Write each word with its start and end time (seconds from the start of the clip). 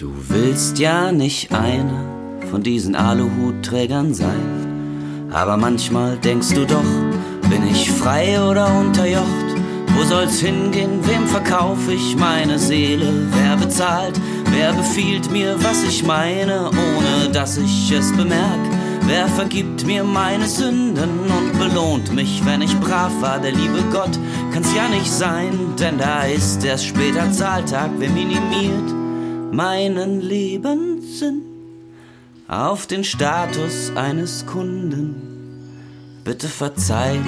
Du 0.00 0.14
willst 0.28 0.78
ja 0.78 1.12
nicht 1.12 1.52
einer 1.52 2.02
von 2.50 2.62
diesen 2.62 2.94
Aluhutträgern 2.94 4.14
sein, 4.14 5.28
aber 5.30 5.58
manchmal 5.58 6.16
denkst 6.16 6.54
du 6.54 6.64
doch, 6.64 7.50
bin 7.50 7.68
ich 7.70 7.90
frei 7.90 8.40
oder 8.40 8.74
unterjocht? 8.78 9.56
Wo 9.94 10.02
soll's 10.04 10.40
hingehen? 10.40 11.06
Wem 11.06 11.26
verkauf 11.26 11.76
ich 11.90 12.16
meine 12.16 12.58
Seele? 12.58 13.12
Wer 13.30 13.58
bezahlt? 13.58 14.18
Wer 14.50 14.72
befiehlt 14.72 15.30
mir, 15.30 15.62
was 15.62 15.84
ich 15.84 16.02
meine, 16.02 16.70
ohne 16.70 17.30
dass 17.30 17.58
ich 17.58 17.92
es 17.92 18.10
bemerk? 18.16 18.60
Wer 19.06 19.28
vergibt 19.28 19.84
mir 19.84 20.02
meine 20.02 20.46
Sünden 20.46 21.10
und 21.28 21.58
belohnt 21.58 22.14
mich, 22.14 22.40
wenn 22.46 22.62
ich 22.62 22.74
brav 22.80 23.12
war? 23.20 23.38
Der 23.38 23.52
liebe 23.52 23.82
Gott 23.92 24.18
kann's 24.50 24.74
ja 24.74 24.88
nicht 24.88 25.12
sein, 25.12 25.52
denn 25.78 25.98
da 25.98 26.22
ist 26.22 26.64
erst 26.64 26.86
später 26.86 27.30
Zahltag. 27.30 27.90
Wer 27.98 28.08
minimiert 28.08 28.99
meinen 29.52 30.20
Lebenssinn 30.20 31.42
auf 32.48 32.86
den 32.86 33.04
Status 33.04 33.90
eines 33.94 34.46
Kunden? 34.46 36.22
Bitte 36.24 36.48
verzeiht 36.48 37.20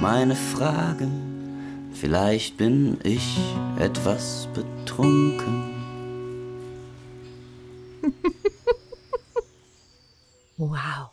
meine 0.00 0.34
Fragen, 0.36 1.88
vielleicht 1.92 2.56
bin 2.56 2.98
ich 3.02 3.38
etwas 3.78 4.48
betrunken. 4.54 5.70
Wow. 10.60 11.12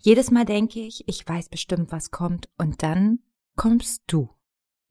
Jedes 0.00 0.30
Mal 0.30 0.46
denke 0.46 0.80
ich, 0.80 1.06
ich 1.06 1.28
weiß 1.28 1.50
bestimmt, 1.50 1.92
was 1.92 2.10
kommt. 2.10 2.48
Und 2.56 2.82
dann 2.82 3.18
kommst 3.54 4.02
du. 4.06 4.30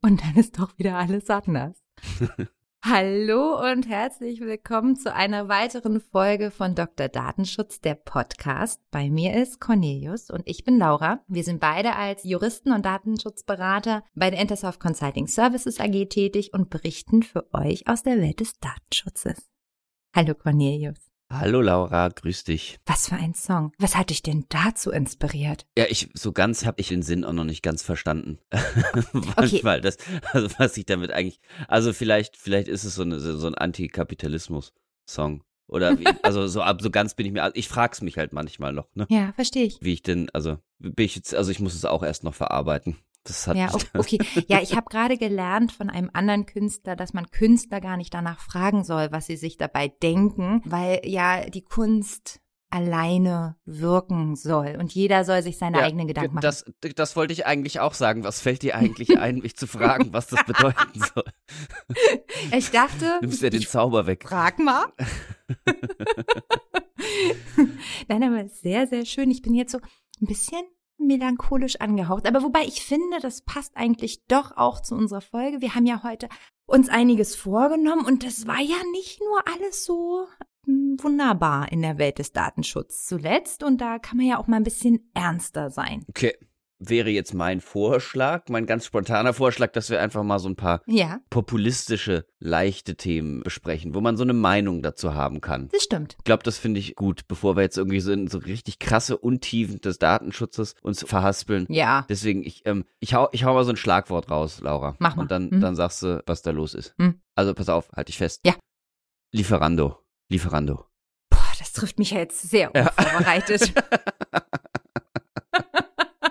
Und 0.02 0.22
dann 0.22 0.36
ist 0.36 0.60
doch 0.60 0.78
wieder 0.78 0.96
alles 0.98 1.28
anders. 1.30 1.82
Hallo 2.84 3.62
und 3.70 3.88
herzlich 3.88 4.40
willkommen 4.40 4.96
zu 4.96 5.14
einer 5.14 5.48
weiteren 5.48 6.00
Folge 6.00 6.50
von 6.50 6.74
Dr. 6.74 7.06
Datenschutz, 7.06 7.80
der 7.80 7.94
Podcast. 7.94 8.80
Bei 8.90 9.08
mir 9.08 9.40
ist 9.40 9.60
Cornelius 9.60 10.30
und 10.30 10.42
ich 10.46 10.64
bin 10.64 10.78
Laura. 10.78 11.20
Wir 11.28 11.44
sind 11.44 11.60
beide 11.60 11.94
als 11.94 12.24
Juristen 12.24 12.72
und 12.72 12.84
Datenschutzberater 12.84 14.02
bei 14.16 14.30
der 14.30 14.40
Intersoft 14.40 14.80
Consulting 14.80 15.28
Services 15.28 15.78
AG 15.78 16.06
tätig 16.08 16.54
und 16.54 16.70
berichten 16.70 17.22
für 17.22 17.46
euch 17.54 17.86
aus 17.86 18.02
der 18.02 18.18
Welt 18.18 18.40
des 18.40 18.58
Datenschutzes. 18.58 19.48
Hallo 20.12 20.34
Cornelius. 20.34 21.11
Hallo 21.32 21.62
Laura, 21.62 22.08
grüß 22.08 22.44
dich. 22.44 22.78
Was 22.84 23.08
für 23.08 23.14
ein 23.14 23.32
Song. 23.32 23.72
Was 23.78 23.96
hat 23.96 24.10
dich 24.10 24.22
denn 24.22 24.44
dazu 24.50 24.90
inspiriert? 24.90 25.66
Ja, 25.78 25.86
ich 25.88 26.10
so 26.12 26.30
ganz 26.30 26.66
habe 26.66 26.78
ich 26.78 26.88
den 26.88 27.02
Sinn 27.02 27.24
auch 27.24 27.32
noch 27.32 27.44
nicht 27.44 27.62
ganz 27.62 27.82
verstanden. 27.82 28.38
Manchmal 29.12 29.78
okay. 29.78 29.80
das 29.80 29.96
also 30.32 30.48
was 30.58 30.76
ich 30.76 30.84
damit 30.84 31.10
eigentlich 31.10 31.40
also 31.68 31.94
vielleicht 31.94 32.36
vielleicht 32.36 32.68
ist 32.68 32.84
es 32.84 32.96
so 32.96 33.02
eine, 33.02 33.18
so 33.18 33.46
ein 33.46 33.54
Antikapitalismus 33.54 34.74
Song 35.08 35.42
oder 35.68 35.98
wie, 35.98 36.04
also 36.22 36.46
so 36.48 36.60
ab 36.60 36.82
so 36.82 36.90
ganz 36.90 37.14
bin 37.14 37.24
ich 37.24 37.32
mir 37.32 37.50
ich 37.54 37.66
frag's 37.66 38.02
mich 38.02 38.18
halt 38.18 38.34
manchmal 38.34 38.74
noch, 38.74 38.94
ne? 38.94 39.06
Ja, 39.08 39.32
verstehe 39.32 39.64
ich. 39.64 39.78
Wie 39.80 39.94
ich 39.94 40.02
denn 40.02 40.28
also 40.34 40.58
bin 40.78 41.06
ich 41.06 41.16
jetzt 41.16 41.34
also 41.34 41.50
ich 41.50 41.60
muss 41.60 41.74
es 41.74 41.86
auch 41.86 42.02
erst 42.02 42.24
noch 42.24 42.34
verarbeiten. 42.34 42.98
Das 43.24 43.46
hat 43.46 43.56
ja, 43.56 43.70
okay. 43.94 44.18
Ja, 44.48 44.60
ich 44.60 44.74
habe 44.76 44.86
gerade 44.90 45.16
gelernt 45.16 45.72
von 45.72 45.90
einem 45.90 46.10
anderen 46.12 46.46
Künstler, 46.46 46.96
dass 46.96 47.12
man 47.12 47.30
Künstler 47.30 47.80
gar 47.80 47.96
nicht 47.96 48.12
danach 48.12 48.40
fragen 48.40 48.84
soll, 48.84 49.08
was 49.12 49.26
sie 49.26 49.36
sich 49.36 49.56
dabei 49.56 49.88
denken, 49.88 50.62
weil 50.64 51.00
ja 51.04 51.48
die 51.48 51.62
Kunst 51.62 52.40
alleine 52.72 53.56
wirken 53.66 54.34
soll 54.34 54.76
und 54.80 54.94
jeder 54.94 55.24
soll 55.24 55.42
sich 55.42 55.58
seine 55.58 55.78
ja, 55.78 55.84
eigenen 55.84 56.08
Gedanken 56.08 56.36
machen. 56.36 56.42
Das, 56.42 56.64
das 56.96 57.16
wollte 57.16 57.34
ich 57.34 57.44
eigentlich 57.44 57.80
auch 57.80 57.92
sagen. 57.92 58.24
Was 58.24 58.40
fällt 58.40 58.62
dir 58.62 58.76
eigentlich 58.76 59.18
ein, 59.18 59.38
mich 59.38 59.56
zu 59.56 59.66
fragen, 59.66 60.12
was 60.12 60.28
das 60.28 60.42
bedeuten 60.44 61.00
soll? 61.14 61.24
Ich 62.56 62.70
dachte. 62.70 63.18
Nimmst 63.20 63.42
ja 63.42 63.50
den 63.50 63.60
Zauber 63.62 64.06
weg. 64.06 64.24
Frag 64.26 64.58
mal. 64.58 64.86
Nein, 68.08 68.22
aber 68.22 68.48
sehr, 68.48 68.86
sehr 68.86 69.04
schön. 69.04 69.30
Ich 69.30 69.42
bin 69.42 69.54
jetzt 69.54 69.72
so 69.72 69.78
ein 69.78 70.26
bisschen 70.26 70.62
melancholisch 71.06 71.76
angehaucht. 71.80 72.26
Aber 72.26 72.42
wobei 72.42 72.62
ich 72.62 72.84
finde, 72.84 73.18
das 73.20 73.42
passt 73.42 73.76
eigentlich 73.76 74.24
doch 74.26 74.56
auch 74.56 74.80
zu 74.80 74.94
unserer 74.94 75.20
Folge. 75.20 75.60
Wir 75.60 75.74
haben 75.74 75.86
ja 75.86 76.02
heute 76.02 76.28
uns 76.66 76.88
einiges 76.88 77.34
vorgenommen 77.34 78.04
und 78.04 78.24
das 78.24 78.46
war 78.46 78.60
ja 78.60 78.76
nicht 78.92 79.20
nur 79.20 79.42
alles 79.54 79.84
so 79.84 80.26
hm, 80.66 80.96
wunderbar 81.00 81.70
in 81.70 81.82
der 81.82 81.98
Welt 81.98 82.18
des 82.18 82.32
Datenschutzes 82.32 83.06
zuletzt. 83.06 83.62
Und 83.62 83.80
da 83.80 83.98
kann 83.98 84.16
man 84.16 84.26
ja 84.26 84.38
auch 84.38 84.46
mal 84.46 84.56
ein 84.56 84.64
bisschen 84.64 85.10
ernster 85.14 85.70
sein. 85.70 86.04
Okay 86.08 86.36
wäre 86.88 87.10
jetzt 87.10 87.34
mein 87.34 87.60
Vorschlag, 87.60 88.48
mein 88.48 88.66
ganz 88.66 88.86
spontaner 88.86 89.32
Vorschlag, 89.32 89.72
dass 89.72 89.90
wir 89.90 90.00
einfach 90.00 90.22
mal 90.22 90.38
so 90.38 90.48
ein 90.48 90.56
paar 90.56 90.82
ja. 90.86 91.20
populistische, 91.30 92.26
leichte 92.38 92.96
Themen 92.96 93.42
besprechen, 93.42 93.94
wo 93.94 94.00
man 94.00 94.16
so 94.16 94.22
eine 94.22 94.32
Meinung 94.32 94.82
dazu 94.82 95.14
haben 95.14 95.40
kann. 95.40 95.68
Das 95.72 95.82
stimmt. 95.84 96.16
Ich 96.18 96.24
glaube, 96.24 96.42
das 96.42 96.58
finde 96.58 96.80
ich 96.80 96.96
gut, 96.96 97.28
bevor 97.28 97.56
wir 97.56 97.62
jetzt 97.62 97.78
irgendwie 97.78 98.00
so 98.00 98.12
in 98.12 98.28
so 98.28 98.38
richtig 98.38 98.78
krasse 98.78 99.16
Untiefen 99.16 99.80
des 99.80 99.98
Datenschutzes 99.98 100.74
uns 100.82 101.04
verhaspeln. 101.04 101.66
Ja. 101.68 102.06
Deswegen, 102.08 102.44
ich, 102.44 102.62
ähm, 102.64 102.84
ich, 103.00 103.14
hau, 103.14 103.28
ich 103.32 103.44
hau 103.44 103.54
mal 103.54 103.64
so 103.64 103.70
ein 103.70 103.76
Schlagwort 103.76 104.30
raus, 104.30 104.60
Laura. 104.60 104.96
Mach 104.98 105.16
mal. 105.16 105.22
Und 105.22 105.30
dann, 105.30 105.50
mhm. 105.50 105.60
dann 105.60 105.76
sagst 105.76 106.02
du, 106.02 106.22
was 106.26 106.42
da 106.42 106.50
los 106.50 106.74
ist. 106.74 106.94
Mhm. 106.98 107.20
Also 107.34 107.54
pass 107.54 107.68
auf, 107.68 107.90
halt 107.94 108.08
dich 108.08 108.18
fest. 108.18 108.40
Ja. 108.44 108.54
Lieferando. 109.32 109.98
Lieferando. 110.28 110.86
Boah, 111.30 111.52
das 111.58 111.72
trifft 111.72 111.98
mich 111.98 112.10
ja 112.10 112.18
jetzt 112.18 112.42
sehr 112.42 112.74
unvorbereitet. 112.74 113.72
Ja. 113.74 113.82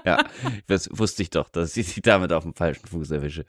ja, 0.05 0.23
das 0.67 0.89
wusste 0.91 1.23
ich 1.23 1.29
doch, 1.29 1.49
dass 1.49 1.77
ich 1.77 1.87
sie 1.87 2.01
damit 2.01 2.33
auf 2.33 2.43
dem 2.43 2.53
falschen 2.53 2.87
Fuß 2.87 3.11
erwische. 3.11 3.45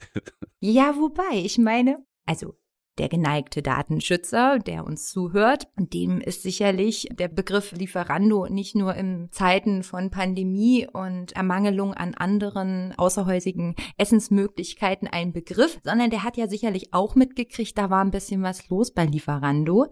Ja, 0.59 0.95
wobei, 0.97 1.37
ich 1.37 1.57
meine, 1.57 1.97
also 2.25 2.55
der 2.99 3.09
geneigte 3.09 3.63
Datenschützer, 3.63 4.59
der 4.59 4.85
uns 4.85 5.09
zuhört, 5.09 5.67
dem 5.77 6.21
ist 6.21 6.43
sicherlich 6.43 7.07
der 7.11 7.27
Begriff 7.27 7.71
Lieferando 7.71 8.47
nicht 8.47 8.75
nur 8.75 8.93
in 8.93 9.29
Zeiten 9.31 9.81
von 9.81 10.11
Pandemie 10.11 10.87
und 10.91 11.31
Ermangelung 11.31 11.95
an 11.95 12.13
anderen 12.13 12.93
außerhäusigen 12.95 13.75
Essensmöglichkeiten 13.97 15.07
ein 15.07 15.33
Begriff, 15.33 15.79
sondern 15.83 16.11
der 16.11 16.23
hat 16.23 16.37
ja 16.37 16.47
sicherlich 16.47 16.93
auch 16.93 17.15
mitgekriegt, 17.15 17.77
da 17.77 17.89
war 17.89 18.03
ein 18.03 18.11
bisschen 18.11 18.43
was 18.43 18.69
los 18.69 18.93
bei 18.93 19.05
Lieferando. 19.05 19.87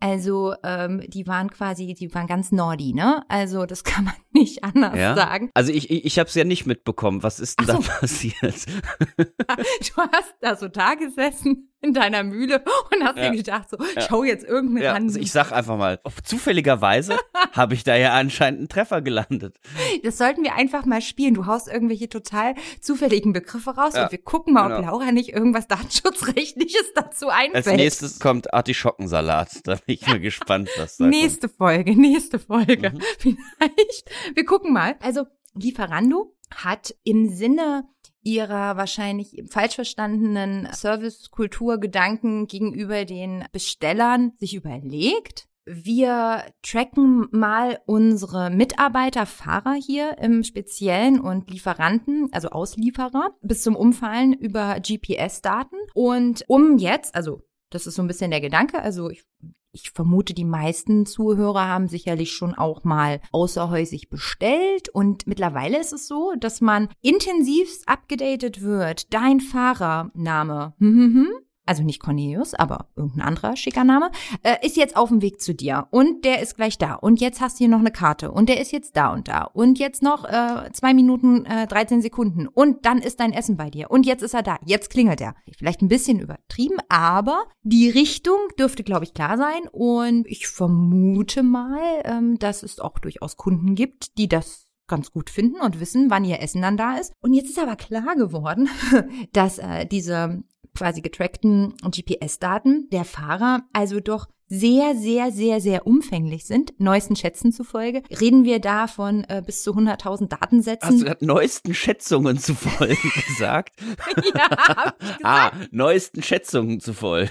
Also 0.00 0.54
ähm, 0.64 1.02
die 1.08 1.26
waren 1.26 1.50
quasi, 1.50 1.94
die 1.94 2.12
waren 2.14 2.26
ganz 2.26 2.52
Nordi, 2.52 2.94
ne? 2.94 3.22
Also 3.28 3.66
das 3.66 3.84
kann 3.84 4.04
man 4.04 4.14
nicht 4.32 4.64
anders 4.64 4.96
ja? 4.96 5.14
sagen. 5.14 5.50
Also 5.54 5.72
ich, 5.72 5.90
ich, 5.90 6.04
ich 6.04 6.18
habe 6.18 6.28
es 6.28 6.34
ja 6.34 6.44
nicht 6.44 6.66
mitbekommen. 6.66 7.22
Was 7.22 7.40
ist 7.40 7.58
denn 7.58 7.66
so. 7.66 7.72
da 7.74 7.78
passiert? 8.00 8.66
du 9.16 10.02
hast 10.12 10.34
da 10.40 10.56
so 10.56 10.68
da 10.68 10.94
gesessen 10.94 11.70
in 11.82 11.94
deiner 11.94 12.22
Mühle 12.22 12.62
und 12.92 13.04
hast 13.04 13.16
ja. 13.16 13.30
dir 13.30 13.36
gedacht, 13.38 13.70
so, 13.70 13.78
ja. 13.78 14.02
ich 14.02 14.10
hau 14.10 14.22
jetzt 14.22 14.44
irgendeinen 14.44 14.84
ja. 14.84 14.92
Also 14.92 15.18
ich 15.18 15.32
sag 15.32 15.50
einfach 15.50 15.78
mal, 15.78 15.98
zufälligerweise 16.24 17.16
habe 17.52 17.74
ich 17.74 17.84
da 17.84 17.96
ja 17.96 18.12
anscheinend 18.12 18.60
einen 18.60 18.68
Treffer 18.68 19.00
gelandet. 19.00 19.56
Das 20.02 20.18
sollten 20.18 20.42
wir 20.42 20.54
einfach 20.54 20.84
mal 20.84 21.00
spielen. 21.00 21.34
Du 21.34 21.46
haust 21.46 21.68
irgendwelche 21.68 22.08
total 22.08 22.54
zufälligen 22.80 23.32
Begriffe 23.32 23.70
raus 23.70 23.94
ja. 23.94 24.04
und 24.04 24.12
wir 24.12 24.22
gucken 24.22 24.54
mal, 24.54 24.70
ob 24.70 24.76
genau. 24.76 24.92
Laura 24.92 25.12
nicht 25.12 25.30
irgendwas 25.30 25.68
Datenschutzrechtliches 25.68 26.92
dazu 26.94 27.28
einfällt. 27.28 27.66
Als 27.66 27.76
nächstes 27.76 28.20
kommt 28.20 28.52
Artischockensalat. 28.52 29.66
Da 29.66 29.76
bin 29.76 29.94
ich 29.94 30.06
mal 30.06 30.20
gespannt, 30.20 30.68
was 30.76 30.98
da 30.98 31.06
Nächste 31.06 31.48
kommt. 31.48 31.58
Folge, 31.58 31.96
nächste 31.96 32.38
Folge. 32.38 32.90
Mhm. 32.90 33.00
Vielleicht. 33.18 34.10
Wir 34.34 34.44
gucken 34.44 34.72
mal. 34.72 34.96
Also 35.00 35.26
Lieferando 35.54 36.34
hat 36.54 36.94
im 37.04 37.28
Sinne 37.28 37.84
ihrer 38.22 38.76
wahrscheinlich 38.76 39.42
falsch 39.48 39.76
verstandenen 39.76 40.68
Servicekulturgedanken 40.72 42.46
gegenüber 42.46 43.04
den 43.04 43.44
Bestellern 43.52 44.32
sich 44.38 44.54
überlegt. 44.54 45.48
Wir 45.66 46.44
tracken 46.62 47.28
mal 47.30 47.80
unsere 47.86 48.50
Mitarbeiter, 48.50 49.24
Fahrer 49.26 49.74
hier 49.74 50.18
im 50.18 50.42
Speziellen 50.42 51.20
und 51.20 51.50
Lieferanten, 51.50 52.28
also 52.32 52.48
Auslieferer, 52.48 53.36
bis 53.42 53.62
zum 53.62 53.76
Umfallen 53.76 54.32
über 54.32 54.80
GPS-Daten. 54.80 55.76
Und 55.94 56.44
um 56.48 56.78
jetzt, 56.78 57.14
also 57.14 57.42
das 57.70 57.86
ist 57.86 57.94
so 57.94 58.02
ein 58.02 58.08
bisschen 58.08 58.30
der 58.30 58.40
Gedanke. 58.40 58.82
Also 58.82 59.10
ich 59.10 59.24
ich 59.72 59.90
vermute, 59.90 60.34
die 60.34 60.44
meisten 60.44 61.06
Zuhörer 61.06 61.68
haben 61.68 61.88
sicherlich 61.88 62.32
schon 62.32 62.54
auch 62.54 62.84
mal 62.84 63.20
außerhäusig 63.32 64.08
bestellt. 64.08 64.88
Und 64.88 65.26
mittlerweile 65.26 65.78
ist 65.78 65.92
es 65.92 66.08
so, 66.08 66.32
dass 66.38 66.60
man 66.60 66.88
intensivst 67.00 67.88
abgedatet 67.88 68.62
wird. 68.62 69.12
Dein 69.12 69.40
Fahrername, 69.40 70.74
hm, 70.78 70.94
hm, 70.94 71.14
hm, 71.14 71.32
also 71.70 71.84
nicht 71.84 72.00
Cornelius, 72.00 72.54
aber 72.54 72.88
irgendein 72.96 73.28
anderer 73.28 73.54
schicker 73.54 73.84
Name, 73.84 74.10
äh, 74.42 74.56
ist 74.66 74.76
jetzt 74.76 74.96
auf 74.96 75.08
dem 75.08 75.22
Weg 75.22 75.40
zu 75.40 75.54
dir. 75.54 75.86
Und 75.90 76.24
der 76.24 76.42
ist 76.42 76.56
gleich 76.56 76.78
da. 76.78 76.94
Und 76.94 77.20
jetzt 77.20 77.40
hast 77.40 77.54
du 77.54 77.58
hier 77.58 77.68
noch 77.68 77.78
eine 77.78 77.92
Karte. 77.92 78.32
Und 78.32 78.48
der 78.48 78.60
ist 78.60 78.72
jetzt 78.72 78.96
da 78.96 79.12
und 79.12 79.28
da. 79.28 79.44
Und 79.44 79.78
jetzt 79.78 80.02
noch 80.02 80.24
äh, 80.24 80.68
zwei 80.72 80.94
Minuten 80.94 81.46
äh, 81.46 81.68
13 81.68 82.02
Sekunden. 82.02 82.48
Und 82.48 82.86
dann 82.86 82.98
ist 82.98 83.20
dein 83.20 83.32
Essen 83.32 83.56
bei 83.56 83.70
dir. 83.70 83.88
Und 83.88 84.04
jetzt 84.04 84.24
ist 84.24 84.34
er 84.34 84.42
da, 84.42 84.58
jetzt 84.64 84.90
klingelt 84.90 85.20
er. 85.20 85.36
Vielleicht 85.56 85.80
ein 85.80 85.86
bisschen 85.86 86.18
übertrieben, 86.18 86.78
aber 86.88 87.44
die 87.62 87.88
Richtung 87.88 88.38
dürfte, 88.58 88.82
glaube 88.82 89.04
ich, 89.04 89.14
klar 89.14 89.36
sein. 89.36 89.68
Und 89.70 90.26
ich 90.26 90.48
vermute 90.48 91.44
mal, 91.44 91.78
ähm, 92.02 92.36
dass 92.40 92.64
es 92.64 92.80
auch 92.80 92.98
durchaus 92.98 93.36
Kunden 93.36 93.76
gibt, 93.76 94.18
die 94.18 94.26
das 94.26 94.69
ganz 94.90 95.10
gut 95.10 95.30
finden 95.30 95.60
und 95.60 95.80
wissen, 95.80 96.10
wann 96.10 96.26
ihr 96.26 96.40
Essen 96.40 96.60
dann 96.60 96.76
da 96.76 96.96
ist. 96.98 97.14
Und 97.22 97.32
jetzt 97.32 97.48
ist 97.48 97.58
aber 97.58 97.76
klar 97.76 98.14
geworden, 98.16 98.68
dass 99.32 99.58
äh, 99.58 99.86
diese 99.86 100.42
quasi 100.74 101.00
getrackten 101.00 101.74
GPS-Daten 101.82 102.88
der 102.90 103.04
Fahrer 103.04 103.62
also 103.72 104.00
doch 104.00 104.28
sehr, 104.50 104.96
sehr, 104.96 105.30
sehr, 105.30 105.60
sehr 105.60 105.86
umfänglich 105.86 106.44
sind, 106.44 106.74
neuesten 106.78 107.14
Schätzen 107.14 107.52
zufolge. 107.52 108.02
Reden 108.20 108.44
wir 108.44 108.58
da 108.58 108.88
von 108.88 109.24
äh, 109.28 109.42
bis 109.46 109.62
zu 109.62 109.72
100.000 109.72 110.28
Datensätzen. 110.28 110.88
Hast 110.88 111.00
du 111.00 111.04
gerade 111.04 111.24
neuesten 111.24 111.72
Schätzungen 111.72 112.36
zufolge 112.36 112.96
gesagt? 113.28 113.80
ja, 113.80 114.50
hab 114.50 114.88
ich 114.88 115.02
gesagt. 115.02 115.04
Ah, 115.22 115.52
neuesten 115.70 116.22
Schätzungen 116.22 116.80
zufolge. 116.80 117.30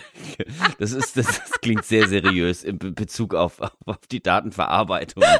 Das 0.80 0.94
ist, 0.94 1.18
das, 1.18 1.26
das 1.28 1.52
klingt 1.62 1.84
sehr 1.84 2.08
seriös 2.08 2.64
in 2.64 2.80
Bezug 2.80 3.36
auf, 3.36 3.60
auf 3.86 3.98
die 4.10 4.24
Datenverarbeitung. 4.24 5.24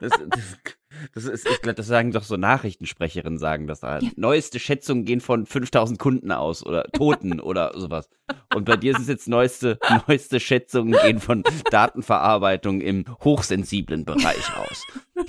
Das, 0.00 0.10
das, 0.10 0.58
das 1.14 1.24
ist, 1.24 1.48
ich 1.48 1.60
glaube, 1.62 1.74
das 1.74 1.86
sagen 1.86 2.12
doch 2.12 2.22
so 2.22 2.36
Nachrichtensprecherinnen 2.36 3.38
sagen 3.38 3.66
das 3.66 3.80
da. 3.80 3.98
Ja. 3.98 4.10
Neueste 4.16 4.58
Schätzungen 4.58 5.04
gehen 5.04 5.20
von 5.20 5.46
5000 5.46 5.98
Kunden 5.98 6.32
aus 6.32 6.64
oder 6.64 6.84
Toten 6.84 7.40
oder 7.40 7.78
sowas. 7.78 8.08
Und 8.54 8.64
bei 8.64 8.76
dir 8.76 8.92
ist 8.92 9.00
es 9.00 9.08
jetzt 9.08 9.28
neueste, 9.28 9.78
neueste 10.06 10.40
Schätzungen 10.40 10.98
gehen 11.02 11.20
von 11.20 11.42
Datenverarbeitung 11.70 12.80
im 12.80 13.04
hochsensiblen 13.22 14.04
Bereich 14.04 14.56
aus. 14.56 14.84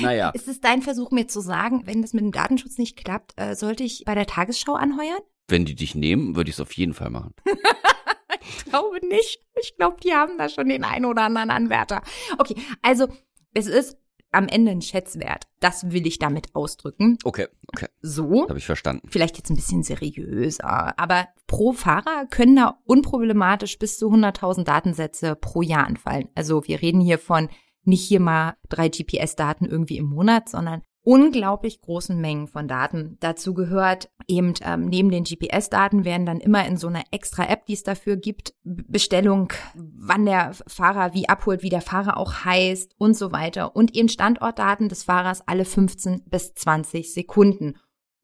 Naja. 0.00 0.30
Ist 0.30 0.48
es 0.48 0.60
dein 0.60 0.82
Versuch, 0.82 1.10
mir 1.10 1.26
zu 1.26 1.40
sagen, 1.40 1.82
wenn 1.86 2.02
das 2.02 2.12
mit 2.12 2.22
dem 2.22 2.32
Datenschutz 2.32 2.78
nicht 2.78 2.96
klappt, 2.96 3.32
äh, 3.36 3.54
sollte 3.54 3.84
ich 3.84 4.04
bei 4.04 4.14
der 4.14 4.26
Tagesschau 4.26 4.74
anheuern? 4.74 5.20
Wenn 5.48 5.64
die 5.64 5.74
dich 5.74 5.94
nehmen, 5.94 6.36
würde 6.36 6.50
ich 6.50 6.56
es 6.56 6.60
auf 6.60 6.72
jeden 6.72 6.94
Fall 6.94 7.10
machen. 7.10 7.34
ich 8.40 8.64
glaube 8.66 9.04
nicht. 9.06 9.40
Ich 9.60 9.76
glaube, 9.76 9.96
die 10.02 10.12
haben 10.12 10.38
da 10.38 10.48
schon 10.48 10.68
den 10.68 10.84
einen 10.84 11.04
oder 11.04 11.22
anderen 11.22 11.50
Anwärter. 11.50 12.02
Okay, 12.38 12.56
also 12.82 13.08
es 13.54 13.66
ist 13.66 13.98
am 14.30 14.46
Ende 14.48 14.70
ein 14.72 14.82
Schätzwert. 14.82 15.44
Das 15.60 15.90
will 15.90 16.06
ich 16.06 16.18
damit 16.18 16.54
ausdrücken. 16.54 17.18
Okay, 17.24 17.46
okay. 17.68 17.86
So. 18.02 18.48
Habe 18.48 18.58
ich 18.58 18.66
verstanden. 18.66 19.08
Vielleicht 19.10 19.38
jetzt 19.38 19.50
ein 19.50 19.56
bisschen 19.56 19.82
seriöser, 19.82 20.98
aber 20.98 21.28
pro 21.46 21.72
Fahrer 21.72 22.26
können 22.28 22.56
da 22.56 22.78
unproblematisch 22.84 23.78
bis 23.78 23.98
zu 23.98 24.08
100.000 24.08 24.64
Datensätze 24.64 25.34
pro 25.34 25.62
Jahr 25.62 25.86
anfallen. 25.86 26.28
Also 26.34 26.66
wir 26.66 26.82
reden 26.82 27.00
hier 27.00 27.18
von 27.18 27.48
nicht 27.84 28.06
hier 28.06 28.20
mal 28.20 28.56
drei 28.68 28.88
GPS-Daten 28.88 29.64
irgendwie 29.64 29.96
im 29.96 30.06
Monat, 30.06 30.48
sondern 30.48 30.82
unglaublich 31.02 31.80
großen 31.80 32.20
Mengen 32.20 32.48
von 32.48 32.68
Daten. 32.68 33.16
Dazu 33.20 33.54
gehört 33.54 34.10
eben 34.26 34.54
ähm, 34.62 34.86
neben 34.86 35.10
den 35.10 35.24
GPS-Daten 35.24 36.04
werden 36.04 36.26
dann 36.26 36.40
immer 36.40 36.66
in 36.66 36.76
so 36.76 36.88
einer 36.88 37.02
extra 37.10 37.44
App, 37.44 37.66
die 37.66 37.72
es 37.72 37.82
dafür 37.82 38.16
gibt, 38.16 38.54
Bestellung, 38.64 39.52
wann 39.74 40.26
der 40.26 40.52
Fahrer 40.66 41.14
wie 41.14 41.28
abholt, 41.28 41.62
wie 41.62 41.70
der 41.70 41.80
Fahrer 41.80 42.16
auch 42.18 42.44
heißt 42.44 42.94
und 42.98 43.16
so 43.16 43.32
weiter 43.32 43.74
und 43.74 43.96
eben 43.96 44.08
Standortdaten 44.08 44.88
des 44.88 45.04
Fahrers 45.04 45.42
alle 45.46 45.64
15 45.64 46.24
bis 46.26 46.54
20 46.54 47.12
Sekunden 47.12 47.74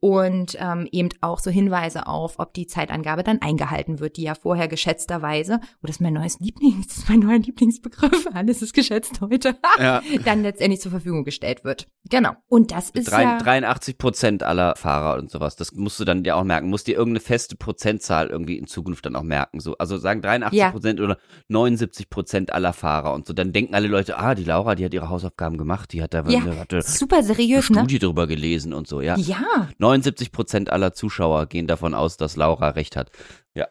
und 0.04 0.58
ähm, 0.60 0.86
eben 0.92 1.08
auch 1.22 1.38
so 1.38 1.50
Hinweise 1.50 2.06
auf, 2.06 2.38
ob 2.38 2.52
die 2.52 2.66
Zeitangabe 2.66 3.22
dann 3.22 3.40
eingehalten 3.40 4.00
wird, 4.00 4.18
die 4.18 4.24
ja 4.24 4.34
vorher 4.34 4.68
geschätzterweise, 4.68 5.60
oh, 5.62 5.86
das 5.86 5.96
ist 5.96 6.00
mein 6.02 6.12
neues 6.12 6.40
Lieblings, 6.40 6.88
das 6.88 6.96
ist 6.98 7.08
mein 7.08 7.20
neuer 7.20 7.38
Lieblingsbegriff, 7.38 8.26
alles 8.34 8.60
ist 8.60 8.74
geschätzt 8.74 9.22
heute, 9.22 9.56
ja. 9.78 10.02
dann 10.26 10.42
letztendlich 10.42 10.82
zur 10.82 10.90
Verfügung 10.90 11.24
gestellt 11.24 11.64
wird. 11.64 11.86
Genau. 12.10 12.32
Und 12.48 12.70
das 12.70 12.90
ist 12.90 13.10
Drei, 13.10 13.22
ja 13.22 13.38
83 13.38 13.96
Prozent 13.96 14.42
aller 14.42 14.76
Fahrer 14.76 15.18
und 15.18 15.30
sowas. 15.30 15.56
Das 15.56 15.72
musst 15.72 15.98
du 15.98 16.04
dann 16.04 16.22
dir 16.22 16.36
auch 16.36 16.44
merken. 16.44 16.68
Musst 16.68 16.86
dir 16.86 16.96
irgendeine 16.96 17.20
feste 17.20 17.56
Prozentzahl 17.56 18.26
irgendwie 18.26 18.58
in 18.58 18.66
Zukunft 18.66 19.06
dann 19.06 19.16
auch 19.16 19.22
merken. 19.22 19.60
So, 19.60 19.78
also 19.78 19.96
sagen 19.96 20.20
83 20.20 20.70
Prozent 20.70 20.98
ja. 20.98 21.04
oder 21.06 21.16
79 21.48 22.10
Prozent 22.10 22.52
aller 22.52 22.74
Fahrer 22.74 23.14
und 23.14 23.26
so. 23.26 23.32
Dann 23.32 23.54
denken 23.54 23.74
alle 23.74 23.88
Leute, 23.88 24.18
ah, 24.18 24.34
die 24.34 24.44
Laura, 24.44 24.74
die 24.74 24.84
hat 24.84 24.92
ihre 24.92 25.08
Hausaufgaben 25.08 25.56
gemacht, 25.56 25.94
die 25.94 26.02
hat 26.02 26.12
da 26.12 26.24
ja, 26.28 26.40
eine, 26.40 26.60
hatte 26.60 26.82
super 26.82 27.22
seriös, 27.22 27.70
eine 27.70 27.78
Studie 27.78 27.94
ne? 27.94 28.00
drüber 28.00 28.26
gelesen 28.26 28.74
und 28.74 28.86
so, 28.86 29.00
ja. 29.00 29.16
Ja. 29.16 29.68
79 29.94 30.32
Prozent 30.32 30.70
aller 30.70 30.93
Zuschauer 30.93 31.46
gehen 31.46 31.67
davon 31.67 31.94
aus, 31.94 32.17
dass 32.17 32.37
Laura 32.37 32.70
recht 32.70 32.96
hat. 32.96 33.11
Ja. 33.55 33.69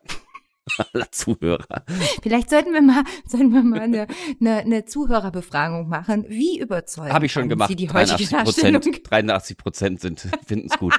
aller 0.94 1.12
Zuhörer. 1.12 1.84
Vielleicht 2.22 2.50
sollten 2.50 2.74
wir 2.74 2.82
mal, 2.82 3.04
sollten 3.28 3.52
wir 3.52 3.64
mal 3.64 3.82
eine, 3.82 4.08
eine, 4.40 4.58
eine 4.60 4.86
Zuhörerbefragung 4.86 5.90
machen. 5.90 6.26
Wie 6.30 6.58
überzeugt 6.60 7.12
Habe 7.12 7.26
ich 7.26 7.34
schon 7.34 7.50
gemacht. 7.50 7.68
Sie 7.68 7.76
die 7.76 7.88
83 7.88 8.30
Prozent, 8.32 9.12
83 9.12 9.58
Prozent 9.58 10.00
sind, 10.00 10.30
finden 10.46 10.68
es 10.72 10.80
gut. 10.80 10.94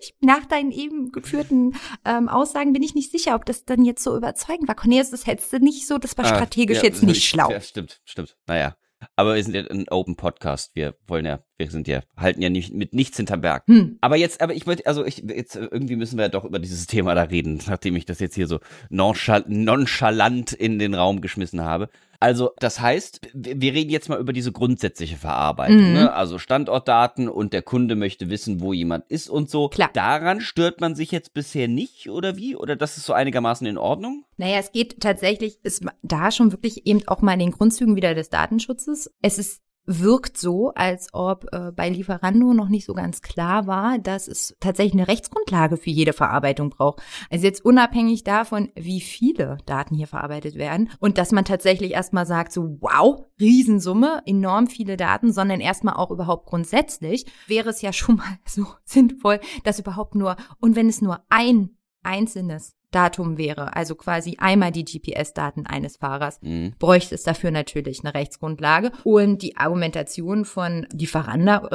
ich, 0.00 0.14
nach 0.20 0.44
deinen 0.44 0.70
eben 0.70 1.12
geführten 1.12 1.74
ähm, 2.04 2.28
Aussagen 2.28 2.74
bin 2.74 2.82
ich 2.82 2.94
nicht 2.94 3.10
sicher, 3.10 3.34
ob 3.34 3.46
das 3.46 3.64
dann 3.64 3.84
jetzt 3.84 4.02
so 4.02 4.16
überzeugend 4.16 4.68
war. 4.68 4.74
Cornelius, 4.74 5.10
das 5.10 5.26
hättest 5.26 5.52
du 5.52 5.58
nicht 5.58 5.86
so, 5.86 5.96
das 5.98 6.18
war 6.18 6.26
ah, 6.26 6.28
strategisch 6.28 6.78
ah, 6.78 6.82
ja, 6.82 6.88
jetzt 6.88 7.02
nicht 7.02 7.24
schlau. 7.24 7.50
Ja, 7.50 7.60
stimmt, 7.60 8.00
stimmt. 8.04 8.36
Naja. 8.46 8.76
Aber 9.14 9.34
wir 9.34 9.42
sind 9.42 9.54
ja 9.54 9.62
ein 9.62 9.88
Open 9.88 10.16
Podcast. 10.16 10.74
Wir 10.74 10.94
wollen 11.06 11.26
ja, 11.26 11.40
wir 11.58 11.70
sind 11.70 11.88
ja, 11.88 12.00
halten 12.16 12.42
ja 12.42 12.48
nicht 12.48 12.72
mit 12.72 12.94
nichts 12.94 13.16
hinterm 13.16 13.40
Berg. 13.40 13.64
Hm. 13.66 13.98
Aber 14.00 14.16
jetzt, 14.16 14.40
aber 14.40 14.54
ich 14.54 14.66
wollte, 14.66 14.86
also 14.86 15.04
ich, 15.04 15.18
jetzt 15.18 15.56
irgendwie 15.56 15.96
müssen 15.96 16.16
wir 16.16 16.24
ja 16.24 16.28
doch 16.30 16.44
über 16.44 16.58
dieses 16.58 16.86
Thema 16.86 17.14
da 17.14 17.22
reden, 17.22 17.60
nachdem 17.66 17.96
ich 17.96 18.06
das 18.06 18.20
jetzt 18.20 18.34
hier 18.34 18.46
so 18.46 18.60
nonchalant 18.88 20.52
in 20.52 20.78
den 20.78 20.94
Raum 20.94 21.20
geschmissen 21.20 21.62
habe. 21.62 21.88
Also 22.20 22.50
das 22.58 22.80
heißt, 22.80 23.20
wir 23.34 23.72
reden 23.72 23.90
jetzt 23.90 24.08
mal 24.08 24.18
über 24.18 24.32
diese 24.32 24.52
grundsätzliche 24.52 25.16
Verarbeitung. 25.16 25.88
Mhm. 25.88 25.92
Ne? 25.92 26.12
Also 26.12 26.38
Standortdaten 26.38 27.28
und 27.28 27.52
der 27.52 27.62
Kunde 27.62 27.96
möchte 27.96 28.30
wissen, 28.30 28.60
wo 28.60 28.72
jemand 28.72 29.06
ist 29.08 29.28
und 29.28 29.50
so. 29.50 29.68
Klar. 29.68 29.90
Daran 29.92 30.40
stört 30.40 30.80
man 30.80 30.94
sich 30.94 31.10
jetzt 31.10 31.34
bisher 31.34 31.68
nicht 31.68 32.08
oder 32.10 32.36
wie? 32.36 32.56
Oder 32.56 32.76
das 32.76 32.96
ist 32.96 33.06
so 33.06 33.12
einigermaßen 33.12 33.66
in 33.66 33.78
Ordnung? 33.78 34.24
Naja, 34.36 34.58
es 34.58 34.72
geht 34.72 35.00
tatsächlich, 35.00 35.58
ist 35.62 35.84
da 36.02 36.30
schon 36.30 36.52
wirklich 36.52 36.86
eben 36.86 37.06
auch 37.06 37.22
mal 37.22 37.34
in 37.34 37.40
den 37.40 37.52
Grundzügen 37.52 37.96
wieder 37.96 38.14
des 38.14 38.30
Datenschutzes. 38.30 39.10
Es 39.22 39.38
ist 39.38 39.62
wirkt 39.86 40.36
so, 40.36 40.72
als 40.74 41.08
ob 41.12 41.46
äh, 41.52 41.70
bei 41.72 41.88
Lieferando 41.88 42.52
noch 42.52 42.68
nicht 42.68 42.84
so 42.84 42.94
ganz 42.94 43.22
klar 43.22 43.66
war, 43.66 43.98
dass 43.98 44.28
es 44.28 44.56
tatsächlich 44.60 44.94
eine 44.94 45.08
Rechtsgrundlage 45.08 45.76
für 45.76 45.90
jede 45.90 46.12
Verarbeitung 46.12 46.70
braucht. 46.70 47.00
Also 47.30 47.46
jetzt 47.46 47.64
unabhängig 47.64 48.24
davon, 48.24 48.70
wie 48.74 49.00
viele 49.00 49.58
Daten 49.66 49.94
hier 49.94 50.06
verarbeitet 50.06 50.56
werden 50.56 50.90
und 50.98 51.18
dass 51.18 51.32
man 51.32 51.44
tatsächlich 51.44 51.92
erstmal 51.92 52.26
sagt, 52.26 52.52
so 52.52 52.78
wow, 52.80 53.24
Riesensumme, 53.40 54.22
enorm 54.26 54.66
viele 54.66 54.96
Daten, 54.96 55.32
sondern 55.32 55.60
erstmal 55.60 55.94
auch 55.94 56.10
überhaupt 56.10 56.46
grundsätzlich 56.46 57.26
wäre 57.46 57.70
es 57.70 57.82
ja 57.82 57.92
schon 57.92 58.16
mal 58.16 58.38
so 58.46 58.66
sinnvoll, 58.84 59.40
dass 59.64 59.78
überhaupt 59.78 60.14
nur, 60.14 60.36
und 60.60 60.76
wenn 60.76 60.88
es 60.88 61.00
nur 61.00 61.20
ein 61.28 61.75
einzelnes 62.06 62.76
Datum 62.90 63.36
wäre, 63.36 63.76
also 63.76 63.94
quasi 63.94 64.36
einmal 64.38 64.72
die 64.72 64.84
GPS-Daten 64.84 65.66
eines 65.66 65.98
Fahrers, 65.98 66.38
mhm. 66.40 66.72
bräuchte 66.78 67.14
es 67.14 67.24
dafür 67.24 67.50
natürlich 67.50 68.00
eine 68.02 68.14
Rechtsgrundlage. 68.14 68.92
Und 69.04 69.42
die 69.42 69.56
Argumentation 69.56 70.44
von 70.44 70.86
Lieferanda, 70.92 71.68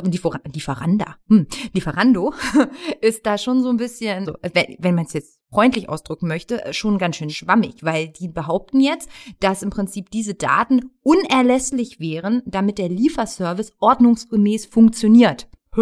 Lieferanda, 0.51 1.17
hm, 1.27 1.47
Lieferando 1.73 2.33
ist 3.01 3.25
da 3.25 3.37
schon 3.37 3.61
so 3.61 3.69
ein 3.69 3.77
bisschen, 3.77 4.25
so, 4.25 4.35
wenn, 4.53 4.75
wenn 4.79 4.95
man 4.95 5.05
es 5.05 5.13
jetzt 5.13 5.39
freundlich 5.51 5.89
ausdrücken 5.89 6.27
möchte, 6.27 6.63
schon 6.71 6.97
ganz 6.97 7.17
schön 7.17 7.29
schwammig, 7.29 7.83
weil 7.83 8.07
die 8.07 8.29
behaupten 8.29 8.79
jetzt, 8.79 9.09
dass 9.41 9.63
im 9.63 9.69
Prinzip 9.69 10.09
diese 10.09 10.33
Daten 10.33 10.91
unerlässlich 11.03 11.99
wären, 11.99 12.41
damit 12.45 12.77
der 12.77 12.89
Lieferservice 12.89 13.73
ordnungsgemäß 13.79 14.65
funktioniert. 14.65 15.49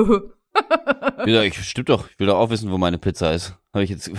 ich 1.43 1.63
stimmt 1.63 1.89
doch. 1.89 2.09
Ich 2.09 2.19
will 2.19 2.27
doch 2.27 2.37
auch 2.37 2.49
wissen, 2.49 2.71
wo 2.71 2.77
meine 2.77 2.97
Pizza 2.97 3.33
ist. 3.33 3.55
Habe 3.73 3.83
ich 3.83 3.89
jetzt 3.91 4.11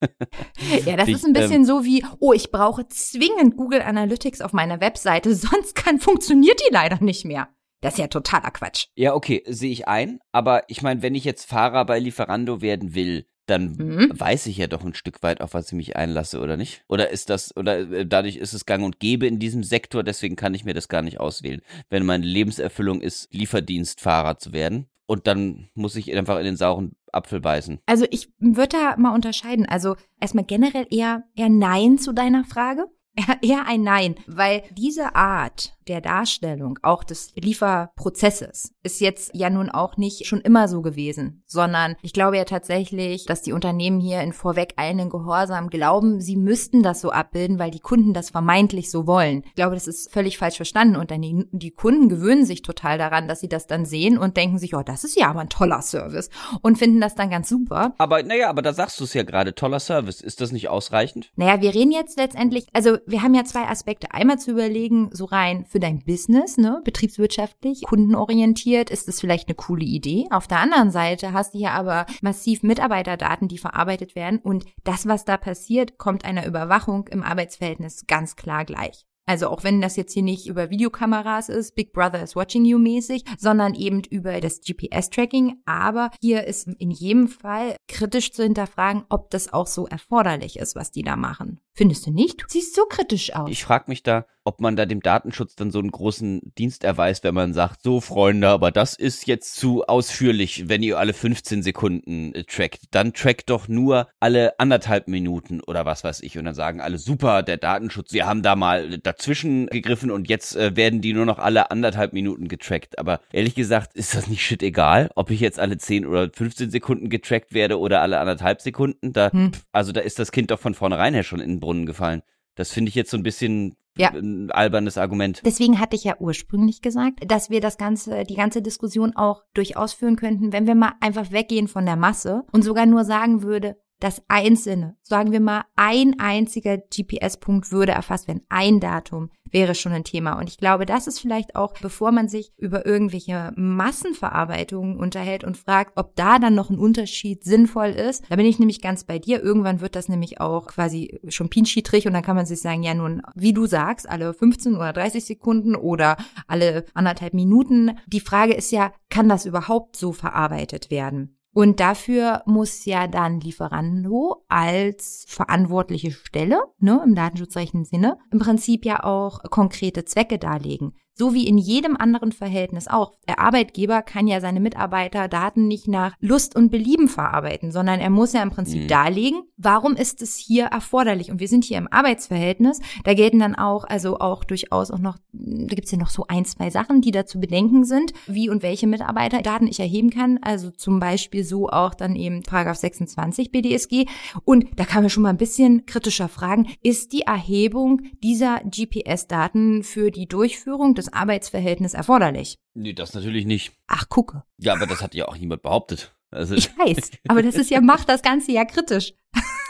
ja, 0.86 0.96
das 0.96 1.08
ich, 1.08 1.14
ist 1.14 1.24
ein 1.24 1.32
bisschen 1.32 1.62
ähm, 1.62 1.64
so 1.64 1.84
wie, 1.84 2.04
oh, 2.20 2.32
ich 2.32 2.50
brauche 2.50 2.86
zwingend 2.88 3.56
Google 3.56 3.82
Analytics 3.82 4.40
auf 4.40 4.52
meiner 4.52 4.80
Webseite, 4.80 5.34
sonst 5.34 5.74
kann, 5.74 5.98
funktioniert 5.98 6.60
die 6.60 6.72
leider 6.72 7.02
nicht 7.02 7.24
mehr. 7.24 7.48
Das 7.80 7.94
ist 7.94 8.00
ja 8.00 8.08
totaler 8.08 8.50
Quatsch. 8.50 8.86
Ja, 8.96 9.14
okay, 9.14 9.44
sehe 9.46 9.70
ich 9.70 9.86
ein. 9.86 10.18
Aber 10.32 10.64
ich 10.68 10.82
meine, 10.82 11.02
wenn 11.02 11.14
ich 11.14 11.24
jetzt 11.24 11.44
Fahrer 11.44 11.84
bei 11.84 12.00
Lieferando 12.00 12.60
werden 12.60 12.94
will, 12.94 13.26
dann 13.48 13.76
mhm. 13.78 14.10
weiß 14.12 14.46
ich 14.46 14.58
ja 14.58 14.66
doch 14.66 14.84
ein 14.84 14.94
Stück 14.94 15.22
weit, 15.22 15.40
auf 15.40 15.54
was 15.54 15.68
ich 15.68 15.72
mich 15.72 15.96
einlasse, 15.96 16.40
oder 16.40 16.56
nicht? 16.56 16.82
Oder 16.88 17.10
ist 17.10 17.30
das, 17.30 17.56
oder 17.56 17.78
äh, 17.90 18.06
dadurch 18.06 18.36
ist 18.36 18.52
es 18.52 18.66
gang 18.66 18.84
und 18.84 19.00
gäbe 19.00 19.26
in 19.26 19.38
diesem 19.38 19.62
Sektor, 19.62 20.02
deswegen 20.02 20.36
kann 20.36 20.54
ich 20.54 20.64
mir 20.64 20.74
das 20.74 20.88
gar 20.88 21.02
nicht 21.02 21.20
auswählen. 21.20 21.62
Wenn 21.88 22.04
meine 22.04 22.26
Lebenserfüllung 22.26 23.00
ist, 23.00 23.32
Lieferdienstfahrer 23.32 24.38
zu 24.38 24.52
werden, 24.52 24.88
und 25.08 25.26
dann 25.26 25.70
muss 25.74 25.96
ich 25.96 26.14
einfach 26.14 26.38
in 26.38 26.44
den 26.44 26.56
sauren 26.56 26.92
Apfel 27.12 27.40
beißen. 27.40 27.80
Also 27.86 28.06
ich 28.10 28.30
würde 28.38 28.76
da 28.76 28.96
mal 28.98 29.14
unterscheiden. 29.14 29.66
Also 29.66 29.96
erstmal 30.20 30.44
generell 30.44 30.86
eher, 30.90 31.24
eher 31.34 31.48
Nein 31.48 31.98
zu 31.98 32.12
deiner 32.12 32.44
Frage. 32.44 32.86
Eher 33.42 33.66
ein 33.66 33.82
Nein, 33.82 34.14
weil 34.28 34.62
diese 34.70 35.16
Art 35.16 35.76
der 35.88 36.00
Darstellung, 36.00 36.78
auch 36.82 37.04
des 37.04 37.32
Lieferprozesses, 37.34 38.72
ist 38.82 39.00
jetzt 39.00 39.30
ja 39.34 39.50
nun 39.50 39.70
auch 39.70 39.96
nicht 39.96 40.26
schon 40.26 40.40
immer 40.40 40.68
so 40.68 40.82
gewesen, 40.82 41.42
sondern 41.46 41.96
ich 42.02 42.12
glaube 42.12 42.36
ja 42.36 42.44
tatsächlich, 42.44 43.26
dass 43.26 43.42
die 43.42 43.52
Unternehmen 43.52 44.00
hier 44.00 44.20
in 44.20 44.32
vorweg 44.32 44.74
einen 44.76 45.10
Gehorsam 45.10 45.70
glauben, 45.70 46.20
sie 46.20 46.36
müssten 46.36 46.82
das 46.82 47.00
so 47.00 47.10
abbilden, 47.10 47.58
weil 47.58 47.70
die 47.70 47.80
Kunden 47.80 48.12
das 48.12 48.30
vermeintlich 48.30 48.90
so 48.90 49.06
wollen. 49.06 49.42
Ich 49.46 49.54
glaube, 49.54 49.74
das 49.74 49.86
ist 49.86 50.12
völlig 50.12 50.38
falsch 50.38 50.56
verstanden 50.56 50.96
und 50.96 51.10
dann 51.10 51.22
die, 51.22 51.46
die 51.52 51.70
Kunden 51.70 52.08
gewöhnen 52.08 52.44
sich 52.44 52.62
total 52.62 52.98
daran, 52.98 53.28
dass 53.28 53.40
sie 53.40 53.48
das 53.48 53.66
dann 53.66 53.84
sehen 53.84 54.18
und 54.18 54.36
denken 54.36 54.58
sich, 54.58 54.74
oh, 54.74 54.82
das 54.82 55.04
ist 55.04 55.16
ja 55.18 55.28
aber 55.28 55.40
ein 55.40 55.48
toller 55.48 55.82
Service 55.82 56.30
und 56.62 56.78
finden 56.78 57.00
das 57.00 57.14
dann 57.14 57.30
ganz 57.30 57.48
super. 57.48 57.94
Aber 57.98 58.22
naja, 58.22 58.48
aber 58.48 58.62
da 58.62 58.72
sagst 58.72 59.00
du 59.00 59.04
es 59.04 59.14
ja 59.14 59.22
gerade, 59.22 59.54
toller 59.54 59.80
Service. 59.80 60.20
Ist 60.20 60.40
das 60.40 60.52
nicht 60.52 60.68
ausreichend? 60.68 61.30
Naja, 61.36 61.60
wir 61.60 61.74
reden 61.74 61.92
jetzt 61.92 62.18
letztendlich, 62.18 62.66
also 62.72 62.98
wir 63.06 63.22
haben 63.22 63.34
ja 63.34 63.44
zwei 63.44 63.64
Aspekte. 63.64 64.12
Einmal 64.12 64.38
zu 64.38 64.50
überlegen, 64.50 65.10
so 65.12 65.24
rein 65.24 65.64
für 65.66 65.77
für 65.78 65.82
dein 65.82 66.00
Business, 66.00 66.56
ne? 66.58 66.80
Betriebswirtschaftlich, 66.82 67.82
kundenorientiert, 67.82 68.90
ist 68.90 69.06
das 69.06 69.20
vielleicht 69.20 69.46
eine 69.46 69.54
coole 69.54 69.84
Idee. 69.84 70.26
Auf 70.30 70.48
der 70.48 70.58
anderen 70.58 70.90
Seite 70.90 71.32
hast 71.32 71.54
du 71.54 71.58
hier 71.58 71.70
aber 71.70 72.06
massiv 72.20 72.64
Mitarbeiterdaten, 72.64 73.46
die 73.46 73.58
verarbeitet 73.58 74.16
werden 74.16 74.40
und 74.40 74.64
das, 74.82 75.06
was 75.06 75.24
da 75.24 75.36
passiert, 75.36 75.96
kommt 75.96 76.24
einer 76.24 76.46
Überwachung 76.46 77.06
im 77.06 77.22
Arbeitsverhältnis 77.22 78.06
ganz 78.08 78.34
klar 78.34 78.64
gleich. 78.64 79.06
Also 79.28 79.48
auch 79.48 79.62
wenn 79.62 79.82
das 79.82 79.96
jetzt 79.96 80.14
hier 80.14 80.22
nicht 80.22 80.46
über 80.46 80.70
Videokameras 80.70 81.50
ist, 81.50 81.74
Big 81.74 81.92
Brother 81.92 82.22
is 82.22 82.34
watching 82.34 82.64
you 82.64 82.78
mäßig, 82.78 83.24
sondern 83.36 83.74
eben 83.74 84.02
über 84.10 84.40
das 84.40 84.62
GPS-Tracking. 84.62 85.60
Aber 85.66 86.10
hier 86.22 86.44
ist 86.44 86.66
in 86.66 86.90
jedem 86.90 87.28
Fall 87.28 87.76
kritisch 87.88 88.32
zu 88.32 88.42
hinterfragen, 88.42 89.04
ob 89.10 89.30
das 89.30 89.52
auch 89.52 89.66
so 89.66 89.86
erforderlich 89.86 90.58
ist, 90.58 90.76
was 90.76 90.92
die 90.92 91.02
da 91.02 91.16
machen. 91.16 91.60
Findest 91.74 92.06
du 92.06 92.10
nicht? 92.10 92.40
Du 92.40 92.46
siehst 92.48 92.74
so 92.74 92.86
kritisch 92.86 93.34
aus. 93.34 93.50
Ich 93.50 93.62
frage 93.62 93.84
mich 93.88 94.02
da, 94.02 94.24
ob 94.48 94.62
man 94.62 94.76
da 94.76 94.86
dem 94.86 95.02
Datenschutz 95.02 95.56
dann 95.56 95.70
so 95.70 95.78
einen 95.78 95.90
großen 95.90 96.40
Dienst 96.56 96.82
erweist, 96.82 97.22
wenn 97.22 97.34
man 97.34 97.52
sagt, 97.52 97.82
so 97.82 98.00
Freunde, 98.00 98.48
aber 98.48 98.70
das 98.70 98.94
ist 98.94 99.26
jetzt 99.26 99.56
zu 99.56 99.84
ausführlich, 99.84 100.70
wenn 100.70 100.82
ihr 100.82 100.98
alle 100.98 101.12
15 101.12 101.62
Sekunden 101.62 102.34
äh, 102.34 102.44
trackt. 102.44 102.84
Dann 102.92 103.12
trackt 103.12 103.50
doch 103.50 103.68
nur 103.68 104.08
alle 104.20 104.58
anderthalb 104.58 105.06
Minuten 105.06 105.60
oder 105.60 105.84
was 105.84 106.02
weiß 106.02 106.22
ich. 106.22 106.38
Und 106.38 106.46
dann 106.46 106.54
sagen 106.54 106.80
alle, 106.80 106.96
super, 106.96 107.42
der 107.42 107.58
Datenschutz, 107.58 108.14
wir 108.14 108.24
haben 108.24 108.40
da 108.40 108.56
mal 108.56 108.96
dazwischen 109.00 109.66
gegriffen 109.66 110.10
und 110.10 110.30
jetzt 110.30 110.56
äh, 110.56 110.74
werden 110.74 111.02
die 111.02 111.12
nur 111.12 111.26
noch 111.26 111.38
alle 111.38 111.70
anderthalb 111.70 112.14
Minuten 112.14 112.48
getrackt. 112.48 112.98
Aber 112.98 113.20
ehrlich 113.30 113.54
gesagt, 113.54 113.94
ist 113.96 114.14
das 114.14 114.28
nicht 114.28 114.42
shit 114.42 114.62
egal, 114.62 115.10
ob 115.14 115.30
ich 115.30 115.40
jetzt 115.40 115.60
alle 115.60 115.76
10 115.76 116.06
oder 116.06 116.30
15 116.32 116.70
Sekunden 116.70 117.10
getrackt 117.10 117.52
werde 117.52 117.78
oder 117.78 118.00
alle 118.00 118.18
anderthalb 118.18 118.62
Sekunden. 118.62 119.12
Da, 119.12 119.30
hm. 119.30 119.52
Also 119.72 119.92
da 119.92 120.00
ist 120.00 120.18
das 120.18 120.32
Kind 120.32 120.50
doch 120.50 120.58
von 120.58 120.72
vornherein 120.72 121.12
her 121.12 121.22
schon 121.22 121.40
in 121.40 121.50
den 121.50 121.60
Brunnen 121.60 121.84
gefallen. 121.84 122.22
Das 122.58 122.72
finde 122.72 122.88
ich 122.88 122.96
jetzt 122.96 123.10
so 123.12 123.16
ein 123.16 123.22
bisschen 123.22 123.76
ja. 123.98 124.10
ein 124.10 124.50
albernes 124.50 124.98
Argument. 124.98 125.42
Deswegen 125.44 125.80
hatte 125.80 125.96
ich 125.96 126.04
ja 126.04 126.16
ursprünglich 126.18 126.82
gesagt, 126.82 127.30
dass 127.30 127.50
wir 127.50 127.60
das 127.60 127.76
ganze, 127.78 128.24
die 128.24 128.36
ganze 128.36 128.62
Diskussion 128.62 129.16
auch 129.16 129.42
durchaus 129.54 129.92
führen 129.92 130.16
könnten, 130.16 130.52
wenn 130.52 130.66
wir 130.66 130.74
mal 130.74 130.92
einfach 131.00 131.30
weggehen 131.32 131.68
von 131.68 131.84
der 131.86 131.96
Masse 131.96 132.44
und 132.52 132.62
sogar 132.62 132.86
nur 132.86 133.04
sagen 133.04 133.42
würde, 133.42 133.76
das 134.00 134.22
Einzelne, 134.28 134.96
sagen 135.02 135.32
wir 135.32 135.40
mal, 135.40 135.64
ein 135.76 136.18
einziger 136.18 136.78
GPS-Punkt 136.78 137.72
würde 137.72 137.92
erfasst 137.92 138.28
werden, 138.28 138.42
ein 138.48 138.80
Datum 138.80 139.30
wäre 139.50 139.74
schon 139.74 139.92
ein 139.92 140.04
Thema. 140.04 140.38
Und 140.38 140.48
ich 140.48 140.58
glaube, 140.58 140.86
das 140.86 141.06
ist 141.06 141.20
vielleicht 141.20 141.56
auch, 141.56 141.72
bevor 141.80 142.12
man 142.12 142.28
sich 142.28 142.52
über 142.56 142.86
irgendwelche 142.86 143.52
Massenverarbeitungen 143.56 144.98
unterhält 144.98 145.44
und 145.44 145.56
fragt, 145.56 145.92
ob 145.96 146.14
da 146.16 146.38
dann 146.38 146.54
noch 146.54 146.70
ein 146.70 146.78
Unterschied 146.78 147.44
sinnvoll 147.44 147.88
ist. 147.88 148.24
Da 148.28 148.36
bin 148.36 148.46
ich 148.46 148.58
nämlich 148.58 148.80
ganz 148.80 149.04
bei 149.04 149.18
dir. 149.18 149.42
Irgendwann 149.42 149.80
wird 149.80 149.96
das 149.96 150.08
nämlich 150.08 150.40
auch 150.40 150.66
quasi 150.66 151.18
schon 151.28 151.48
pinschiedrig 151.48 152.06
und 152.06 152.12
dann 152.12 152.22
kann 152.22 152.36
man 152.36 152.46
sich 152.46 152.60
sagen, 152.60 152.82
ja 152.82 152.94
nun, 152.94 153.22
wie 153.34 153.52
du 153.52 153.66
sagst, 153.66 154.08
alle 154.08 154.34
15 154.34 154.76
oder 154.76 154.92
30 154.92 155.24
Sekunden 155.24 155.74
oder 155.74 156.16
alle 156.46 156.84
anderthalb 156.94 157.34
Minuten. 157.34 157.98
Die 158.06 158.20
Frage 158.20 158.54
ist 158.54 158.70
ja, 158.70 158.92
kann 159.10 159.28
das 159.28 159.46
überhaupt 159.46 159.96
so 159.96 160.12
verarbeitet 160.12 160.90
werden? 160.90 161.37
Und 161.52 161.80
dafür 161.80 162.42
muss 162.46 162.84
ja 162.84 163.06
dann 163.06 163.40
Lieferando 163.40 164.44
als 164.48 165.24
verantwortliche 165.28 166.12
Stelle, 166.12 166.60
ne, 166.78 167.02
im 167.04 167.14
datenschutzrechtlichen 167.14 167.84
Sinne, 167.84 168.18
im 168.30 168.38
Prinzip 168.38 168.84
ja 168.84 169.02
auch 169.02 169.42
konkrete 169.50 170.04
Zwecke 170.04 170.38
darlegen. 170.38 170.92
So 171.18 171.34
wie 171.34 171.48
in 171.48 171.58
jedem 171.58 171.96
anderen 171.96 172.30
Verhältnis 172.30 172.86
auch. 172.86 173.12
Der 173.26 173.40
Arbeitgeber 173.40 174.02
kann 174.02 174.28
ja 174.28 174.40
seine 174.40 174.60
Mitarbeiter 174.60 175.26
Daten 175.26 175.66
nicht 175.66 175.88
nach 175.88 176.14
Lust 176.20 176.54
und 176.54 176.70
Belieben 176.70 177.08
verarbeiten, 177.08 177.72
sondern 177.72 177.98
er 177.98 178.10
muss 178.10 178.34
ja 178.34 178.42
im 178.42 178.50
Prinzip 178.50 178.84
mhm. 178.84 178.88
darlegen, 178.88 179.42
warum 179.56 179.96
ist 179.96 180.22
es 180.22 180.36
hier 180.36 180.66
erforderlich. 180.66 181.32
Und 181.32 181.40
wir 181.40 181.48
sind 181.48 181.64
hier 181.64 181.78
im 181.78 181.88
Arbeitsverhältnis. 181.90 182.80
Da 183.02 183.14
gelten 183.14 183.40
dann 183.40 183.56
auch, 183.56 183.84
also 183.84 184.20
auch 184.20 184.44
durchaus 184.44 184.92
auch 184.92 185.00
noch, 185.00 185.18
da 185.32 185.74
gibt's 185.74 185.90
ja 185.90 185.98
noch 185.98 186.10
so 186.10 186.26
ein, 186.28 186.44
zwei 186.44 186.70
Sachen, 186.70 187.00
die 187.00 187.10
da 187.10 187.26
zu 187.26 187.40
bedenken 187.40 187.84
sind, 187.84 188.12
wie 188.28 188.48
und 188.48 188.62
welche 188.62 188.86
Mitarbeiterdaten 188.86 189.66
ich 189.66 189.80
erheben 189.80 190.10
kann. 190.10 190.38
Also 190.40 190.70
zum 190.70 191.00
Beispiel 191.00 191.42
so 191.42 191.68
auch 191.68 191.94
dann 191.94 192.14
eben 192.14 192.44
Paragraph 192.44 192.76
26 192.76 193.50
BDSG. 193.50 194.06
Und 194.44 194.66
da 194.76 194.84
kann 194.84 195.02
man 195.02 195.10
schon 195.10 195.24
mal 195.24 195.30
ein 195.30 195.36
bisschen 195.36 195.84
kritischer 195.84 196.28
fragen, 196.28 196.68
ist 196.84 197.12
die 197.12 197.22
Erhebung 197.22 198.02
dieser 198.22 198.60
GPS-Daten 198.60 199.82
für 199.82 200.12
die 200.12 200.28
Durchführung 200.28 200.94
des 200.94 201.07
Arbeitsverhältnis 201.12 201.94
erforderlich. 201.94 202.58
Nee, 202.74 202.92
das 202.92 203.14
natürlich 203.14 203.46
nicht. 203.46 203.72
Ach, 203.86 204.08
gucke. 204.08 204.44
Ja, 204.58 204.74
aber 204.74 204.86
das 204.86 205.02
hat 205.02 205.14
ja 205.14 205.28
auch 205.28 205.36
niemand 205.36 205.62
behauptet. 205.62 206.12
Also 206.30 206.54
ich 206.54 206.68
weiß, 206.78 207.10
aber 207.28 207.42
das 207.42 207.54
ist 207.54 207.70
ja, 207.70 207.80
macht 207.82 208.08
das 208.08 208.22
Ganze 208.22 208.52
ja 208.52 208.64
kritisch. 208.64 209.14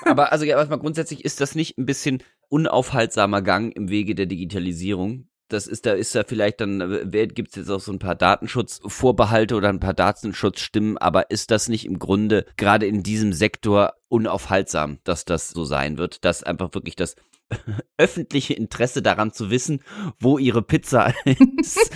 aber 0.05 0.33
also 0.33 0.45
ja, 0.45 0.57
erstmal 0.57 0.79
grundsätzlich 0.79 1.25
ist 1.25 1.41
das 1.41 1.55
nicht 1.55 1.79
ein 1.79 1.87
bisschen 1.87 2.23
unaufhaltsamer 2.49 3.43
Gang 3.43 3.75
im 3.77 3.91
Wege 3.91 4.15
der 4.15 4.27
Digitalisierung. 4.27 5.29
Das 5.49 5.67
ist 5.67 5.87
da 5.87 5.93
ist 5.93 6.15
da 6.15 6.25
vielleicht 6.25 6.61
dann 6.61 7.11
gibt 7.11 7.51
es 7.51 7.57
jetzt 7.57 7.71
auch 7.71 7.81
so 7.81 7.91
ein 7.91 7.99
paar 7.99 8.15
Datenschutzvorbehalte 8.15 9.55
oder 9.55 9.71
ein 9.71 9.81
paar 9.81 9.95
Datenschutzstimmen, 9.95 10.99
aber 10.99 11.31
ist 11.31 11.51
das 11.51 11.69
nicht 11.69 11.87
im 11.87 11.99
Grunde 11.99 12.45
gerade 12.59 12.87
in 12.87 13.03
diesem 13.03 13.33
Sektor 13.33 13.95
unaufhaltsam, 14.09 14.99
dass 15.05 15.25
das 15.25 15.49
so 15.49 15.65
sein 15.65 15.97
wird, 15.97 16.25
dass 16.25 16.43
einfach 16.43 16.75
wirklich 16.75 16.97
das 16.97 17.17
öffentliche 17.99 18.55
Interesse 18.55 19.03
daran 19.03 19.33
zu 19.33 19.51
wissen, 19.51 19.81
wo 20.19 20.39
ihre 20.39 20.63
Pizza 20.63 21.13
ist, 21.25 21.93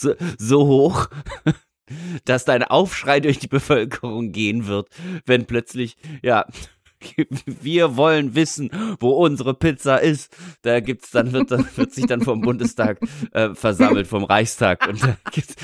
so, 0.00 0.14
so 0.38 0.66
hoch, 0.66 1.08
dass 2.24 2.44
dein 2.44 2.62
Aufschrei 2.62 3.20
durch 3.20 3.38
die 3.38 3.48
Bevölkerung 3.48 4.32
gehen 4.32 4.66
wird, 4.66 4.88
wenn 5.26 5.46
plötzlich, 5.46 5.96
ja, 6.22 6.46
wir 7.46 7.96
wollen 7.96 8.34
wissen, 8.34 8.70
wo 9.00 9.10
unsere 9.10 9.54
Pizza 9.54 9.96
ist. 9.96 10.34
Da 10.62 10.80
gibt's 10.80 11.10
dann 11.10 11.32
wird 11.32 11.50
dann 11.50 11.66
wird 11.76 11.92
sich 11.92 12.06
dann 12.06 12.22
vom 12.22 12.40
Bundestag 12.40 13.00
äh, 13.32 13.54
versammelt 13.54 14.06
vom 14.06 14.24
Reichstag 14.24 14.86
und 14.88 15.02
da 15.02 15.16
geht's, 15.30 15.54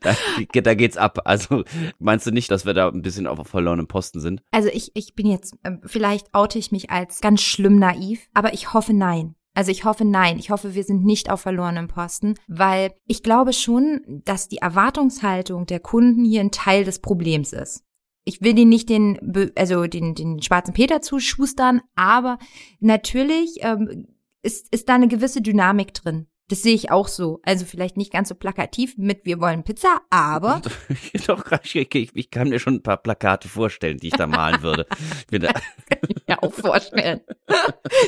da, 0.00 0.14
da 0.60 0.74
geht's 0.74 0.96
ab. 0.96 1.20
Also 1.24 1.64
meinst 1.98 2.26
du 2.26 2.30
nicht, 2.30 2.50
dass 2.50 2.66
wir 2.66 2.74
da 2.74 2.88
ein 2.88 3.02
bisschen 3.02 3.26
auf 3.26 3.46
verlorenem 3.46 3.86
Posten 3.86 4.20
sind? 4.20 4.42
Also 4.50 4.68
ich 4.72 4.92
ich 4.94 5.14
bin 5.14 5.26
jetzt 5.26 5.54
äh, 5.62 5.72
vielleicht 5.84 6.34
oute 6.34 6.58
ich 6.58 6.72
mich 6.72 6.90
als 6.90 7.20
ganz 7.20 7.42
schlimm 7.42 7.78
naiv, 7.78 8.28
aber 8.34 8.54
ich 8.54 8.72
hoffe 8.72 8.92
nein. 8.92 9.34
Also 9.54 9.72
ich 9.72 9.84
hoffe 9.84 10.04
nein, 10.04 10.38
ich 10.38 10.50
hoffe, 10.50 10.74
wir 10.74 10.84
sind 10.84 11.04
nicht 11.04 11.28
auf 11.28 11.40
verlorenem 11.40 11.88
Posten, 11.88 12.34
weil 12.46 12.94
ich 13.06 13.22
glaube 13.22 13.52
schon, 13.52 14.22
dass 14.24 14.48
die 14.48 14.58
Erwartungshaltung 14.58 15.66
der 15.66 15.80
Kunden 15.80 16.24
hier 16.24 16.40
ein 16.40 16.52
Teil 16.52 16.84
des 16.84 17.00
Problems 17.00 17.52
ist 17.52 17.84
ich 18.24 18.42
will 18.42 18.54
den 18.54 18.68
nicht 18.68 18.88
den, 18.88 19.52
also 19.56 19.86
den, 19.86 20.14
den 20.14 20.42
schwarzen 20.42 20.74
Peter 20.74 21.02
zuschustern, 21.02 21.80
aber 21.94 22.38
natürlich 22.80 23.58
ähm, 23.60 24.06
ist, 24.42 24.72
ist 24.72 24.88
da 24.88 24.94
eine 24.94 25.08
gewisse 25.08 25.42
Dynamik 25.42 25.94
drin. 25.94 26.26
Das 26.50 26.62
sehe 26.62 26.74
ich 26.74 26.90
auch 26.90 27.06
so. 27.06 27.38
Also 27.44 27.64
vielleicht 27.64 27.96
nicht 27.96 28.12
ganz 28.12 28.28
so 28.28 28.34
plakativ 28.34 28.98
mit 28.98 29.24
wir 29.24 29.40
wollen 29.40 29.62
Pizza, 29.62 30.00
aber. 30.10 30.60
Doch, 31.28 31.44
ich, 31.62 31.76
ich 32.12 32.30
kann 32.30 32.48
mir 32.48 32.58
schon 32.58 32.74
ein 32.74 32.82
paar 32.82 32.96
Plakate 32.96 33.48
vorstellen, 33.48 33.98
die 33.98 34.08
ich 34.08 34.14
da 34.14 34.26
malen 34.26 34.60
würde. 34.60 34.84
Ich 35.30 35.40
kann 35.40 36.00
ich 36.08 36.26
mir 36.26 36.42
auch 36.42 36.52
vorstellen. 36.52 37.20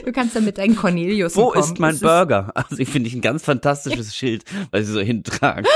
Du 0.05 0.11
kannst 0.11 0.35
da 0.35 0.41
mit 0.41 0.59
deinen 0.59 0.75
Cornelius 0.75 1.37
Wo 1.37 1.51
kommen. 1.51 1.63
ist 1.63 1.79
mein 1.79 1.93
das 1.93 2.01
Burger? 2.01 2.51
Also 2.57 2.79
ich 2.79 2.89
finde 2.89 3.07
ich 3.09 3.15
ein 3.15 3.21
ganz 3.21 3.45
fantastisches 3.45 4.17
Schild, 4.17 4.45
weil 4.73 4.83
sie 4.83 4.93
so 4.93 5.01
hintragen 5.01 5.67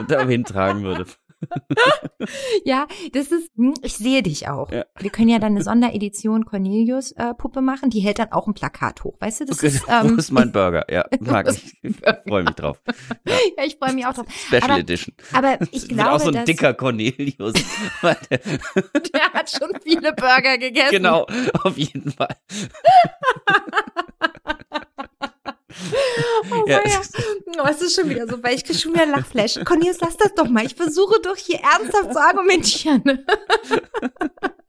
und 0.00 0.10
da 0.10 0.26
hintragen 0.26 0.82
würde. 0.82 1.06
ja, 2.64 2.86
das 3.12 3.28
ist, 3.28 3.50
hm, 3.56 3.74
ich 3.82 3.96
sehe 3.96 4.22
dich 4.22 4.48
auch. 4.48 4.70
Ja. 4.70 4.84
Wir 4.98 5.10
können 5.10 5.28
ja 5.28 5.38
dann 5.38 5.52
eine 5.52 5.62
Sonderedition 5.62 6.44
Cornelius 6.44 7.12
äh, 7.12 7.34
Puppe 7.34 7.60
machen, 7.60 7.90
die 7.90 8.00
hält 8.00 8.18
dann 8.18 8.32
auch 8.32 8.46
ein 8.46 8.54
Plakat 8.54 9.04
hoch, 9.04 9.16
weißt 9.20 9.40
du? 9.40 9.44
Das 9.46 9.58
okay, 9.58 9.66
ist, 9.68 9.84
ähm, 9.88 10.12
wo 10.12 10.14
ist 10.16 10.30
mein 10.30 10.52
Burger? 10.52 10.84
Ja, 10.90 11.04
mag 11.20 11.48
ich. 11.50 11.76
freue 12.26 12.44
mich 12.44 12.54
drauf. 12.54 12.80
Ja, 13.26 13.34
ja 13.58 13.64
ich 13.64 13.76
freue 13.76 13.92
mich 13.94 14.06
auch 14.06 14.14
drauf. 14.14 14.26
Special 14.30 14.62
aber, 14.64 14.78
Edition. 14.78 15.14
Aber 15.32 15.58
ich 15.70 15.88
glaube, 15.88 16.12
auch 16.12 16.20
so 16.20 16.30
ein 16.30 16.44
dicker 16.44 16.74
Cornelius. 16.74 17.54
der 18.02 19.32
hat 19.32 19.50
schon 19.50 19.70
viele 19.82 20.12
Burger 20.12 20.58
gegessen. 20.58 20.90
Genau, 20.90 21.26
auf 21.62 21.76
jeden 21.76 22.10
Fall. 22.10 22.36
Oh, 26.50 26.64
ja. 26.66 26.80
oh, 26.84 27.66
es 27.68 27.80
ist 27.80 27.94
schon 27.94 28.08
wieder 28.08 28.26
so, 28.28 28.42
weil 28.42 28.54
ich 28.54 28.64
kriege 28.64 28.78
schon 28.78 28.94
wieder 28.94 29.06
Lachflash. 29.06 29.58
Cornelius, 29.64 29.98
lass 30.00 30.16
das 30.16 30.34
doch 30.34 30.48
mal. 30.48 30.64
Ich 30.64 30.74
versuche 30.74 31.20
doch 31.20 31.36
hier 31.36 31.58
ernsthaft 31.60 32.12
zu 32.12 32.20
argumentieren. 32.20 33.24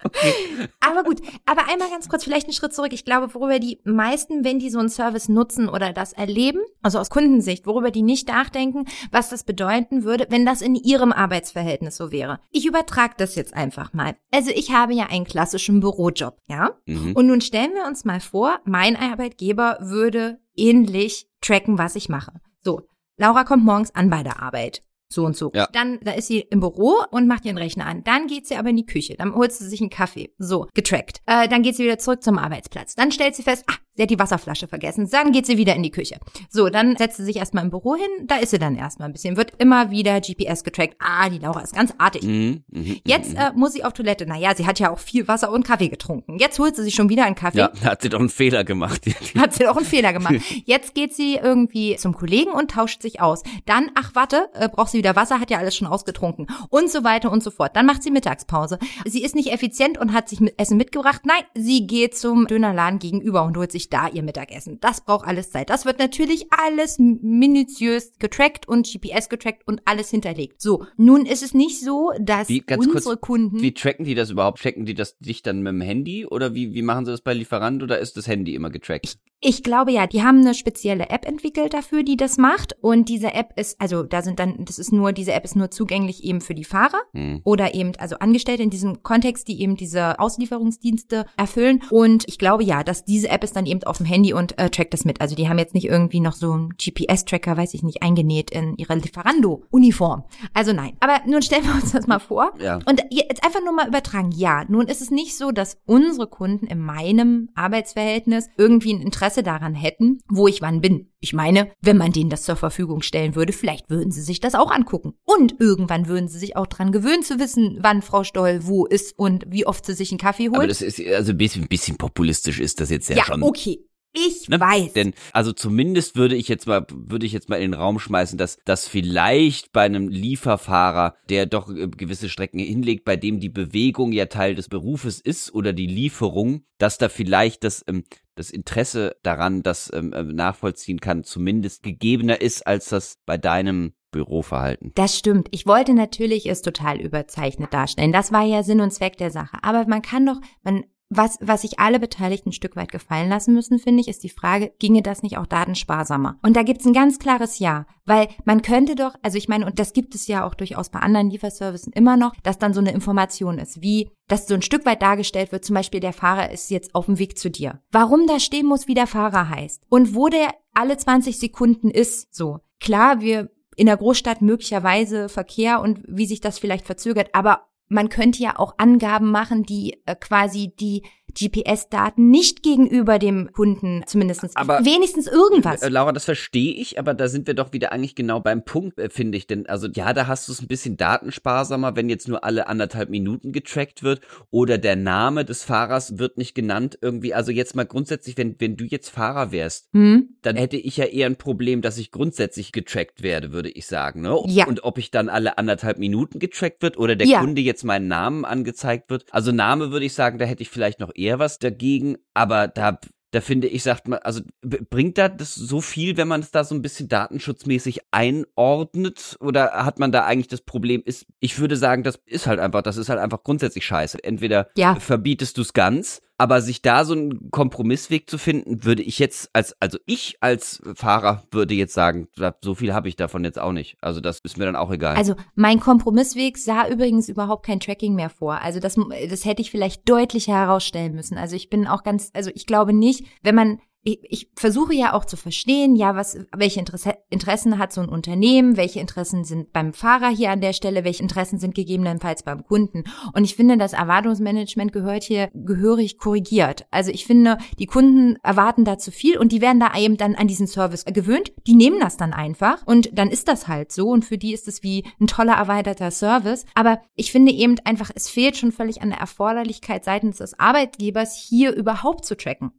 Okay. 0.05 0.33
Aber 0.81 1.03
gut, 1.03 1.21
aber 1.45 1.67
einmal 1.67 1.89
ganz 1.89 2.07
kurz, 2.07 2.24
vielleicht 2.24 2.45
einen 2.45 2.53
Schritt 2.53 2.74
zurück. 2.74 2.93
Ich 2.93 3.05
glaube, 3.05 3.33
worüber 3.33 3.59
die 3.59 3.79
meisten, 3.85 4.43
wenn 4.43 4.59
die 4.59 4.69
so 4.69 4.79
einen 4.79 4.89
Service 4.89 5.29
nutzen 5.29 5.67
oder 5.67 5.93
das 5.93 6.13
erleben, 6.13 6.59
also 6.83 7.00
aus 7.00 7.09
Kundensicht, 7.09 7.65
worüber 7.65 7.89
die 7.89 8.03
nicht 8.03 8.27
nachdenken, 8.27 8.85
was 9.12 9.29
das 9.29 9.43
bedeuten 9.43 10.03
würde, 10.03 10.27
wenn 10.29 10.45
das 10.45 10.62
in 10.62 10.75
ihrem 10.75 11.12
Arbeitsverhältnis 11.12 11.97
so 11.97 12.12
wäre. 12.12 12.39
Ich 12.51 12.65
übertrage 12.65 13.15
das 13.17 13.35
jetzt 13.35 13.55
einfach 13.55 13.93
mal. 13.93 14.15
Also 14.31 14.51
ich 14.51 14.71
habe 14.71 14.93
ja 14.93 15.07
einen 15.07 15.25
klassischen 15.25 15.79
Bürojob, 15.79 16.38
ja? 16.47 16.77
Mhm. 16.85 17.13
Und 17.15 17.27
nun 17.27 17.41
stellen 17.41 17.74
wir 17.74 17.85
uns 17.85 18.05
mal 18.05 18.19
vor, 18.19 18.59
mein 18.65 18.95
Arbeitgeber 18.95 19.77
würde 19.81 20.39
ähnlich 20.55 21.27
tracken, 21.41 21.77
was 21.77 21.95
ich 21.95 22.09
mache. 22.09 22.33
So, 22.62 22.81
Laura 23.17 23.43
kommt 23.43 23.63
morgens 23.63 23.93
an 23.93 24.09
bei 24.09 24.24
der 24.24 24.41
Arbeit. 24.41 24.83
So 25.07 25.24
und 25.24 25.38
so. 25.38 25.51
Ja. 25.53 25.67
Dann, 25.71 26.00
da 26.01 26.12
ist 26.12 26.27
sie 26.27 26.39
im 26.39 26.59
Büro 26.59 26.95
und 27.12 27.27
macht 27.27 27.45
ihren 27.45 27.57
Rechner 27.57 27.85
an. 27.85 28.03
Dann 28.03 28.27
geht 28.27 28.47
sie 28.47 28.55
aber 28.55 28.69
in 28.69 28.75
die 28.75 28.85
Küche. 28.85 29.15
Dann 29.15 29.35
holt 29.35 29.51
sie 29.51 29.67
sich 29.69 29.79
einen 29.79 29.91
Kaffee. 29.91 30.33
So, 30.38 30.67
getrackt. 30.74 31.21
Äh, 31.27 31.47
dann 31.47 31.62
geht 31.62 31.75
sie 31.75 31.83
wieder 31.83 32.00
zurück 32.00 32.24
zum 32.24 32.39
Arbeitsplatz. 32.39 32.95
Dann 32.95 33.12
stellt 33.12 33.35
sie 33.35 33.43
fest, 33.43 33.63
ah, 33.67 33.75
Sie 33.96 34.04
hat 34.04 34.10
die 34.10 34.20
Wasserflasche 34.20 34.68
vergessen. 34.68 35.10
Dann 35.10 35.32
geht 35.32 35.46
sie 35.46 35.58
wieder 35.58 35.75
in 35.75 35.84
die 35.84 35.92
Küche. 35.92 36.20
So, 36.50 36.70
dann 36.70 36.98
setzt 36.98 37.18
sie 37.18 37.24
sich 37.24 37.38
erstmal 37.38 37.64
im 37.64 37.70
Büro 37.70 37.96
hin. 37.96 38.28
Da 38.28 38.38
ist 38.38 38.52
sie 38.52 38.60
dann 38.60 38.75
erstmal 38.75 39.10
ein 39.10 39.14
bisschen. 39.14 39.38
Wird 39.38 39.54
immer 39.58 39.90
wieder 39.90 40.20
GPS 40.20 40.64
getrackt. 40.64 40.96
Ah, 41.00 41.30
die 41.30 41.40
Laura 41.40 41.62
ist 41.62 41.74
ganz 41.74 41.94
artig. 41.98 42.24
Mhm, 42.24 42.64
mhm, 42.70 43.00
Jetzt 43.06 43.32
mhm. 43.32 43.40
äh, 43.40 43.52
muss 43.56 43.74
sie 43.74 43.84
auf 43.84 43.94
Toilette. 43.94 44.25
Naja, 44.25 44.54
sie 44.56 44.66
hat 44.66 44.80
ja 44.80 44.92
auch 44.92 45.00
viel 45.00 45.28
Wasser 45.28 45.52
und 45.52 45.66
Kaffee 45.66 45.88
getrunken. 45.88 46.38
Jetzt 46.40 46.60
holt 46.60 46.75
sie 46.75 46.84
sich 46.84 46.94
schon 46.94 47.10
wieder 47.10 47.25
einen 47.25 47.36
Kaffee. 47.36 47.60
ja, 47.60 47.72
hat 47.84 48.02
sie 48.02 48.10
doch 48.10 48.20
einen 48.20 48.30
Fehler 48.30 48.64
gemacht. 48.64 49.06
Hat 49.38 49.54
sie 49.54 49.64
doch 49.64 49.75
einen 49.75 49.86
Fehler 49.86 50.14
gemacht. 50.14 50.36
Jetzt 50.66 50.96
geht 50.96 51.14
sie 51.14 51.36
irgendwie 51.36 51.96
zum 51.98 52.16
Kollegen 52.16 52.52
und 52.52 52.72
tauscht 52.72 53.02
sich 53.02 53.22
aus. 53.22 53.44
Dann, 53.66 53.92
ach 53.96 54.12
warte, 54.14 54.50
äh, 54.54 54.70
braucht 54.70 54.92
sie 54.92 54.98
wieder 54.98 55.16
Wasser, 55.16 55.40
hat 55.40 55.52
ja 55.52 55.58
alles 55.58 55.75
schon 55.75 55.88
ausgetrunken. 55.88 56.48
Und 56.70 56.90
so 56.90 57.04
weiter 57.04 57.32
und 57.32 57.44
so 57.44 57.52
fort. 57.52 57.75
Dann 57.75 57.86
macht 57.86 58.04
sie 58.04 58.12
Mittagspause. 58.12 58.80
Sie 59.06 59.24
ist 59.24 59.36
nicht 59.36 59.52
effizient 59.52 59.98
und 59.98 60.14
hat 60.14 60.30
sich 60.30 60.40
mit 60.40 60.60
Essen 60.60 60.78
mitgebracht. 60.78 61.22
Nein, 61.25 61.44
sie 61.54 61.86
geht 61.88 62.18
zum 62.18 62.48
Dönerladen 62.48 63.00
gegenüber 63.00 63.44
und 63.44 63.58
holt 63.58 63.72
sich 63.72 63.85
da 63.89 64.08
ihr 64.08 64.24
Mittagessen. 64.24 64.80
Das 64.82 65.01
braucht 65.01 65.25
alles 65.27 65.51
Zeit. 65.51 65.70
Das 65.70 65.86
wird 65.86 66.00
natürlich 66.00 66.48
alles 66.51 66.98
minutiös 67.00 68.13
getrackt 68.20 68.68
und 68.68 68.88
GPS 68.92 69.30
getrackt 69.30 69.68
und 69.68 69.82
alles 69.86 70.10
hinterlegt. 70.10 70.62
So, 70.62 70.86
nun 70.98 71.25
ist 71.25 71.44
es 71.44 71.54
nicht 71.54 71.82
so, 71.82 72.12
dass 72.20 72.50
Wie, 72.50 72.62
ganz 72.62 72.86
kurz, 72.86 72.98
unsere 72.98 73.18
Kunden 73.18 73.62
Wie 73.62 73.74
tracken 73.74 74.06
die 74.06 74.15
das 74.15 74.30
überhaupt? 74.30 74.62
Tracken 74.62 74.86
die 74.86 74.94
das 74.94 75.18
dich 75.20 75.42
dann 75.42 75.62
mit 75.62 75.74
dem 75.74 75.82
Handy 75.82 76.25
oder 76.25 76.54
wie, 76.54 76.74
wie 76.74 76.82
machen 76.82 77.06
sie 77.06 77.12
das 77.12 77.22
bei 77.22 77.34
Lieferant 77.34 77.84
oder 77.84 78.00
ist 78.00 78.18
das 78.18 78.27
Handy 78.27 78.56
immer 78.56 78.70
getrackt? 78.70 79.18
Ich 79.42 79.62
glaube 79.62 79.92
ja, 79.92 80.08
die 80.08 80.24
haben 80.24 80.39
eine 80.39 80.56
spezielle 80.56 81.10
App 81.10 81.27
entwickelt 81.27 81.74
dafür, 81.74 82.04
die 82.04 82.18
das 82.18 82.38
macht. 82.38 82.75
Und 82.82 83.10
diese 83.10 83.34
App 83.34 83.60
ist, 83.60 83.80
also 83.80 84.01
da 84.01 84.22
sind 84.22 84.39
dann, 84.39 84.65
das 84.65 84.80
ist 84.80 84.92
nur, 84.92 85.12
diese 85.12 85.34
App 85.34 85.44
ist 85.44 85.56
nur 85.56 85.70
zugänglich 85.70 86.24
eben 86.24 86.42
für 86.42 86.56
die 86.56 86.63
Fahrer 86.63 87.01
Hm. 87.13 87.42
oder 87.44 87.75
eben, 87.75 87.92
also 87.98 88.18
Angestellte 88.18 88.63
in 88.63 88.70
diesem 88.70 89.04
Kontext, 89.04 89.48
die 89.48 89.62
eben 89.62 89.75
diese 89.75 90.20
Auslieferungsdienste 90.20 91.25
erfüllen. 91.38 91.82
Und 91.92 92.27
ich 92.27 92.39
glaube 92.39 92.63
ja, 92.63 92.84
dass 92.84 93.06
diese 93.06 93.30
App 93.30 93.44
ist 93.44 93.56
dann 93.56 93.65
eben 93.65 93.75
auf 93.84 93.98
dem 93.98 94.05
Handy 94.05 94.34
und 94.34 94.58
äh, 94.58 94.70
trackt 94.70 94.94
das 94.94 95.05
mit. 95.05 95.22
Also 95.22 95.36
die 95.36 95.50
haben 95.50 95.60
jetzt 95.60 95.74
nicht 95.74 95.86
irgendwie 95.86 96.20
noch 96.20 96.34
so 96.34 96.51
einen 96.53 96.70
GPS-Tracker, 96.77 97.58
weiß 97.58 97.74
ich 97.74 97.84
nicht, 97.84 98.01
eingenäht 98.01 98.51
in 98.51 98.75
ihre 98.77 98.96
Lieferando-Uniform. 98.96 100.24
Also 100.53 100.74
nein. 100.74 100.94
Aber 101.00 101.20
nun 101.25 101.41
stellen 101.41 101.65
wir 101.65 101.74
uns 101.75 101.91
das 101.91 102.08
mal 102.08 102.20
vor. 102.20 102.53
Ja. 102.60 102.79
Und 102.86 103.03
jetzt 103.10 103.44
einfach 103.44 103.63
nur 103.63 103.74
mal 103.74 103.88
übertragen. 103.88 104.32
Ja, 104.32 104.63
nun 104.67 104.88
ist 104.88 105.01
es 105.01 105.12
nicht 105.12 105.38
so, 105.38 105.51
dass 105.51 105.77
unsere 105.86 106.27
Kunden 106.27 106.67
in 106.67 106.79
meinem 106.79 107.50
Arbeitsverhältnis 107.55 108.48
irgendwie 108.58 108.94
ein 108.94 109.01
Interesse 109.01 109.44
daran 109.44 109.74
hätten, 109.74 110.20
wo 110.29 110.48
ich 110.48 110.62
wann 110.62 110.82
bin. 110.82 111.10
Ich 111.25 111.34
meine, 111.34 111.72
wenn 111.82 111.98
man 111.98 112.12
denen 112.12 112.29
das 112.29 112.44
zur 112.44 112.55
Verfügung 112.55 113.01
stellen 113.01 113.34
würde, 113.34 113.51
vielleicht 113.51 113.89
würden 113.89 114.12
sie 114.12 114.22
sich 114.22 114.41
das 114.41 114.53
auch 114.53 114.70
angucken. 114.70 115.15
Und 115.25 115.55
irgendwann 115.60 116.08
würden 116.08 116.27
sie 116.27 116.38
sich 116.38 116.55
auch 116.55 116.67
dran 116.67 116.91
gewöhnen 116.91 117.24
zu 117.24 117.39
wissen, 117.39 117.79
wann 117.82 118.03
Frau 118.03 118.24
Stoll 118.24 118.60
wo 118.62 118.86
ist 118.86 119.17
und 119.17 119.44
wie 119.48 119.65
oft 119.65 119.88
sie 119.88 119.96
sich 119.96 120.12
einen 120.12 120.20
Kaffee 120.20 120.50
Aber 120.50 120.60
holt. 120.60 120.70
das 120.70 120.84
ist, 120.84 121.00
also 121.00 121.32
ein 121.32 121.38
bisschen, 121.39 121.63
ein 121.63 121.67
bisschen 121.67 121.98
populistisch 121.98 122.60
ist 122.60 122.79
das 122.79 122.91
jetzt 122.91 123.10
ja, 123.10 123.15
ja, 123.15 123.24
schon. 123.24 123.41
okay. 123.41 123.79
Ich 124.15 124.48
Ne? 124.50 124.60
weiß. 124.60 124.93
Denn, 124.93 125.13
also 125.34 125.51
zumindest 125.51 126.15
würde 126.15 126.36
ich 126.36 126.48
jetzt 126.48 126.67
mal, 126.67 126.86
würde 126.91 127.25
ich 127.25 127.31
jetzt 127.31 127.50
mal 127.50 127.57
in 127.57 127.72
den 127.72 127.79
Raum 127.79 128.00
schmeißen, 128.00 128.38
dass 128.38 128.57
das 128.65 128.88
vielleicht 128.88 129.72
bei 129.72 129.84
einem 129.84 130.07
Lieferfahrer, 130.07 131.15
der 131.29 131.45
doch 131.45 131.69
äh, 131.69 131.88
gewisse 131.88 132.29
Strecken 132.29 132.60
hinlegt, 132.60 133.05
bei 133.05 133.15
dem 133.15 133.39
die 133.39 133.50
Bewegung 133.50 134.12
ja 134.12 134.25
Teil 134.25 134.55
des 134.55 134.69
Berufes 134.69 135.19
ist 135.19 135.53
oder 135.53 135.74
die 135.74 135.88
Lieferung, 135.88 136.63
dass 136.77 136.98
da 136.98 137.10
vielleicht 137.10 137.63
das, 137.63 137.84
ähm, 137.88 138.03
das 138.36 138.51
Interesse 138.51 139.15
daran, 139.24 139.63
das 139.63 139.91
ähm, 139.93 140.13
äh, 140.13 140.24
nachvollziehen 140.24 141.00
kann, 141.00 141.24
zumindest 141.24 141.84
gegebener 141.84 142.41
ist, 142.41 142.65
als 142.67 142.89
das 142.89 143.17
bei 143.25 143.38
deinem 143.38 143.93
Büroverhalten. 144.12 144.93
Das 144.95 145.17
stimmt. 145.17 145.50
Ich 145.51 145.65
wollte 145.65 145.93
natürlich 145.93 146.45
es 146.50 146.62
total 146.62 147.01
überzeichnet 147.01 147.74
darstellen. 147.74 148.13
Das 148.13 148.31
war 148.31 148.43
ja 148.43 148.63
Sinn 148.63 148.79
und 148.79 148.91
Zweck 148.91 149.17
der 149.17 149.29
Sache. 149.29 149.57
Aber 149.62 149.86
man 149.88 150.01
kann 150.01 150.25
doch, 150.25 150.39
man, 150.63 150.86
was, 151.09 151.38
was 151.41 151.62
sich 151.62 151.79
alle 151.79 152.00
Beteiligten 152.00 152.50
ein 152.50 152.53
Stück 152.53 152.75
weit 152.75 152.91
gefallen 152.91 153.29
lassen 153.29 153.53
müssen, 153.53 153.79
finde 153.79 154.01
ich, 154.01 154.07
ist 154.07 154.24
die 154.24 154.29
Frage, 154.29 154.74
ginge 154.79 155.01
das 155.01 155.24
nicht 155.24 155.38
auch 155.38 155.45
datensparsamer? 155.45 156.39
Und 156.41 156.55
da 156.55 156.63
gibt's 156.63 156.85
ein 156.85 156.93
ganz 156.93 157.19
klares 157.19 157.59
Ja. 157.59 157.85
Weil 158.05 158.27
man 158.43 158.62
könnte 158.62 158.95
doch, 158.95 159.15
also 159.24 159.38
ich 159.38 159.47
meine, 159.47 159.65
und 159.65 159.79
das 159.79 159.93
gibt 159.93 160.13
es 160.13 160.27
ja 160.27 160.45
auch 160.45 160.53
durchaus 160.53 160.89
bei 160.89 161.00
anderen 161.00 161.29
Lieferservices 161.29 161.91
immer 161.95 162.17
noch, 162.17 162.35
dass 162.43 162.59
dann 162.59 162.74
so 162.74 162.79
eine 162.79 162.91
Information 162.91 163.57
ist, 163.57 163.81
wie, 163.81 164.12
dass 164.27 164.47
so 164.47 164.53
ein 164.53 164.62
Stück 164.62 164.85
weit 164.85 165.01
dargestellt 165.01 165.51
wird, 165.51 165.65
zum 165.65 165.74
Beispiel 165.74 166.00
der 166.00 166.13
Fahrer 166.13 166.51
ist 166.51 166.69
jetzt 166.69 166.93
auf 166.93 167.07
dem 167.07 167.17
Weg 167.17 167.38
zu 167.38 167.50
dir. 167.50 167.81
Warum 167.91 168.27
da 168.27 168.39
stehen 168.39 168.67
muss, 168.67 168.88
wie 168.88 168.93
der 168.93 169.07
Fahrer 169.07 169.50
heißt. 169.50 169.83
Und 169.89 170.13
wo 170.13 170.27
der 170.27 170.53
alle 170.74 170.97
20 170.97 171.39
Sekunden 171.39 171.89
ist, 171.89 172.33
so. 172.33 172.59
Klar, 172.79 173.22
wir 173.22 173.50
in 173.75 173.87
der 173.87 173.98
Großstadt 173.98 174.41
möglicherweise 174.41 175.29
Verkehr 175.29 175.81
und 175.81 176.01
wie 176.07 176.25
sich 176.27 176.41
das 176.41 176.59
vielleicht 176.59 176.85
verzögert. 176.85 177.29
Aber 177.33 177.68
man 177.87 178.09
könnte 178.09 178.41
ja 178.41 178.57
auch 178.57 178.75
Angaben 178.77 179.31
machen, 179.31 179.63
die 179.63 180.01
äh, 180.05 180.15
quasi 180.15 180.74
die 180.79 181.03
GPS-Daten 181.37 182.29
nicht 182.29 182.63
gegenüber 182.63 183.19
dem 183.19 183.51
Kunden 183.51 184.03
zumindest 184.07 184.45
Aber- 184.55 184.79
wenigstens 184.85 185.27
irgendwas. 185.27 185.81
Äh, 185.81 185.89
Laura, 185.89 186.11
das 186.11 186.25
verstehe 186.25 186.74
ich, 186.74 186.98
aber 187.00 187.13
da 187.13 187.27
sind 187.27 187.48
wir 187.48 187.53
doch 187.53 187.74
wieder 187.74 187.91
eigentlich 187.91 188.15
genau 188.15 188.39
beim 188.39 188.63
Punkt, 188.63 189.00
äh, 189.00 189.09
finde 189.09 189.37
ich. 189.37 189.48
Denn 189.48 189.67
also 189.67 189.87
ja, 189.93 190.13
da 190.13 190.27
hast 190.27 190.48
du 190.48 190.51
es 190.51 190.61
ein 190.61 190.67
bisschen 190.67 190.98
datensparsamer, 190.98 191.95
wenn 191.95 192.09
jetzt 192.09 192.27
nur 192.27 192.43
alle 192.43 192.67
anderthalb 192.67 193.09
Minuten 193.09 193.51
getrackt 193.51 194.03
wird 194.03 194.21
oder 194.51 194.77
der 194.77 194.95
Name 194.95 195.45
des 195.45 195.63
Fahrers 195.63 196.17
wird 196.17 196.37
nicht 196.37 196.55
genannt 196.55 196.98
irgendwie. 197.01 197.33
Also 197.33 197.51
jetzt 197.51 197.75
mal 197.75 197.85
grundsätzlich, 197.85 198.37
wenn, 198.37 198.55
wenn 198.59 198.77
du 198.77 198.85
jetzt 198.85 199.09
Fahrer 199.09 199.51
wärst, 199.51 199.89
hm? 199.93 200.29
dann 200.41 200.55
hätte 200.55 200.77
ich 200.77 200.98
ja 200.98 201.05
eher 201.05 201.25
ein 201.25 201.35
Problem, 201.35 201.81
dass 201.81 201.98
ich 201.98 202.11
grundsätzlich 202.11 202.71
getrackt 202.71 203.24
werde, 203.24 203.51
würde 203.51 203.69
ich 203.69 203.85
sagen. 203.87 204.21
Ne? 204.21 204.37
Ja. 204.48 204.67
Und 204.67 204.83
ob 204.83 204.98
ich 204.98 205.11
dann 205.11 205.29
alle 205.29 205.57
anderthalb 205.57 205.98
Minuten 206.00 206.39
getrackt 206.39 206.81
wird 206.81 206.98
oder 206.98 207.15
der 207.15 207.27
Ja. 207.27 207.39
Kunde 207.39 207.61
jetzt 207.61 207.83
meinen 207.83 208.07
Namen 208.07 208.45
angezeigt 208.45 209.09
wird. 209.09 209.25
Also 209.31 209.51
Name 209.51 209.91
würde 209.91 210.05
ich 210.05 210.13
sagen, 210.13 210.37
da 210.37 210.45
hätte 210.45 210.61
ich 210.63 210.69
vielleicht 210.69 211.00
noch 211.00 211.11
eher 211.15 211.25
was 211.40 211.59
dagegen, 211.59 212.18
aber 212.33 212.68
da 212.68 213.00
da 213.31 213.42
finde 213.42 213.68
ich, 213.68 213.83
sagt 213.83 214.07
man, 214.07 214.20
also 214.20 214.40
bringt 214.61 215.18
da 215.18 215.27
das 215.27 215.55
so 215.55 215.81
viel, 215.81 216.16
wenn 216.16 216.27
man 216.29 216.40
es 216.40 216.51
da 216.51 216.64
so 216.64 216.74
ein 216.74 216.81
bisschen 216.81 217.09
datenschutzmäßig 217.09 218.00
einordnet? 218.11 219.35
Oder 219.42 219.72
hat 219.85 220.00
man 220.00 220.14
da 220.14 220.24
eigentlich 220.24 220.48
das 220.48 220.61
Problem, 220.61 221.01
ist, 221.03 221.25
ich 221.42 221.59
würde 221.59 221.75
sagen, 221.75 222.03
das 222.03 222.18
ist 222.25 222.48
halt 222.48 222.61
einfach, 222.61 222.81
das 222.81 222.96
ist 222.96 223.09
halt 223.09 223.20
einfach 223.20 223.44
grundsätzlich 223.44 223.85
scheiße. 223.85 224.24
Entweder 224.24 224.70
Ja. 224.77 224.96
verbietest 224.96 225.57
du 225.57 225.64
es 225.64 225.74
ganz, 225.74 226.22
aber 226.37 226.61
sich 226.61 226.81
da 226.81 227.05
so 227.05 227.13
einen 227.13 227.50
Kompromissweg 227.51 228.29
zu 228.29 228.37
finden, 228.37 228.83
würde 228.83 229.03
ich 229.03 229.19
jetzt 229.19 229.50
als, 229.53 229.75
also 229.79 229.98
ich 230.05 230.37
als 230.41 230.81
Fahrer 230.95 231.43
würde 231.51 231.74
jetzt 231.74 231.93
sagen, 231.93 232.27
so 232.61 232.75
viel 232.75 232.93
habe 232.93 233.07
ich 233.07 233.15
davon 233.15 233.43
jetzt 233.43 233.59
auch 233.59 233.71
nicht. 233.71 233.98
Also 234.01 234.19
das 234.19 234.39
ist 234.39 234.57
mir 234.57 234.65
dann 234.65 234.75
auch 234.75 234.91
egal. 234.91 235.15
Also 235.15 235.35
mein 235.55 235.79
Kompromissweg 235.79 236.57
sah 236.57 236.87
übrigens 236.89 237.29
überhaupt 237.29 237.65
kein 237.65 237.79
Tracking 237.79 238.15
mehr 238.15 238.29
vor. 238.29 238.61
Also 238.61 238.79
das, 238.79 238.98
das 239.29 239.45
hätte 239.45 239.61
ich 239.61 239.71
vielleicht 239.71 240.09
deutlicher 240.09 240.53
herausstellen 240.53 241.15
müssen. 241.15 241.37
Also 241.37 241.55
ich 241.55 241.69
bin 241.69 241.87
auch 241.87 242.03
ganz, 242.03 242.31
also 242.33 242.51
ich 242.53 242.65
glaube 242.65 242.91
nicht, 242.91 243.25
wenn 243.41 243.55
man 243.55 243.79
ich, 244.07 244.20
ich 244.29 244.50
versuche 244.55 244.94
ja 244.94 245.13
auch 245.13 245.25
zu 245.25 245.35
verstehen, 245.35 245.96
ja, 245.96 246.15
was, 246.15 246.37
welche 246.55 246.79
Interesse, 246.79 247.18
Interessen 247.31 247.79
hat 247.79 247.91
so 247.91 248.01
ein 248.01 248.07
Unternehmen, 248.07 248.77
welche 248.77 249.00
Interessen 249.00 249.44
sind 249.44 249.74
beim 249.74 249.94
Fahrer 249.94 250.29
hier 250.29 250.51
an 250.51 250.61
der 250.61 250.74
Stelle, 250.74 251.03
welche 251.03 251.24
Interessen 251.24 251.57
sind 251.57 251.74
gegebenenfalls 251.74 252.44
beim 252.44 252.63
Kunden. 252.63 253.05
Und 253.33 253.44
ich 253.46 253.55
finde, 253.55 253.77
das 253.77 253.94
Erwartungsmanagement 253.94 254.94
gehört 254.94 255.24
hier 255.24 255.50
gehörig 255.55 256.20
korrigiert. 256.20 256.85
Also 256.91 257.09
ich 257.09 257.25
finde, 257.25 257.57
die 257.79 257.87
Kunden 257.87 258.37
erwarten 258.44 258.85
da 258.85 259.00
zu 259.00 259.11
viel 259.11 259.39
und 259.39 259.51
die 259.51 259.61
werden 259.61 259.79
da 259.79 259.98
eben 259.98 260.18
dann 260.18 260.35
an 260.35 260.48
diesen 260.48 260.68
Service 260.68 261.05
gewöhnt. 261.05 261.51
Die 261.65 261.75
nehmen 261.75 262.00
das 262.00 262.15
dann 262.15 262.31
einfach 262.31 262.85
und 262.85 263.09
dann 263.18 263.31
ist 263.31 263.48
das 263.48 263.68
halt 263.68 263.91
so 263.91 264.09
und 264.09 264.24
für 264.24 264.37
die 264.37 264.53
ist 264.53 264.68
es 264.68 264.83
wie 264.83 265.03
ein 265.20 265.25
toller 265.25 265.55
erweiterter 265.55 266.11
Service. 266.11 266.65
Aber 266.75 267.01
ich 267.15 267.31
finde 267.31 267.51
eben 267.53 267.77
einfach, 267.85 268.11
es 268.13 268.29
fehlt 268.29 268.55
schon 268.55 268.72
völlig 268.72 269.01
an 269.01 269.09
der 269.09 269.20
Erforderlichkeit 269.20 270.05
seitens 270.05 270.37
des 270.37 270.59
Arbeitgebers, 270.59 271.35
hier 271.35 271.74
überhaupt 271.74 272.25
zu 272.25 272.37
tracken. 272.37 272.72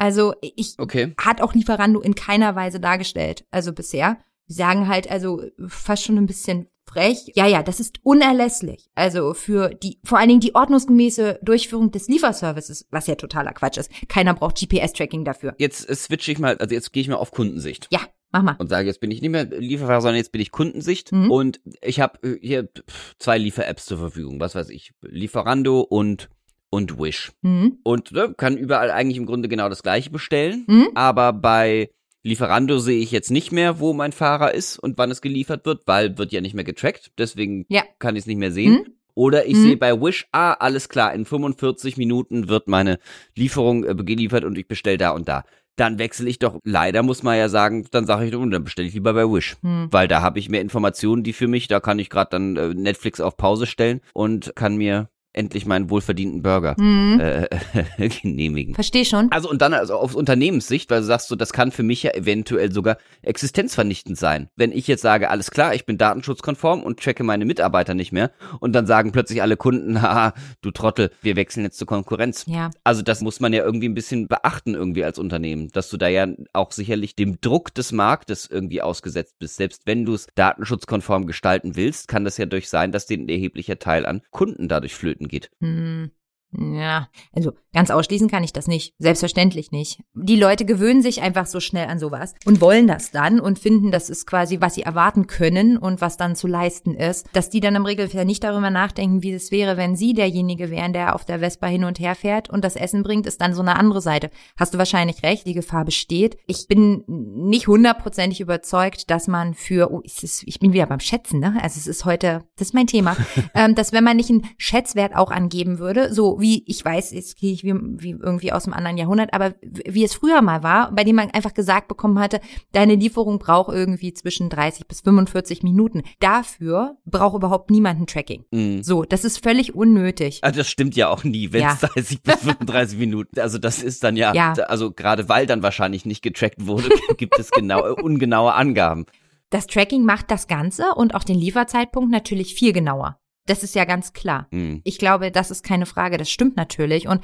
Also 0.00 0.32
ich 0.40 0.74
okay. 0.78 1.14
hat 1.18 1.42
auch 1.42 1.52
Lieferando 1.54 2.00
in 2.00 2.14
keiner 2.14 2.56
Weise 2.56 2.80
dargestellt, 2.80 3.44
also 3.50 3.72
bisher. 3.72 4.18
Sie 4.46 4.54
sagen 4.54 4.88
halt 4.88 5.08
also 5.10 5.42
fast 5.68 6.04
schon 6.04 6.16
ein 6.16 6.26
bisschen 6.26 6.66
frech. 6.90 7.30
Ja, 7.36 7.46
ja, 7.46 7.62
das 7.62 7.78
ist 7.78 7.98
unerlässlich. 8.02 8.88
Also 8.94 9.34
für 9.34 9.68
die, 9.74 10.00
vor 10.02 10.18
allen 10.18 10.28
Dingen 10.28 10.40
die 10.40 10.54
ordnungsgemäße 10.54 11.38
Durchführung 11.42 11.90
des 11.92 12.08
Lieferservices, 12.08 12.86
was 12.90 13.06
ja 13.06 13.14
totaler 13.14 13.52
Quatsch 13.52 13.76
ist. 13.76 13.90
Keiner 14.08 14.34
braucht 14.34 14.56
GPS-Tracking 14.58 15.24
dafür. 15.24 15.54
Jetzt 15.58 15.88
äh, 15.88 15.94
switche 15.94 16.32
ich 16.32 16.38
mal, 16.40 16.56
also 16.56 16.74
jetzt 16.74 16.92
gehe 16.92 17.02
ich 17.02 17.08
mal 17.08 17.16
auf 17.16 17.30
Kundensicht. 17.30 17.86
Ja, 17.92 18.00
mach 18.32 18.42
mal. 18.42 18.56
und 18.58 18.68
sage, 18.68 18.88
jetzt 18.88 19.00
bin 19.00 19.10
ich 19.12 19.20
nicht 19.20 19.30
mehr 19.30 19.44
Lieferfahrer, 19.44 20.00
sondern 20.00 20.16
jetzt 20.16 20.32
bin 20.32 20.40
ich 20.40 20.50
Kundensicht 20.50 21.12
Mhm. 21.12 21.30
und 21.30 21.60
ich 21.82 22.00
habe 22.00 22.38
hier 22.40 22.64
pff, 22.64 23.14
zwei 23.18 23.38
Liefer-Apps 23.38 23.84
zur 23.84 23.98
Verfügung, 23.98 24.40
was 24.40 24.54
weiß 24.56 24.70
ich, 24.70 24.92
Lieferando 25.02 25.80
und 25.82 26.28
und 26.70 26.98
Wish 26.98 27.32
Mhm. 27.42 27.78
und 27.82 28.12
ne, 28.12 28.32
kann 28.36 28.56
überall 28.56 28.90
eigentlich 28.90 29.16
im 29.18 29.26
Grunde 29.26 29.48
genau 29.48 29.68
das 29.68 29.82
gleiche 29.82 30.10
bestellen, 30.10 30.64
Mhm. 30.68 30.88
aber 30.94 31.32
bei 31.32 31.90
Lieferando 32.22 32.78
sehe 32.78 32.98
ich 33.00 33.10
jetzt 33.12 33.30
nicht 33.30 33.50
mehr, 33.50 33.80
wo 33.80 33.92
mein 33.94 34.12
Fahrer 34.12 34.52
ist 34.52 34.78
und 34.78 34.98
wann 34.98 35.10
es 35.10 35.22
geliefert 35.22 35.64
wird, 35.64 35.82
weil 35.86 36.18
wird 36.18 36.32
ja 36.32 36.40
nicht 36.42 36.54
mehr 36.54 36.64
getrackt, 36.64 37.12
deswegen 37.18 37.64
Ja. 37.70 37.82
kann 37.98 38.14
ich 38.14 38.20
es 38.22 38.26
nicht 38.26 38.36
mehr 38.38 38.52
sehen. 38.52 38.72
Mhm. 38.74 38.92
Oder 39.14 39.46
ich 39.46 39.54
Mhm. 39.56 39.62
sehe 39.62 39.76
bei 39.76 40.00
Wish, 40.00 40.26
ah, 40.32 40.52
alles 40.52 40.88
klar, 40.88 41.12
in 41.14 41.24
45 41.24 41.96
Minuten 41.96 42.48
wird 42.48 42.68
meine 42.68 42.98
Lieferung 43.34 43.84
äh, 43.84 43.94
geliefert 43.94 44.44
und 44.44 44.56
ich 44.58 44.68
bestelle 44.68 44.98
da 44.98 45.10
und 45.10 45.28
da. 45.28 45.44
Dann 45.76 45.98
wechsle 45.98 46.28
ich 46.28 46.38
doch, 46.38 46.58
leider 46.62 47.02
muss 47.02 47.22
man 47.22 47.38
ja 47.38 47.48
sagen, 47.48 47.86
dann 47.90 48.04
sage 48.06 48.26
ich, 48.26 48.30
dann 48.32 48.64
bestelle 48.64 48.86
ich 48.86 48.94
lieber 48.94 49.14
bei 49.14 49.24
Wish. 49.24 49.56
Hm. 49.62 49.88
Weil 49.90 50.06
da 50.08 50.20
habe 50.20 50.38
ich 50.38 50.48
mehr 50.50 50.60
Informationen, 50.60 51.22
die 51.22 51.32
für 51.32 51.48
mich, 51.48 51.68
da 51.68 51.80
kann 51.80 51.98
ich 51.98 52.10
gerade 52.10 52.30
dann 52.30 52.56
äh, 52.56 52.68
Netflix 52.74 53.18
auf 53.20 53.36
Pause 53.38 53.66
stellen 53.66 54.00
und 54.12 54.52
kann 54.56 54.76
mir 54.76 55.08
endlich 55.32 55.66
meinen 55.66 55.90
wohlverdienten 55.90 56.42
Burger 56.42 56.76
Hm. 56.76 57.20
äh, 57.20 58.08
genehmigen. 58.22 58.74
Versteh 58.74 59.04
schon. 59.04 59.30
Also 59.30 59.48
und 59.50 59.62
dann 59.62 59.74
also 59.74 59.94
aus 59.94 60.14
Unternehmenssicht, 60.14 60.90
weil 60.90 61.00
du 61.00 61.06
sagst 61.06 61.28
so, 61.28 61.36
das 61.36 61.52
kann 61.52 61.72
für 61.72 61.82
mich 61.82 62.02
ja 62.02 62.12
eventuell 62.12 62.72
sogar 62.72 62.96
existenzvernichtend 63.22 64.18
sein. 64.18 64.48
Wenn 64.56 64.72
ich 64.72 64.86
jetzt 64.86 65.02
sage, 65.02 65.30
alles 65.30 65.50
klar, 65.50 65.74
ich 65.74 65.86
bin 65.86 65.98
datenschutzkonform 65.98 66.82
und 66.82 67.00
checke 67.00 67.22
meine 67.24 67.44
Mitarbeiter 67.44 67.94
nicht 67.94 68.12
mehr 68.12 68.30
und 68.60 68.72
dann 68.72 68.86
sagen 68.86 69.12
plötzlich 69.12 69.42
alle 69.42 69.56
Kunden, 69.56 70.02
haha, 70.02 70.34
du 70.62 70.70
Trottel, 70.70 71.10
wir 71.22 71.36
wechseln 71.36 71.64
jetzt 71.64 71.78
zur 71.78 71.86
Konkurrenz. 71.86 72.44
Ja. 72.46 72.70
Also 72.84 73.02
das 73.02 73.20
muss 73.20 73.40
man 73.40 73.52
ja 73.52 73.64
irgendwie 73.64 73.88
ein 73.88 73.94
bisschen 73.94 74.28
beachten 74.28 74.74
irgendwie 74.74 75.04
als 75.04 75.18
Unternehmen, 75.18 75.68
dass 75.72 75.88
du 75.90 75.96
da 75.96 76.08
ja 76.08 76.26
auch 76.52 76.72
sicherlich 76.72 77.14
dem 77.14 77.40
Druck 77.40 77.74
des 77.74 77.92
Marktes 77.92 78.48
irgendwie 78.50 78.82
ausgesetzt 78.82 79.36
bist. 79.38 79.56
Selbst 79.56 79.82
wenn 79.86 80.04
du 80.04 80.14
es 80.14 80.26
datenschutzkonform 80.34 81.26
gestalten 81.26 81.76
willst, 81.76 82.08
kann 82.08 82.24
das 82.24 82.36
ja 82.36 82.46
durch 82.46 82.68
sein, 82.68 82.92
dass 82.92 83.06
dir 83.06 83.18
ein 83.18 83.28
erheblicher 83.28 83.78
Teil 83.78 84.06
an 84.06 84.22
Kunden 84.30 84.68
dadurch 84.68 84.94
flöten 84.94 85.19
geht. 85.28 85.50
Hm. 85.60 86.10
Ja, 86.52 87.08
also 87.32 87.52
ganz 87.72 87.90
ausschließen 87.90 88.28
kann 88.28 88.42
ich 88.42 88.52
das 88.52 88.66
nicht. 88.66 88.94
Selbstverständlich 88.98 89.70
nicht. 89.70 90.00
Die 90.14 90.34
Leute 90.34 90.64
gewöhnen 90.64 91.00
sich 91.00 91.22
einfach 91.22 91.46
so 91.46 91.60
schnell 91.60 91.86
an 91.86 92.00
sowas 92.00 92.34
und 92.44 92.60
wollen 92.60 92.88
das 92.88 93.12
dann 93.12 93.38
und 93.38 93.60
finden, 93.60 93.92
das 93.92 94.10
ist 94.10 94.26
quasi, 94.26 94.60
was 94.60 94.74
sie 94.74 94.82
erwarten 94.82 95.28
können 95.28 95.76
und 95.76 96.00
was 96.00 96.16
dann 96.16 96.34
zu 96.34 96.48
leisten 96.48 96.94
ist. 96.94 97.28
Dass 97.34 97.50
die 97.50 97.60
dann 97.60 97.76
im 97.76 97.84
Regelfall 97.84 98.24
nicht 98.24 98.42
darüber 98.42 98.70
nachdenken, 98.70 99.22
wie 99.22 99.32
es 99.32 99.52
wäre, 99.52 99.76
wenn 99.76 99.94
sie 99.94 100.12
derjenige 100.12 100.70
wären, 100.70 100.92
der 100.92 101.14
auf 101.14 101.24
der 101.24 101.38
Vespa 101.38 101.68
hin 101.68 101.84
und 101.84 102.00
her 102.00 102.16
fährt 102.16 102.50
und 102.50 102.64
das 102.64 102.74
Essen 102.74 103.04
bringt, 103.04 103.28
ist 103.28 103.40
dann 103.40 103.54
so 103.54 103.62
eine 103.62 103.76
andere 103.76 104.00
Seite. 104.00 104.30
Hast 104.56 104.74
du 104.74 104.78
wahrscheinlich 104.78 105.22
recht, 105.22 105.46
die 105.46 105.54
Gefahr 105.54 105.84
besteht. 105.84 106.36
Ich 106.48 106.66
bin 106.66 107.04
nicht 107.06 107.68
hundertprozentig 107.68 108.40
überzeugt, 108.40 109.08
dass 109.10 109.28
man 109.28 109.54
für, 109.54 109.92
oh, 109.92 110.00
ist, 110.00 110.42
ich 110.44 110.58
bin 110.58 110.72
wieder 110.72 110.86
beim 110.86 111.00
Schätzen, 111.00 111.38
ne? 111.38 111.58
Also 111.62 111.78
es 111.78 111.86
ist 111.86 112.04
heute, 112.04 112.42
das 112.56 112.68
ist 112.68 112.74
mein 112.74 112.88
Thema, 112.88 113.16
ähm, 113.54 113.76
dass 113.76 113.92
wenn 113.92 114.02
man 114.02 114.16
nicht 114.16 114.30
einen 114.30 114.48
Schätzwert 114.58 115.14
auch 115.14 115.30
angeben 115.30 115.78
würde, 115.78 116.12
so 116.12 116.39
wie, 116.40 116.64
ich 116.66 116.84
weiß, 116.84 117.12
jetzt 117.12 117.36
gehe 117.38 117.52
ich 117.52 117.64
wie, 117.64 117.74
wie 117.74 118.10
irgendwie 118.10 118.52
aus 118.52 118.64
dem 118.64 118.72
anderen 118.72 118.96
Jahrhundert, 118.98 119.32
aber 119.34 119.54
wie 119.62 120.04
es 120.04 120.14
früher 120.14 120.42
mal 120.42 120.62
war, 120.62 120.92
bei 120.92 121.04
dem 121.04 121.16
man 121.16 121.30
einfach 121.30 121.54
gesagt 121.54 121.88
bekommen 121.88 122.18
hatte, 122.18 122.40
deine 122.72 122.94
Lieferung 122.94 123.38
braucht 123.38 123.72
irgendwie 123.72 124.12
zwischen 124.12 124.48
30 124.48 124.86
bis 124.88 125.00
45 125.00 125.62
Minuten. 125.62 126.02
Dafür 126.20 126.96
braucht 127.04 127.36
überhaupt 127.36 127.70
niemand 127.70 128.00
ein 128.00 128.06
Tracking. 128.06 128.44
Mhm. 128.50 128.82
So, 128.82 129.04
das 129.04 129.24
ist 129.24 129.42
völlig 129.42 129.74
unnötig. 129.74 130.40
Also 130.42 130.58
das 130.58 130.68
stimmt 130.68 130.96
ja 130.96 131.08
auch 131.08 131.24
nie, 131.24 131.52
wenn 131.52 131.62
Ja. 131.62 131.72
es 131.74 131.80
30 131.80 132.22
bis 132.22 132.36
35 132.36 132.98
Minuten. 132.98 133.40
Also 133.40 133.58
das 133.58 133.82
ist 133.82 134.02
dann 134.04 134.16
ja, 134.16 134.34
Ja. 134.34 134.52
also 134.52 134.92
gerade 134.92 135.28
weil 135.28 135.46
dann 135.46 135.62
wahrscheinlich 135.62 136.04
nicht 136.06 136.22
getrackt 136.22 136.66
wurde, 136.66 136.88
gibt 137.16 137.38
es 137.38 137.50
genau 137.50 137.94
ungenaue 137.94 138.54
Angaben. 138.54 139.06
Das 139.50 139.66
Tracking 139.66 140.04
macht 140.04 140.30
das 140.30 140.46
Ganze 140.46 140.94
und 140.94 141.14
auch 141.14 141.24
den 141.24 141.36
Lieferzeitpunkt 141.38 142.10
natürlich 142.10 142.54
viel 142.54 142.72
genauer. 142.72 143.18
Das 143.50 143.64
ist 143.64 143.74
ja 143.74 143.84
ganz 143.84 144.12
klar. 144.12 144.46
Mhm. 144.52 144.80
Ich 144.84 144.96
glaube, 144.96 145.32
das 145.32 145.50
ist 145.50 145.64
keine 145.64 145.84
Frage, 145.84 146.16
das 146.18 146.30
stimmt 146.30 146.56
natürlich. 146.56 147.08
Und 147.08 147.20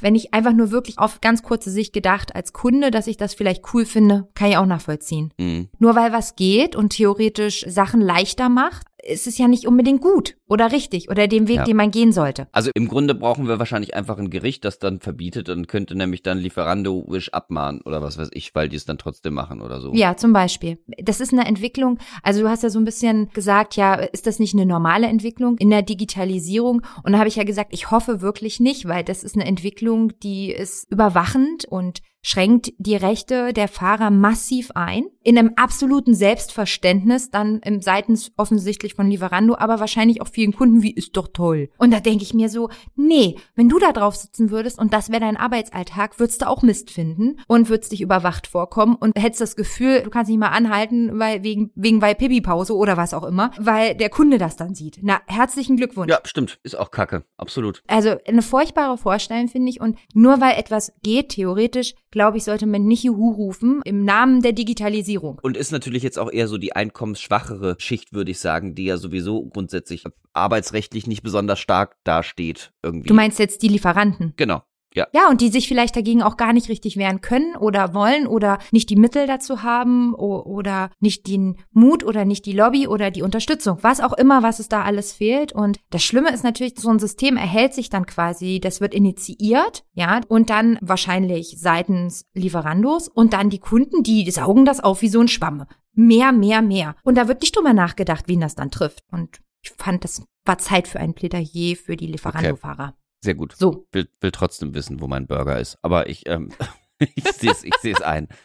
wenn 0.00 0.16
ich 0.16 0.34
einfach 0.34 0.52
nur 0.52 0.72
wirklich 0.72 0.98
auf 0.98 1.20
ganz 1.20 1.44
kurze 1.44 1.70
Sicht 1.70 1.92
gedacht 1.92 2.34
als 2.34 2.52
Kunde, 2.52 2.90
dass 2.90 3.06
ich 3.06 3.16
das 3.16 3.32
vielleicht 3.32 3.62
cool 3.72 3.86
finde, 3.86 4.26
kann 4.34 4.50
ich 4.50 4.56
auch 4.56 4.66
nachvollziehen. 4.66 5.32
Mhm. 5.38 5.68
Nur 5.78 5.94
weil 5.94 6.12
was 6.12 6.34
geht 6.34 6.74
und 6.74 6.90
theoretisch 6.90 7.64
Sachen 7.68 8.00
leichter 8.00 8.48
macht, 8.48 8.87
ist 9.02 9.26
es 9.26 9.38
ja 9.38 9.48
nicht 9.48 9.66
unbedingt 9.66 10.00
gut 10.00 10.36
oder 10.48 10.72
richtig 10.72 11.10
oder 11.10 11.28
den 11.28 11.48
Weg, 11.48 11.56
Ja. 11.58 11.64
den 11.64 11.76
man 11.76 11.90
gehen 11.90 12.12
sollte. 12.12 12.48
Also 12.52 12.70
im 12.74 12.88
Grunde 12.88 13.14
brauchen 13.14 13.46
wir 13.48 13.58
wahrscheinlich 13.58 13.94
einfach 13.94 14.18
ein 14.18 14.30
Gericht, 14.30 14.64
das 14.64 14.78
dann 14.78 15.00
verbietet 15.00 15.48
und 15.48 15.68
könnte 15.68 15.94
nämlich 15.94 16.22
dann 16.22 16.38
Lieferando 16.38 17.04
Wish 17.08 17.28
abmahnen 17.30 17.80
oder 17.82 18.02
was 18.02 18.18
weiß 18.18 18.30
ich, 18.32 18.54
weil 18.54 18.68
die 18.68 18.76
es 18.76 18.84
dann 18.84 18.98
trotzdem 18.98 19.34
machen 19.34 19.60
oder 19.62 19.80
so. 19.80 19.92
Ja, 19.94 20.16
zum 20.16 20.32
Beispiel. 20.32 20.78
Das 21.02 21.20
ist 21.20 21.32
eine 21.32 21.46
Entwicklung, 21.46 21.98
also 22.22 22.40
du 22.42 22.48
hast 22.48 22.62
ja 22.62 22.70
so 22.70 22.78
ein 22.78 22.84
bisschen 22.84 23.28
gesagt, 23.32 23.76
ja, 23.76 23.94
ist 23.94 24.26
das 24.26 24.38
nicht 24.38 24.54
eine 24.54 24.66
normale 24.66 25.06
Entwicklung 25.06 25.56
in 25.58 25.70
der 25.70 25.82
Digitalisierung? 25.82 26.82
Und 27.04 27.12
da 27.12 27.18
habe 27.18 27.28
ich 27.28 27.36
ja 27.36 27.44
gesagt, 27.44 27.72
ich 27.72 27.90
hoffe 27.90 28.20
wirklich 28.20 28.60
nicht, 28.60 28.86
weil 28.88 29.04
das 29.04 29.22
ist 29.22 29.34
eine 29.36 29.46
Entwicklung, 29.46 30.12
die 30.22 30.50
ist 30.50 30.90
überwachend 30.90 31.64
und 31.66 32.00
schränkt 32.22 32.72
die 32.78 32.96
Rechte 32.96 33.52
der 33.52 33.68
Fahrer 33.68 34.10
massiv 34.10 34.70
ein. 34.74 35.04
In 35.22 35.38
einem 35.38 35.52
absoluten 35.56 36.14
Selbstverständnis, 36.14 37.30
dann 37.30 37.60
im 37.60 37.80
seitens 37.82 38.32
offensichtlich 38.36 38.94
von 38.94 39.10
Lieferando, 39.10 39.56
aber 39.56 39.80
wahrscheinlich 39.80 40.22
auch 40.22 40.28
vielen 40.28 40.54
Kunden, 40.54 40.82
wie 40.82 40.92
ist 40.92 41.16
doch 41.16 41.28
toll. 41.28 41.70
Und 41.78 41.92
da 41.92 42.00
denke 42.00 42.22
ich 42.22 42.34
mir 42.34 42.48
so, 42.48 42.70
nee, 42.96 43.36
wenn 43.54 43.68
du 43.68 43.78
da 43.78 43.92
drauf 43.92 44.16
sitzen 44.16 44.50
würdest 44.50 44.78
und 44.78 44.92
das 44.92 45.10
wäre 45.10 45.20
dein 45.20 45.36
Arbeitsalltag, 45.36 46.18
würdest 46.18 46.42
du 46.42 46.48
auch 46.48 46.62
Mist 46.62 46.90
finden 46.90 47.40
und 47.46 47.68
würdest 47.68 47.92
dich 47.92 48.00
überwacht 48.00 48.46
vorkommen 48.46 48.96
und 48.96 49.18
hättest 49.18 49.40
das 49.40 49.56
Gefühl, 49.56 50.02
du 50.02 50.10
kannst 50.10 50.30
nicht 50.30 50.38
mal 50.38 50.48
anhalten, 50.48 51.18
weil 51.18 51.42
wegen, 51.42 51.70
wegen 51.74 52.00
weil 52.00 52.14
Pipi-Pause 52.14 52.74
oder 52.74 52.96
was 52.96 53.14
auch 53.14 53.24
immer, 53.24 53.50
weil 53.58 53.94
der 53.94 54.10
Kunde 54.10 54.38
das 54.38 54.56
dann 54.56 54.74
sieht. 54.74 54.98
Na, 55.02 55.20
herzlichen 55.26 55.76
Glückwunsch. 55.76 56.10
Ja, 56.10 56.20
stimmt. 56.24 56.58
Ist 56.62 56.78
auch 56.78 56.90
kacke. 56.90 57.24
Absolut. 57.36 57.82
Also 57.86 58.16
eine 58.26 58.42
furchtbare 58.42 58.98
Vorstellung, 58.98 59.48
finde 59.48 59.70
ich. 59.70 59.80
Und 59.80 59.98
nur 60.14 60.40
weil 60.40 60.58
etwas 60.58 60.92
geht, 61.02 61.30
theoretisch, 61.30 61.94
glaube 62.10 62.38
ich, 62.38 62.44
sollte 62.44 62.66
man 62.66 62.84
nicht 62.84 63.04
Juhu 63.04 63.30
rufen 63.30 63.80
im 63.84 64.04
Namen 64.04 64.42
der 64.42 64.52
Digitalisierung. 64.52 65.38
Und 65.42 65.56
ist 65.56 65.72
natürlich 65.72 66.02
jetzt 66.02 66.18
auch 66.18 66.30
eher 66.30 66.48
so 66.48 66.58
die 66.58 66.74
einkommensschwachere 66.74 67.76
Schicht, 67.78 68.12
würde 68.12 68.30
ich 68.30 68.38
sagen, 68.38 68.74
die 68.74 68.84
ja 68.84 68.96
sowieso 68.96 69.46
grundsätzlich 69.46 70.04
arbeitsrechtlich 70.32 71.06
nicht 71.06 71.22
besonders 71.22 71.58
stark 71.58 71.96
dasteht 72.04 72.72
irgendwie. 72.82 73.08
Du 73.08 73.14
meinst 73.14 73.38
jetzt 73.38 73.62
die 73.62 73.68
Lieferanten? 73.68 74.34
Genau. 74.36 74.62
Ja. 74.94 75.06
Ja, 75.12 75.28
und 75.28 75.40
die 75.40 75.48
sich 75.48 75.68
vielleicht 75.68 75.96
dagegen 75.96 76.22
auch 76.22 76.36
gar 76.36 76.52
nicht 76.52 76.68
richtig 76.68 76.96
wehren 76.96 77.20
können 77.20 77.56
oder 77.56 77.94
wollen 77.94 78.26
oder 78.26 78.58
nicht 78.72 78.88
die 78.90 78.96
Mittel 78.96 79.26
dazu 79.26 79.62
haben 79.62 80.14
oder 80.14 80.90
nicht 80.98 81.26
den 81.26 81.58
Mut 81.72 82.04
oder 82.04 82.24
nicht 82.24 82.46
die 82.46 82.52
Lobby 82.52 82.88
oder 82.88 83.10
die 83.10 83.22
Unterstützung. 83.22 83.78
Was 83.82 84.00
auch 84.00 84.14
immer, 84.14 84.42
was 84.42 84.58
es 84.58 84.68
da 84.68 84.82
alles 84.82 85.12
fehlt. 85.12 85.52
Und 85.52 85.78
das 85.90 86.02
Schlimme 86.02 86.32
ist 86.32 86.42
natürlich, 86.42 86.74
so 86.78 86.88
ein 86.88 86.98
System 86.98 87.36
erhält 87.36 87.74
sich 87.74 87.90
dann 87.90 88.06
quasi, 88.06 88.60
das 88.60 88.80
wird 88.80 88.94
initiiert, 88.94 89.84
ja, 89.92 90.20
und 90.28 90.50
dann 90.50 90.78
wahrscheinlich 90.80 91.56
seitens 91.58 92.24
Lieferandos 92.34 93.08
und 93.08 93.32
dann 93.34 93.50
die 93.50 93.60
Kunden, 93.60 94.02
die 94.02 94.30
saugen 94.30 94.64
das 94.64 94.80
auf 94.80 95.02
wie 95.02 95.08
so 95.08 95.20
ein 95.20 95.28
Schwamm. 95.28 95.66
Mehr, 95.94 96.32
mehr, 96.32 96.62
mehr. 96.62 96.94
Und 97.02 97.18
da 97.18 97.28
wird 97.28 97.42
nicht 97.42 97.56
drüber 97.56 97.72
nachgedacht, 97.72 98.24
wen 98.28 98.40
das 98.40 98.54
dann 98.54 98.70
trifft. 98.70 99.02
Und 99.10 99.40
ich 99.62 99.70
fand, 99.70 100.04
das 100.04 100.22
war 100.44 100.58
Zeit 100.58 100.88
für 100.88 101.00
ein 101.00 101.14
Plädoyer 101.14 101.76
für 101.76 101.96
die 101.96 102.06
Lieferando-Fahrer. 102.06 102.94
Sehr 103.20 103.34
gut. 103.34 103.54
So, 103.56 103.86
Will, 103.92 104.08
will 104.20 104.30
trotzdem 104.30 104.74
wissen, 104.74 105.00
wo 105.00 105.06
mein 105.06 105.26
Burger 105.26 105.58
ist. 105.58 105.78
Aber 105.82 106.08
ich, 106.08 106.28
ähm, 106.28 106.50
ich 107.14 107.24
sehe 107.24 107.50
es 107.50 107.64
ich 107.64 107.74
seh's 107.80 108.00
ein. 108.00 108.28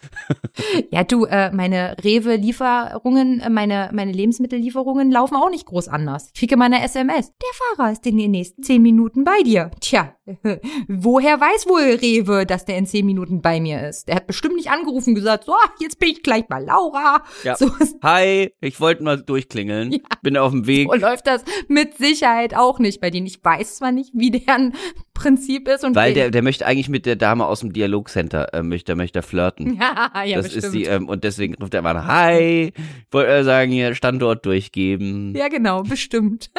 Ja, 0.91 1.03
du, 1.03 1.25
äh, 1.25 1.51
meine 1.51 1.95
Rewe-Lieferungen, 2.03 3.39
äh, 3.39 3.49
meine, 3.49 3.89
meine 3.93 4.11
Lebensmittellieferungen 4.11 5.11
laufen 5.11 5.35
auch 5.35 5.49
nicht 5.49 5.65
groß 5.65 5.87
anders. 5.87 6.29
Ich 6.33 6.39
kriege 6.39 6.57
meine 6.57 6.83
SMS. 6.83 7.31
Der 7.31 7.75
Fahrer 7.75 7.91
ist 7.91 8.05
in 8.05 8.17
den 8.17 8.31
nächsten 8.31 8.61
zehn 8.61 8.81
Minuten 8.81 9.23
bei 9.23 9.41
dir. 9.43 9.71
Tja, 9.79 10.15
woher 10.87 11.39
weiß 11.39 11.67
wohl 11.67 11.97
Rewe, 11.99 12.45
dass 12.45 12.63
der 12.63 12.77
in 12.77 12.85
zehn 12.85 13.05
Minuten 13.05 13.41
bei 13.41 13.59
mir 13.59 13.87
ist? 13.87 14.07
Der 14.07 14.15
hat 14.15 14.27
bestimmt 14.27 14.55
nicht 14.55 14.71
angerufen 14.71 15.09
und 15.09 15.15
gesagt, 15.15 15.43
so, 15.45 15.53
jetzt 15.79 15.99
bin 15.99 16.09
ich 16.09 16.23
gleich 16.23 16.47
bei 16.47 16.61
Laura. 16.61 17.23
Ja. 17.43 17.57
So, 17.57 17.69
Hi, 18.01 18.53
ich 18.61 18.79
wollte 18.79 19.03
mal 19.03 19.21
durchklingeln. 19.21 19.91
Ja. 19.91 19.99
Bin 20.21 20.37
auf 20.37 20.51
dem 20.51 20.65
Weg. 20.65 20.87
so 20.89 20.97
läuft 20.97 21.27
das 21.27 21.43
mit 21.67 21.97
Sicherheit 21.97 22.55
auch 22.55 22.79
nicht 22.79 23.01
bei 23.01 23.09
denen. 23.09 23.27
Ich 23.27 23.43
weiß 23.43 23.77
zwar 23.77 23.91
nicht, 23.91 24.11
wie 24.13 24.31
deren 24.31 24.73
Prinzip 25.13 25.67
ist 25.67 25.83
und 25.83 25.95
Weil 25.95 26.13
der, 26.13 26.31
der 26.31 26.41
möchte 26.41 26.65
eigentlich 26.65 26.89
mit 26.89 27.05
der 27.05 27.17
Dame 27.17 27.45
aus 27.45 27.59
dem 27.59 27.73
Dialogcenter, 27.73 28.53
äh, 28.53 28.63
möchte, 28.63 28.95
möchte 28.95 29.19
er 29.19 29.23
flirten. 29.23 29.75
ja, 29.79 30.23
ja, 30.23 30.37
das 30.37 30.45
bestimmt. 30.45 30.63
ist 30.63 30.73
die, 30.73 30.85
ähm, 30.85 31.09
und 31.09 31.25
deswegen 31.25 31.55
ruft 31.55 31.73
er 31.73 31.81
mal 31.81 32.07
hi, 32.07 32.71
wollte 33.11 33.31
äh, 33.31 33.43
sagen, 33.43 33.71
hier 33.71 33.93
Standort 33.93 34.45
durchgeben. 34.45 35.35
ja, 35.35 35.49
genau, 35.49 35.83
bestimmt. 35.83 36.49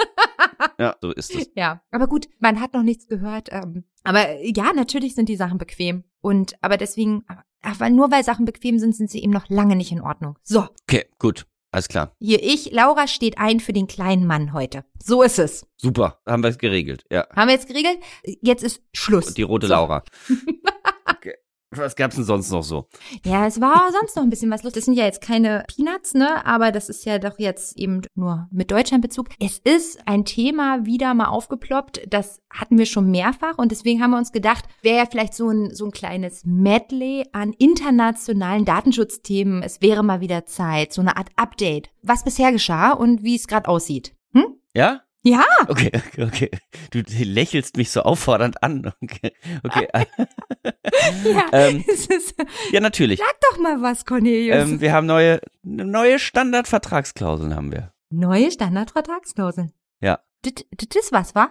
Ja, 0.78 0.96
so 1.00 1.12
ist 1.12 1.34
es. 1.34 1.50
Ja, 1.54 1.82
aber 1.90 2.06
gut, 2.08 2.28
man 2.40 2.60
hat 2.60 2.74
noch 2.74 2.82
nichts 2.82 3.06
gehört. 3.06 3.48
Ähm, 3.52 3.84
aber 4.02 4.28
äh, 4.28 4.52
ja, 4.54 4.72
natürlich 4.74 5.14
sind 5.14 5.28
die 5.28 5.36
Sachen 5.36 5.58
bequem. 5.58 6.04
Und 6.20 6.54
aber 6.62 6.76
deswegen, 6.76 7.24
aber 7.62 7.90
nur 7.90 8.10
weil 8.10 8.24
Sachen 8.24 8.44
bequem 8.44 8.78
sind, 8.78 8.94
sind 8.96 9.10
sie 9.10 9.22
eben 9.22 9.32
noch 9.32 9.48
lange 9.48 9.76
nicht 9.76 9.92
in 9.92 10.00
Ordnung. 10.00 10.36
So, 10.42 10.66
Okay, 10.88 11.06
gut, 11.18 11.46
alles 11.70 11.88
klar. 11.88 12.12
hier 12.18 12.42
ich, 12.42 12.72
Laura 12.72 13.06
steht 13.06 13.38
ein 13.38 13.60
für 13.60 13.72
den 13.72 13.86
kleinen 13.86 14.26
Mann 14.26 14.52
heute. 14.52 14.84
So 15.02 15.22
ist 15.22 15.38
es. 15.38 15.66
Super, 15.76 16.20
haben 16.26 16.42
wir 16.42 16.50
es 16.50 16.58
geregelt, 16.58 17.04
ja. 17.10 17.26
Haben 17.34 17.48
wir 17.48 17.54
jetzt 17.54 17.68
geregelt? 17.68 17.98
Jetzt 18.42 18.64
ist 18.64 18.82
Schluss. 18.94 19.28
Und 19.28 19.38
die 19.38 19.42
rote 19.42 19.66
so. 19.66 19.72
Laura. 19.74 20.02
Was 21.76 21.96
gab's 21.96 22.16
denn 22.16 22.24
sonst 22.24 22.50
noch 22.50 22.62
so? 22.62 22.86
Ja, 23.24 23.46
es 23.46 23.60
war 23.60 23.90
sonst 23.92 24.16
noch 24.16 24.22
ein 24.22 24.30
bisschen 24.30 24.50
was 24.50 24.62
los. 24.62 24.72
Das 24.72 24.84
sind 24.84 24.94
ja 24.94 25.04
jetzt 25.04 25.20
keine 25.20 25.64
Peanuts, 25.74 26.14
ne? 26.14 26.44
Aber 26.46 26.72
das 26.72 26.88
ist 26.88 27.04
ja 27.04 27.18
doch 27.18 27.38
jetzt 27.38 27.78
eben 27.78 28.02
nur 28.14 28.48
mit 28.50 28.70
Deutschlandbezug. 28.70 29.28
Es 29.40 29.58
ist 29.58 29.98
ein 30.06 30.24
Thema 30.24 30.84
wieder 30.86 31.14
mal 31.14 31.26
aufgeploppt. 31.26 32.02
Das 32.08 32.40
hatten 32.50 32.78
wir 32.78 32.86
schon 32.86 33.10
mehrfach 33.10 33.58
und 33.58 33.72
deswegen 33.72 34.02
haben 34.02 34.10
wir 34.10 34.18
uns 34.18 34.32
gedacht, 34.32 34.64
wäre 34.82 34.98
ja 34.98 35.06
vielleicht 35.06 35.34
so 35.34 35.48
ein, 35.48 35.74
so 35.74 35.86
ein 35.86 35.90
kleines 35.90 36.44
Medley 36.44 37.24
an 37.32 37.52
internationalen 37.52 38.64
Datenschutzthemen. 38.64 39.62
Es 39.62 39.80
wäre 39.82 40.02
mal 40.02 40.20
wieder 40.20 40.46
Zeit, 40.46 40.92
so 40.92 41.00
eine 41.00 41.16
Art 41.16 41.28
Update, 41.36 41.90
was 42.02 42.24
bisher 42.24 42.52
geschah 42.52 42.92
und 42.92 43.22
wie 43.22 43.36
es 43.36 43.46
gerade 43.46 43.68
aussieht. 43.68 44.14
Hm? 44.32 44.58
Ja? 44.74 45.02
Ja, 45.26 45.42
Okay, 45.68 45.90
okay, 45.94 46.22
okay. 46.22 46.50
Du 46.90 47.00
lächelst 47.24 47.78
mich 47.78 47.90
so 47.90 48.02
auffordernd 48.02 48.62
an. 48.62 48.92
Okay, 49.00 49.32
okay. 49.62 49.88
ja. 51.24 51.46
ähm, 51.52 51.82
ist, 51.86 52.34
ja, 52.70 52.80
natürlich. 52.80 53.20
sag 53.20 53.40
doch 53.50 53.58
mal 53.58 53.80
was, 53.80 54.04
Cornelius. 54.04 54.68
Ähm, 54.68 54.80
wir 54.80 54.92
haben 54.92 55.06
neue, 55.06 55.40
neue 55.62 56.18
Standardvertragsklauseln 56.18 57.56
haben 57.56 57.72
wir. 57.72 57.92
Neue 58.10 58.50
Standardvertragsklauseln. 58.50 59.72
Ja. 60.00 60.20
Das, 60.42 60.52
ist 60.94 61.12
was, 61.12 61.34
wa? 61.34 61.50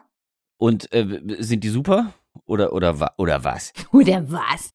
Und 0.58 0.94
äh, 0.94 1.22
sind 1.40 1.64
die 1.64 1.70
super? 1.70 2.14
Oder, 2.46 2.74
oder, 2.74 3.14
oder 3.18 3.44
was? 3.44 3.74
Oder 3.92 4.32
was? 4.32 4.74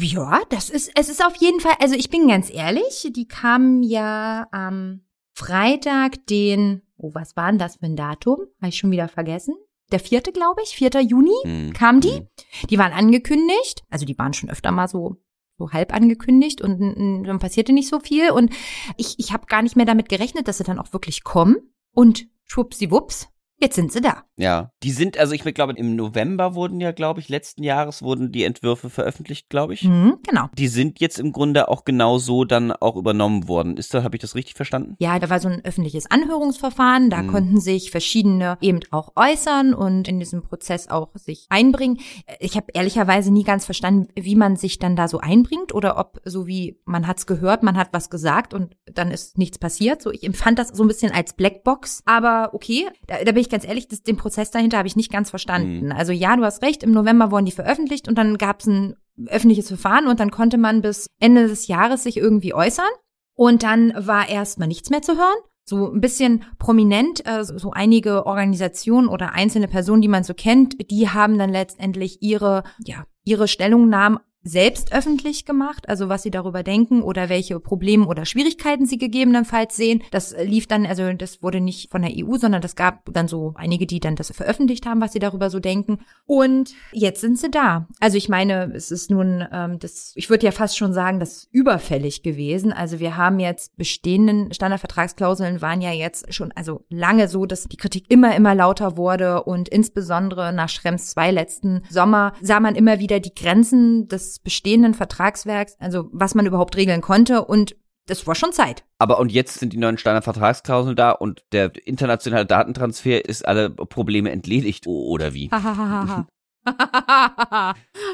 Ja, 0.00 0.40
das 0.48 0.70
ist, 0.70 0.90
es 0.94 1.08
ist 1.08 1.24
auf 1.24 1.36
jeden 1.36 1.60
Fall, 1.60 1.74
also 1.80 1.94
ich 1.94 2.10
bin 2.10 2.28
ganz 2.28 2.50
ehrlich, 2.52 3.08
die 3.14 3.26
kamen 3.26 3.82
ja 3.82 4.46
am 4.52 5.02
Freitag, 5.34 6.26
den, 6.26 6.82
oh, 7.02 7.10
was 7.14 7.36
war 7.36 7.50
denn 7.50 7.58
das 7.58 7.76
für 7.76 7.86
ein 7.86 7.96
Datum? 7.96 8.38
Habe 8.60 8.68
ich 8.68 8.76
schon 8.76 8.90
wieder 8.90 9.08
vergessen. 9.08 9.54
Der 9.92 10.00
vierte, 10.00 10.30
glaube 10.32 10.60
ich, 10.62 10.70
4. 10.70 11.00
Juni 11.00 11.32
Hm. 11.42 11.72
kamen 11.72 12.00
die. 12.00 12.12
Hm. 12.12 12.26
Die 12.68 12.78
waren 12.78 12.92
angekündigt, 12.92 13.82
also 13.90 14.06
die 14.06 14.16
waren 14.18 14.32
schon 14.32 14.50
öfter 14.50 14.70
mal 14.72 14.88
so 14.88 15.16
so 15.58 15.72
halb 15.72 15.92
angekündigt 15.92 16.62
und 16.62 16.80
dann 17.26 17.38
passierte 17.38 17.74
nicht 17.74 17.88
so 17.88 18.00
viel 18.00 18.30
und 18.30 18.50
ich 18.96 19.16
ich 19.18 19.34
habe 19.34 19.44
gar 19.44 19.60
nicht 19.60 19.76
mehr 19.76 19.84
damit 19.84 20.08
gerechnet, 20.08 20.48
dass 20.48 20.56
sie 20.56 20.64
dann 20.64 20.78
auch 20.78 20.94
wirklich 20.94 21.22
kommen 21.22 21.56
und 21.92 22.28
schwuppsiwupps, 22.44 23.28
jetzt 23.60 23.76
sind 23.76 23.92
sie 23.92 24.00
da. 24.00 24.24
Ja, 24.36 24.70
die 24.82 24.90
sind, 24.90 25.18
also 25.18 25.34
ich 25.34 25.42
glaube, 25.42 25.74
im 25.74 25.96
November 25.96 26.54
wurden 26.54 26.80
ja, 26.80 26.92
glaube 26.92 27.20
ich, 27.20 27.28
letzten 27.28 27.62
Jahres 27.62 28.02
wurden 28.02 28.32
die 28.32 28.44
Entwürfe 28.44 28.88
veröffentlicht, 28.90 29.48
glaube 29.50 29.74
ich. 29.74 29.84
Mhm, 29.84 30.18
genau. 30.26 30.46
Die 30.56 30.68
sind 30.68 31.00
jetzt 31.00 31.18
im 31.18 31.32
Grunde 31.32 31.68
auch 31.68 31.84
genau 31.84 32.18
so 32.18 32.44
dann 32.44 32.72
auch 32.72 32.96
übernommen 32.96 33.48
worden. 33.48 33.76
Ist 33.76 33.92
da, 33.94 34.02
habe 34.02 34.16
ich 34.16 34.20
das 34.22 34.34
richtig 34.34 34.54
verstanden? 34.54 34.96
Ja, 34.98 35.18
da 35.18 35.28
war 35.30 35.40
so 35.40 35.48
ein 35.48 35.64
öffentliches 35.64 36.10
Anhörungsverfahren, 36.10 37.10
da 37.10 37.22
Mhm. 37.22 37.26
konnten 37.28 37.60
sich 37.60 37.90
verschiedene 37.90 38.56
eben 38.60 38.80
auch 38.90 39.12
äußern 39.16 39.74
und 39.74 40.08
in 40.08 40.18
diesem 40.18 40.42
Prozess 40.42 40.88
auch 40.88 41.08
sich 41.14 41.46
einbringen. 41.50 41.98
Ich 42.38 42.56
habe 42.56 42.66
ehrlicherweise 42.72 43.30
nie 43.32 43.44
ganz 43.44 43.64
verstanden, 43.66 44.08
wie 44.16 44.36
man 44.36 44.56
sich 44.56 44.78
dann 44.78 44.96
da 44.96 45.06
so 45.08 45.18
einbringt 45.18 45.74
oder 45.74 45.98
ob 45.98 46.20
so 46.24 46.46
wie 46.46 46.80
man 46.86 47.06
hat's 47.06 47.26
gehört, 47.26 47.62
man 47.62 47.76
hat 47.76 47.88
was 47.92 48.08
gesagt 48.10 48.54
und 48.54 48.74
dann 48.90 49.10
ist 49.10 49.36
nichts 49.36 49.58
passiert. 49.58 50.00
So 50.02 50.10
ich 50.10 50.24
empfand 50.24 50.58
das 50.58 50.68
so 50.68 50.82
ein 50.84 50.88
bisschen 50.88 51.12
als 51.12 51.34
Blackbox, 51.34 52.02
aber 52.06 52.50
okay, 52.54 52.86
da, 53.06 53.22
da 53.22 53.32
bin 53.32 53.42
ich 53.42 53.49
ganz 53.50 53.66
ehrlich, 53.66 53.88
das, 53.88 54.02
den 54.02 54.16
Prozess 54.16 54.50
dahinter 54.50 54.78
habe 54.78 54.88
ich 54.88 54.96
nicht 54.96 55.12
ganz 55.12 55.30
verstanden. 55.30 55.86
Mhm. 55.86 55.92
Also 55.92 56.12
ja, 56.12 56.36
du 56.36 56.44
hast 56.44 56.62
recht, 56.62 56.82
im 56.82 56.92
November 56.92 57.30
wurden 57.30 57.46
die 57.46 57.52
veröffentlicht 57.52 58.08
und 58.08 58.16
dann 58.16 58.38
gab's 58.38 58.66
ein 58.66 58.96
öffentliches 59.26 59.68
Verfahren 59.68 60.06
und 60.06 60.20
dann 60.20 60.30
konnte 60.30 60.58
man 60.58 60.82
bis 60.82 61.06
Ende 61.20 61.46
des 61.46 61.66
Jahres 61.66 62.04
sich 62.04 62.16
irgendwie 62.16 62.54
äußern. 62.54 62.88
Und 63.34 63.62
dann 63.62 63.92
war 63.96 64.28
erstmal 64.28 64.68
nichts 64.68 64.90
mehr 64.90 65.02
zu 65.02 65.16
hören. 65.16 65.38
So 65.64 65.92
ein 65.92 66.00
bisschen 66.00 66.44
prominent, 66.58 67.26
äh, 67.26 67.44
so 67.44 67.56
so 67.58 67.70
einige 67.70 68.26
Organisationen 68.26 69.08
oder 69.08 69.32
einzelne 69.32 69.68
Personen, 69.68 70.02
die 70.02 70.08
man 70.08 70.24
so 70.24 70.34
kennt, 70.34 70.74
die 70.90 71.08
haben 71.08 71.38
dann 71.38 71.50
letztendlich 71.50 72.22
ihre, 72.22 72.64
ja, 72.84 73.04
ihre 73.24 73.46
Stellungnahmen 73.46 74.18
selbst 74.42 74.92
öffentlich 74.92 75.44
gemacht, 75.44 75.88
also 75.88 76.08
was 76.08 76.22
sie 76.22 76.30
darüber 76.30 76.62
denken 76.62 77.02
oder 77.02 77.28
welche 77.28 77.60
Probleme 77.60 78.06
oder 78.06 78.24
Schwierigkeiten 78.24 78.86
sie 78.86 78.96
gegebenenfalls 78.96 79.76
sehen. 79.76 80.02
Das 80.10 80.34
lief 80.42 80.66
dann, 80.66 80.86
also 80.86 81.12
das 81.12 81.42
wurde 81.42 81.60
nicht 81.60 81.90
von 81.90 82.02
der 82.02 82.12
EU, 82.12 82.36
sondern 82.36 82.62
das 82.62 82.74
gab 82.74 83.12
dann 83.12 83.28
so 83.28 83.52
einige, 83.56 83.86
die 83.86 84.00
dann 84.00 84.16
das 84.16 84.30
veröffentlicht 84.30 84.86
haben, 84.86 85.00
was 85.00 85.12
sie 85.12 85.18
darüber 85.18 85.50
so 85.50 85.60
denken. 85.60 85.98
Und 86.24 86.72
jetzt 86.92 87.20
sind 87.20 87.38
sie 87.38 87.50
da. 87.50 87.86
Also 88.00 88.16
ich 88.16 88.28
meine, 88.28 88.72
es 88.74 88.90
ist 88.90 89.10
nun, 89.10 89.46
ähm, 89.52 89.78
das, 89.78 90.12
ich 90.16 90.30
würde 90.30 90.46
ja 90.46 90.52
fast 90.52 90.78
schon 90.78 90.94
sagen, 90.94 91.20
das 91.20 91.32
ist 91.32 91.48
überfällig 91.52 92.22
gewesen. 92.22 92.72
Also 92.72 92.98
wir 92.98 93.16
haben 93.16 93.40
jetzt 93.40 93.76
bestehenden 93.76 94.52
Standardvertragsklauseln 94.54 95.60
waren 95.60 95.82
ja 95.82 95.92
jetzt 95.92 96.32
schon 96.32 96.52
also 96.52 96.84
lange 96.88 97.28
so, 97.28 97.44
dass 97.44 97.64
die 97.64 97.76
Kritik 97.76 98.06
immer, 98.08 98.34
immer 98.34 98.54
lauter 98.54 98.96
wurde 98.96 99.42
und 99.42 99.68
insbesondere 99.68 100.52
nach 100.52 100.68
Schrems 100.68 101.10
2 101.10 101.30
letzten 101.30 101.82
Sommer 101.90 102.32
sah 102.40 102.60
man 102.60 102.74
immer 102.74 103.00
wieder 103.00 103.20
die 103.20 103.34
Grenzen 103.34 104.08
des 104.08 104.29
bestehenden 104.38 104.94
Vertragswerks, 104.94 105.76
also 105.78 106.08
was 106.12 106.34
man 106.34 106.46
überhaupt 106.46 106.76
regeln 106.76 107.00
konnte 107.00 107.44
und 107.44 107.76
das 108.06 108.26
war 108.26 108.34
schon 108.34 108.52
Zeit. 108.52 108.84
Aber 108.98 109.18
und 109.20 109.30
jetzt 109.30 109.58
sind 109.60 109.72
die 109.72 109.76
neuen 109.76 109.98
Standardvertragsklauseln 109.98 110.96
da 110.96 111.10
und 111.12 111.44
der 111.52 111.72
internationale 111.86 112.46
Datentransfer 112.46 113.24
ist 113.24 113.46
alle 113.46 113.70
Probleme 113.70 114.30
entledigt 114.30 114.86
oder 114.86 115.34
wie? 115.34 115.50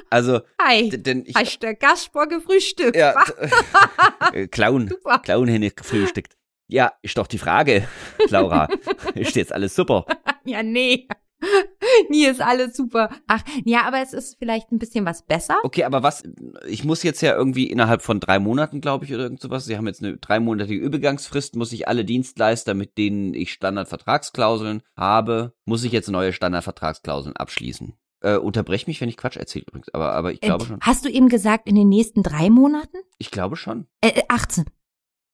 Also, 0.08 0.40
Hi, 0.62 0.88
denn 0.88 1.24
ich 1.26 1.34
hast 1.34 1.62
du 1.62 1.74
Gaspar 1.74 2.28
gefrühstückt? 2.28 2.96
ja, 2.96 3.12
Clown, 4.52 4.88
Super. 4.88 5.18
Clown 5.18 5.48
hätte 5.48 5.70
gefrühstückt. 5.72 6.36
Ja, 6.68 6.92
ist 7.02 7.18
doch 7.18 7.26
die 7.26 7.38
Frage, 7.38 7.86
Laura. 8.28 8.68
ist 9.14 9.36
jetzt 9.36 9.52
alles 9.52 9.74
super? 9.74 10.04
Ja, 10.44 10.62
nee. 10.62 11.08
Nie 12.08 12.26
ist 12.26 12.40
alles 12.40 12.76
super. 12.76 13.10
Ach, 13.26 13.42
ja, 13.64 13.82
aber 13.82 14.00
es 14.00 14.12
ist 14.12 14.38
vielleicht 14.38 14.72
ein 14.72 14.78
bisschen 14.78 15.04
was 15.04 15.24
besser. 15.24 15.56
Okay, 15.62 15.84
aber 15.84 16.02
was, 16.02 16.22
ich 16.66 16.84
muss 16.84 17.02
jetzt 17.02 17.20
ja 17.20 17.34
irgendwie 17.36 17.68
innerhalb 17.70 18.02
von 18.02 18.20
drei 18.20 18.38
Monaten, 18.38 18.80
glaube 18.80 19.04
ich, 19.04 19.14
oder 19.14 19.24
irgend 19.24 19.40
sowas, 19.40 19.64
Sie 19.66 19.76
haben 19.76 19.86
jetzt 19.86 20.02
eine 20.02 20.16
dreimonatige 20.16 20.80
Übergangsfrist, 20.82 21.56
muss 21.56 21.72
ich 21.72 21.88
alle 21.88 22.04
Dienstleister, 22.04 22.74
mit 22.74 22.98
denen 22.98 23.34
ich 23.34 23.52
Standardvertragsklauseln 23.52 24.82
habe, 24.96 25.54
muss 25.64 25.84
ich 25.84 25.92
jetzt 25.92 26.10
neue 26.10 26.32
Standardvertragsklauseln 26.32 27.36
abschließen. 27.36 27.94
Äh, 28.22 28.36
unterbrech 28.36 28.86
mich, 28.86 29.00
wenn 29.00 29.08
ich 29.08 29.16
Quatsch 29.18 29.36
erzähle 29.36 29.66
übrigens, 29.68 29.92
aber, 29.92 30.12
aber 30.12 30.32
ich 30.32 30.40
glaube 30.40 30.64
Äh, 30.64 30.68
schon. 30.68 30.80
Hast 30.80 31.04
du 31.04 31.10
eben 31.10 31.28
gesagt, 31.28 31.68
in 31.68 31.74
den 31.74 31.88
nächsten 31.88 32.22
drei 32.22 32.48
Monaten? 32.50 32.96
Ich 33.18 33.30
glaube 33.30 33.56
schon. 33.56 33.86
Äh, 34.00 34.08
äh, 34.08 34.22
18. 34.28 34.64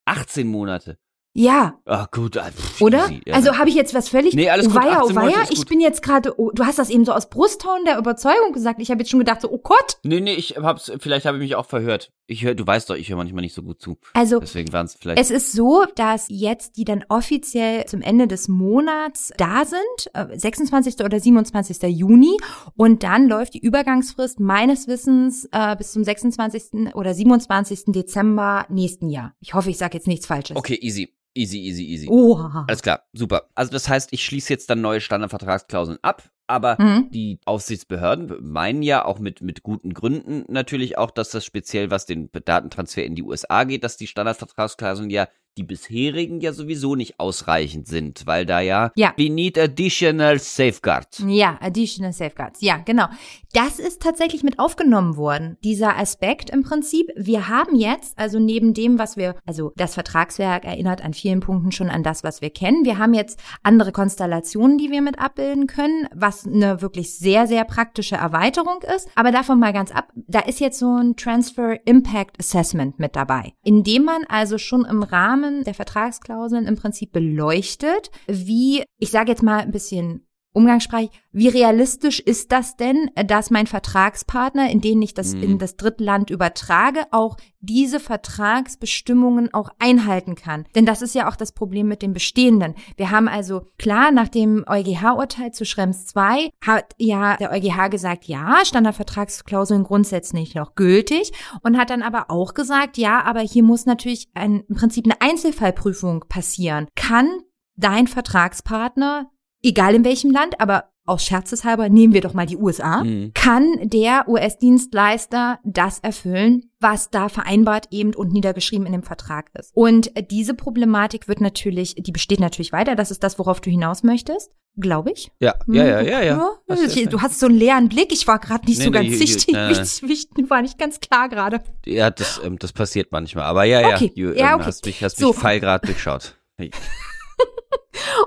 18 0.04 0.48
Monate. 0.48 0.98
Ja, 1.34 1.78
Ah, 1.86 2.06
gut. 2.10 2.36
ah, 2.36 2.50
pff, 2.50 2.82
oder? 2.82 3.04
easy, 3.04 3.22
ja. 3.26 3.34
also 3.34 3.56
habe 3.56 3.70
ich 3.70 3.74
jetzt 3.74 3.94
was 3.94 4.10
völlig. 4.10 4.34
Nee, 4.34 4.50
alles 4.50 4.66
oh, 4.66 4.70
gut, 4.70 4.82
weia, 4.82 4.98
18 5.00 5.02
oh, 5.02 5.20
Monate 5.20 5.36
weia, 5.36 5.42
ist 5.44 5.52
ich 5.52 5.64
bin 5.64 5.80
jetzt 5.80 6.02
gerade, 6.02 6.38
oh, 6.38 6.50
du 6.52 6.66
hast 6.66 6.78
das 6.78 6.90
eben 6.90 7.06
so 7.06 7.12
aus 7.12 7.30
Brustton 7.30 7.84
der 7.86 7.96
Überzeugung 7.96 8.52
gesagt. 8.52 8.82
Ich 8.82 8.90
habe 8.90 9.00
jetzt 9.00 9.10
schon 9.10 9.18
gedacht, 9.18 9.40
so, 9.40 9.50
oh 9.50 9.58
Gott. 9.58 9.98
Nee, 10.02 10.20
nee, 10.20 10.34
ich 10.34 10.56
hab's, 10.58 10.92
vielleicht 10.98 11.24
habe 11.24 11.38
ich 11.38 11.42
mich 11.42 11.54
auch 11.56 11.64
verhört. 11.64 12.12
Ich 12.26 12.44
höre, 12.44 12.54
du 12.54 12.66
weißt 12.66 12.90
doch, 12.90 12.96
ich 12.96 13.08
höre 13.08 13.16
manchmal 13.16 13.42
nicht 13.42 13.54
so 13.54 13.62
gut 13.62 13.80
zu. 13.80 13.96
Also, 14.12 14.40
Deswegen 14.40 14.72
waren 14.74 14.86
es 14.86 14.94
vielleicht. 14.94 15.18
Es 15.18 15.30
ist 15.30 15.52
so, 15.52 15.84
dass 15.96 16.26
jetzt 16.28 16.76
die 16.76 16.84
dann 16.84 17.04
offiziell 17.08 17.86
zum 17.86 18.02
Ende 18.02 18.26
des 18.26 18.48
Monats 18.48 19.32
da 19.38 19.64
sind, 19.64 19.80
äh, 20.12 20.38
26. 20.38 21.02
oder 21.02 21.18
27. 21.18 21.82
Juni. 21.88 22.36
Und 22.76 23.02
dann 23.02 23.26
läuft 23.28 23.54
die 23.54 23.60
Übergangsfrist 23.60 24.38
meines 24.38 24.86
Wissens 24.86 25.48
äh, 25.50 25.76
bis 25.76 25.92
zum 25.92 26.04
26. 26.04 26.94
oder 26.94 27.14
27. 27.14 27.84
Dezember 27.86 28.66
nächsten 28.68 29.08
Jahr. 29.08 29.34
Ich 29.40 29.54
hoffe, 29.54 29.70
ich 29.70 29.78
sage 29.78 29.96
jetzt 29.96 30.06
nichts 30.06 30.26
Falsches. 30.26 30.56
Okay, 30.56 30.78
easy. 30.80 31.10
Easy, 31.34 31.58
easy, 31.58 31.84
easy. 31.84 32.08
Oha. 32.08 32.64
Alles 32.68 32.82
klar, 32.82 33.04
super. 33.12 33.48
Also 33.54 33.72
das 33.72 33.88
heißt, 33.88 34.12
ich 34.12 34.24
schließe 34.24 34.52
jetzt 34.52 34.68
dann 34.68 34.80
neue 34.82 35.00
Standardvertragsklauseln 35.00 35.98
ab, 36.02 36.30
aber 36.46 36.76
Mhm. 36.78 37.08
die 37.10 37.38
Aufsichtsbehörden 37.46 38.36
meinen 38.42 38.82
ja 38.82 39.04
auch 39.04 39.18
mit, 39.18 39.40
mit 39.40 39.62
guten 39.62 39.94
Gründen 39.94 40.44
natürlich 40.52 40.98
auch, 40.98 41.10
dass 41.10 41.30
das 41.30 41.44
speziell, 41.46 41.90
was 41.90 42.04
den 42.04 42.28
Datentransfer 42.32 43.04
in 43.04 43.14
die 43.14 43.22
USA 43.22 43.64
geht, 43.64 43.82
dass 43.84 43.96
die 43.96 44.06
Standardvertragsklauseln 44.06 45.08
ja 45.08 45.26
die 45.58 45.64
bisherigen 45.64 46.40
ja 46.40 46.52
sowieso 46.52 46.94
nicht 46.94 47.20
ausreichend 47.20 47.86
sind, 47.86 48.26
weil 48.26 48.46
da 48.46 48.60
ja, 48.60 48.90
Ja. 48.96 49.12
we 49.18 49.28
need 49.30 49.58
additional 49.58 50.38
safeguards. 50.38 51.22
Ja, 51.26 51.58
Additional 51.60 52.12
Safeguards. 52.12 52.60
Ja, 52.62 52.78
genau. 52.78 53.06
Das 53.52 53.78
ist 53.78 54.00
tatsächlich 54.00 54.42
mit 54.42 54.58
aufgenommen 54.58 55.16
worden. 55.16 55.58
Dieser 55.62 55.98
Aspekt 55.98 56.48
im 56.50 56.62
Prinzip. 56.62 57.08
Wir 57.16 57.48
haben 57.48 57.76
jetzt, 57.76 58.18
also 58.18 58.38
neben 58.38 58.72
dem, 58.72 58.98
was 58.98 59.16
wir, 59.16 59.34
also 59.44 59.72
das 59.76 59.94
Vertragswerk 59.94 60.64
erinnert 60.64 61.04
an 61.04 61.12
vielen 61.12 61.40
Punkten 61.40 61.70
schon 61.72 61.90
an 61.90 62.02
das, 62.02 62.24
was 62.24 62.40
wir 62.40 62.50
kennen. 62.50 62.84
Wir 62.84 62.96
haben 62.98 63.12
jetzt 63.12 63.38
andere 63.62 63.92
Konstellationen, 63.92 64.78
die 64.78 64.90
wir 64.90 65.02
mit 65.02 65.18
abbilden 65.18 65.66
können, 65.66 66.08
was 66.14 66.46
eine 66.46 66.80
wirklich 66.80 67.18
sehr, 67.18 67.46
sehr 67.46 67.64
praktische 67.64 68.16
Erweiterung 68.16 68.80
ist. 68.96 69.08
Aber 69.14 69.30
davon 69.32 69.60
mal 69.60 69.72
ganz 69.74 69.90
ab. 69.92 70.08
Da 70.14 70.40
ist 70.40 70.60
jetzt 70.60 70.78
so 70.78 70.96
ein 70.96 71.16
Transfer 71.16 71.76
Impact 71.86 72.38
Assessment 72.40 72.98
mit 72.98 73.16
dabei, 73.16 73.52
indem 73.62 74.04
man 74.04 74.24
also 74.28 74.56
schon 74.56 74.84
im 74.86 75.02
Rahmen 75.02 75.41
der 75.64 75.74
Vertragsklauseln 75.74 76.66
im 76.66 76.76
Prinzip 76.76 77.12
beleuchtet, 77.12 78.10
wie, 78.26 78.84
ich 78.98 79.10
sage 79.10 79.30
jetzt 79.30 79.42
mal 79.42 79.60
ein 79.60 79.72
bisschen 79.72 80.26
umgangssprachlich, 80.52 81.10
wie 81.32 81.48
realistisch 81.48 82.20
ist 82.20 82.52
das 82.52 82.76
denn, 82.76 83.10
dass 83.26 83.50
mein 83.50 83.66
Vertragspartner, 83.66 84.70
in 84.70 84.80
den 84.80 85.00
ich 85.00 85.14
das 85.14 85.34
Mhm. 85.34 85.42
in 85.42 85.58
das 85.58 85.76
Drittland 85.76 86.30
übertrage, 86.30 87.04
auch 87.10 87.36
diese 87.60 88.00
Vertragsbestimmungen 88.00 89.52
auch 89.54 89.70
einhalten 89.78 90.34
kann? 90.34 90.66
Denn 90.74 90.84
das 90.86 91.02
ist 91.02 91.14
ja 91.14 91.28
auch 91.28 91.36
das 91.36 91.52
Problem 91.52 91.88
mit 91.88 92.02
dem 92.02 92.12
Bestehenden. 92.12 92.74
Wir 92.96 93.10
haben 93.10 93.28
also 93.28 93.66
klar 93.78 94.10
nach 94.10 94.28
dem 94.28 94.64
EuGH-Urteil 94.66 95.52
zu 95.52 95.64
Schrems 95.64 96.06
2 96.06 96.50
hat 96.64 96.94
ja 96.98 97.36
der 97.36 97.50
EuGH 97.52 97.88
gesagt, 97.90 98.24
ja, 98.24 98.58
Standardvertragsklauseln 98.64 99.84
grundsätzlich 99.84 100.54
noch 100.54 100.74
gültig 100.74 101.32
und 101.62 101.78
hat 101.78 101.90
dann 101.90 102.02
aber 102.02 102.30
auch 102.30 102.54
gesagt, 102.54 102.98
ja, 102.98 103.22
aber 103.22 103.40
hier 103.40 103.62
muss 103.62 103.86
natürlich 103.86 104.28
ein, 104.34 104.64
im 104.68 104.76
Prinzip 104.76 105.06
eine 105.06 105.20
Einzelfallprüfung 105.20 106.24
passieren. 106.28 106.88
Kann 106.94 107.28
dein 107.76 108.06
Vertragspartner 108.06 109.30
egal 109.62 109.94
in 109.94 110.04
welchem 110.04 110.30
Land, 110.30 110.60
aber 110.60 110.84
aus 111.04 111.24
Scherzeshalber 111.24 111.88
nehmen 111.88 112.12
wir 112.14 112.20
doch 112.20 112.32
mal 112.32 112.46
die 112.46 112.56
USA, 112.56 113.02
Mhm. 113.02 113.32
kann 113.34 113.66
der 113.82 114.28
US-Dienstleister 114.28 115.58
das 115.64 115.98
erfüllen, 115.98 116.70
was 116.80 117.10
da 117.10 117.28
vereinbart 117.28 117.88
eben 117.90 118.14
und 118.14 118.32
niedergeschrieben 118.32 118.86
in 118.86 118.92
dem 118.92 119.02
Vertrag 119.02 119.50
ist. 119.58 119.72
Und 119.74 120.12
diese 120.30 120.54
Problematik 120.54 121.26
wird 121.26 121.40
natürlich, 121.40 121.96
die 121.96 122.12
besteht 122.12 122.38
natürlich 122.40 122.72
weiter. 122.72 122.94
Das 122.94 123.10
ist 123.10 123.22
das, 123.24 123.38
worauf 123.40 123.60
du 123.60 123.68
hinaus 123.68 124.04
möchtest, 124.04 124.52
glaube 124.76 125.10
ich. 125.10 125.32
Ja, 125.40 125.54
ja, 125.66 125.84
ja, 125.84 126.00
ja, 126.02 126.22
ja. 126.22 126.48
Ich- 126.68 127.08
Du 127.08 127.20
hast 127.20 127.40
so 127.40 127.46
einen 127.46 127.56
leeren 127.58 127.88
Blick. 127.88 128.12
Ich 128.12 128.26
war 128.28 128.38
gerade 128.38 128.64
nicht 128.66 128.78
Nee, 128.78 128.84
so 128.84 128.90
nee, 128.90 128.96
ganz 128.98 129.08
hier- 129.08 129.16
sichtig. 129.26 130.08
wichtig, 130.08 130.50
war 130.50 130.62
nicht 130.62 130.78
ganz 130.78 131.00
klar 131.00 131.28
gerade. 131.28 131.62
Ja, 131.84 132.10
das, 132.10 132.40
ähm, 132.44 132.58
das 132.60 132.72
passiert 132.72 133.10
manchmal. 133.10 133.44
Aber 133.44 133.64
ja, 133.64 133.80
ja, 133.80 133.96
Okay, 133.96 134.12
du, 134.14 134.36
ja, 134.38 134.50
ähm, 134.50 134.54
okay. 134.60 134.64
hast 134.66 134.86
mich, 134.86 135.02
hast 135.02 135.16
So. 135.18 135.28
mich 135.30 135.36
feil 135.36 135.58
gerade 135.58 135.84
durchschaut. 135.84 136.36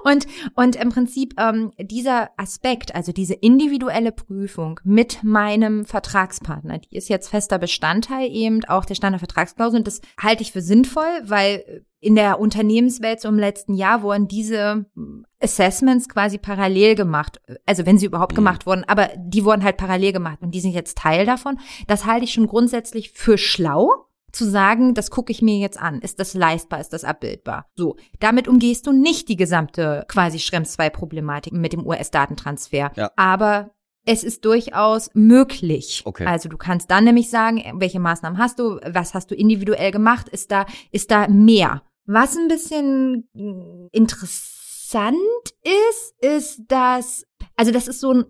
Und, 0.03 0.27
und 0.55 0.75
im 0.75 0.89
Prinzip 0.89 1.33
ähm, 1.39 1.71
dieser 1.79 2.29
Aspekt, 2.37 2.95
also 2.95 3.11
diese 3.11 3.33
individuelle 3.33 4.11
Prüfung 4.11 4.79
mit 4.83 5.23
meinem 5.23 5.85
Vertragspartner, 5.85 6.79
die 6.79 6.95
ist 6.95 7.09
jetzt 7.09 7.29
fester 7.29 7.57
Bestandteil 7.57 8.29
eben 8.29 8.63
auch 8.65 8.85
der 8.85 8.95
Standardvertragsklausel. 8.95 9.79
Und 9.79 9.87
das 9.87 10.01
halte 10.21 10.43
ich 10.43 10.51
für 10.51 10.61
sinnvoll, 10.61 11.21
weil 11.23 11.85
in 11.99 12.15
der 12.15 12.39
Unternehmenswelt 12.39 13.19
so 13.19 13.27
im 13.29 13.39
letzten 13.39 13.73
Jahr 13.73 14.03
wurden 14.03 14.27
diese 14.27 14.85
Assessments 15.39 16.07
quasi 16.07 16.37
parallel 16.37 16.95
gemacht. 16.95 17.41
Also 17.65 17.85
wenn 17.85 17.97
sie 17.97 18.05
überhaupt 18.05 18.33
mhm. 18.33 18.37
gemacht 18.37 18.65
wurden, 18.65 18.83
aber 18.83 19.09
die 19.17 19.43
wurden 19.43 19.63
halt 19.63 19.77
parallel 19.77 20.13
gemacht 20.13 20.39
und 20.41 20.51
die 20.51 20.61
sind 20.61 20.71
jetzt 20.71 20.97
Teil 20.97 21.25
davon. 21.25 21.59
Das 21.87 22.05
halte 22.05 22.25
ich 22.25 22.33
schon 22.33 22.47
grundsätzlich 22.47 23.11
für 23.11 23.37
schlau 23.37 24.05
zu 24.35 24.49
sagen, 24.49 24.93
das 24.93 25.09
gucke 25.09 25.31
ich 25.31 25.41
mir 25.41 25.57
jetzt 25.57 25.79
an. 25.79 25.99
Ist 26.01 26.19
das 26.19 26.33
leistbar? 26.33 26.81
Ist 26.81 26.93
das 26.93 27.03
abbildbar? 27.03 27.67
So. 27.75 27.95
Damit 28.19 28.47
umgehst 28.47 28.85
du 28.85 28.91
nicht 28.91 29.29
die 29.29 29.37
gesamte 29.37 30.05
quasi 30.07 30.39
Schrems 30.39 30.73
2 30.73 30.89
Problematik 30.89 31.53
mit 31.53 31.73
dem 31.73 31.85
US-Datentransfer. 31.85 32.91
Ja. 32.95 33.11
Aber 33.15 33.71
es 34.05 34.23
ist 34.23 34.45
durchaus 34.45 35.09
möglich. 35.13 36.03
Okay. 36.05 36.25
Also 36.25 36.49
du 36.49 36.57
kannst 36.57 36.91
dann 36.91 37.05
nämlich 37.05 37.29
sagen, 37.29 37.63
welche 37.79 37.99
Maßnahmen 37.99 38.37
hast 38.37 38.59
du, 38.59 38.79
was 38.85 39.13
hast 39.13 39.31
du 39.31 39.35
individuell 39.35 39.91
gemacht, 39.91 40.29
ist 40.29 40.51
da, 40.51 40.65
ist 40.91 41.09
da 41.09 41.27
mehr. 41.27 41.81
Was 42.05 42.37
ein 42.37 42.47
bisschen 42.47 43.27
interessant 43.91 45.17
ist, 45.63 46.13
ist, 46.21 46.61
dass, 46.67 47.25
also 47.55 47.71
das 47.71 47.87
ist 47.87 47.99
so 47.99 48.13
ein, 48.13 48.25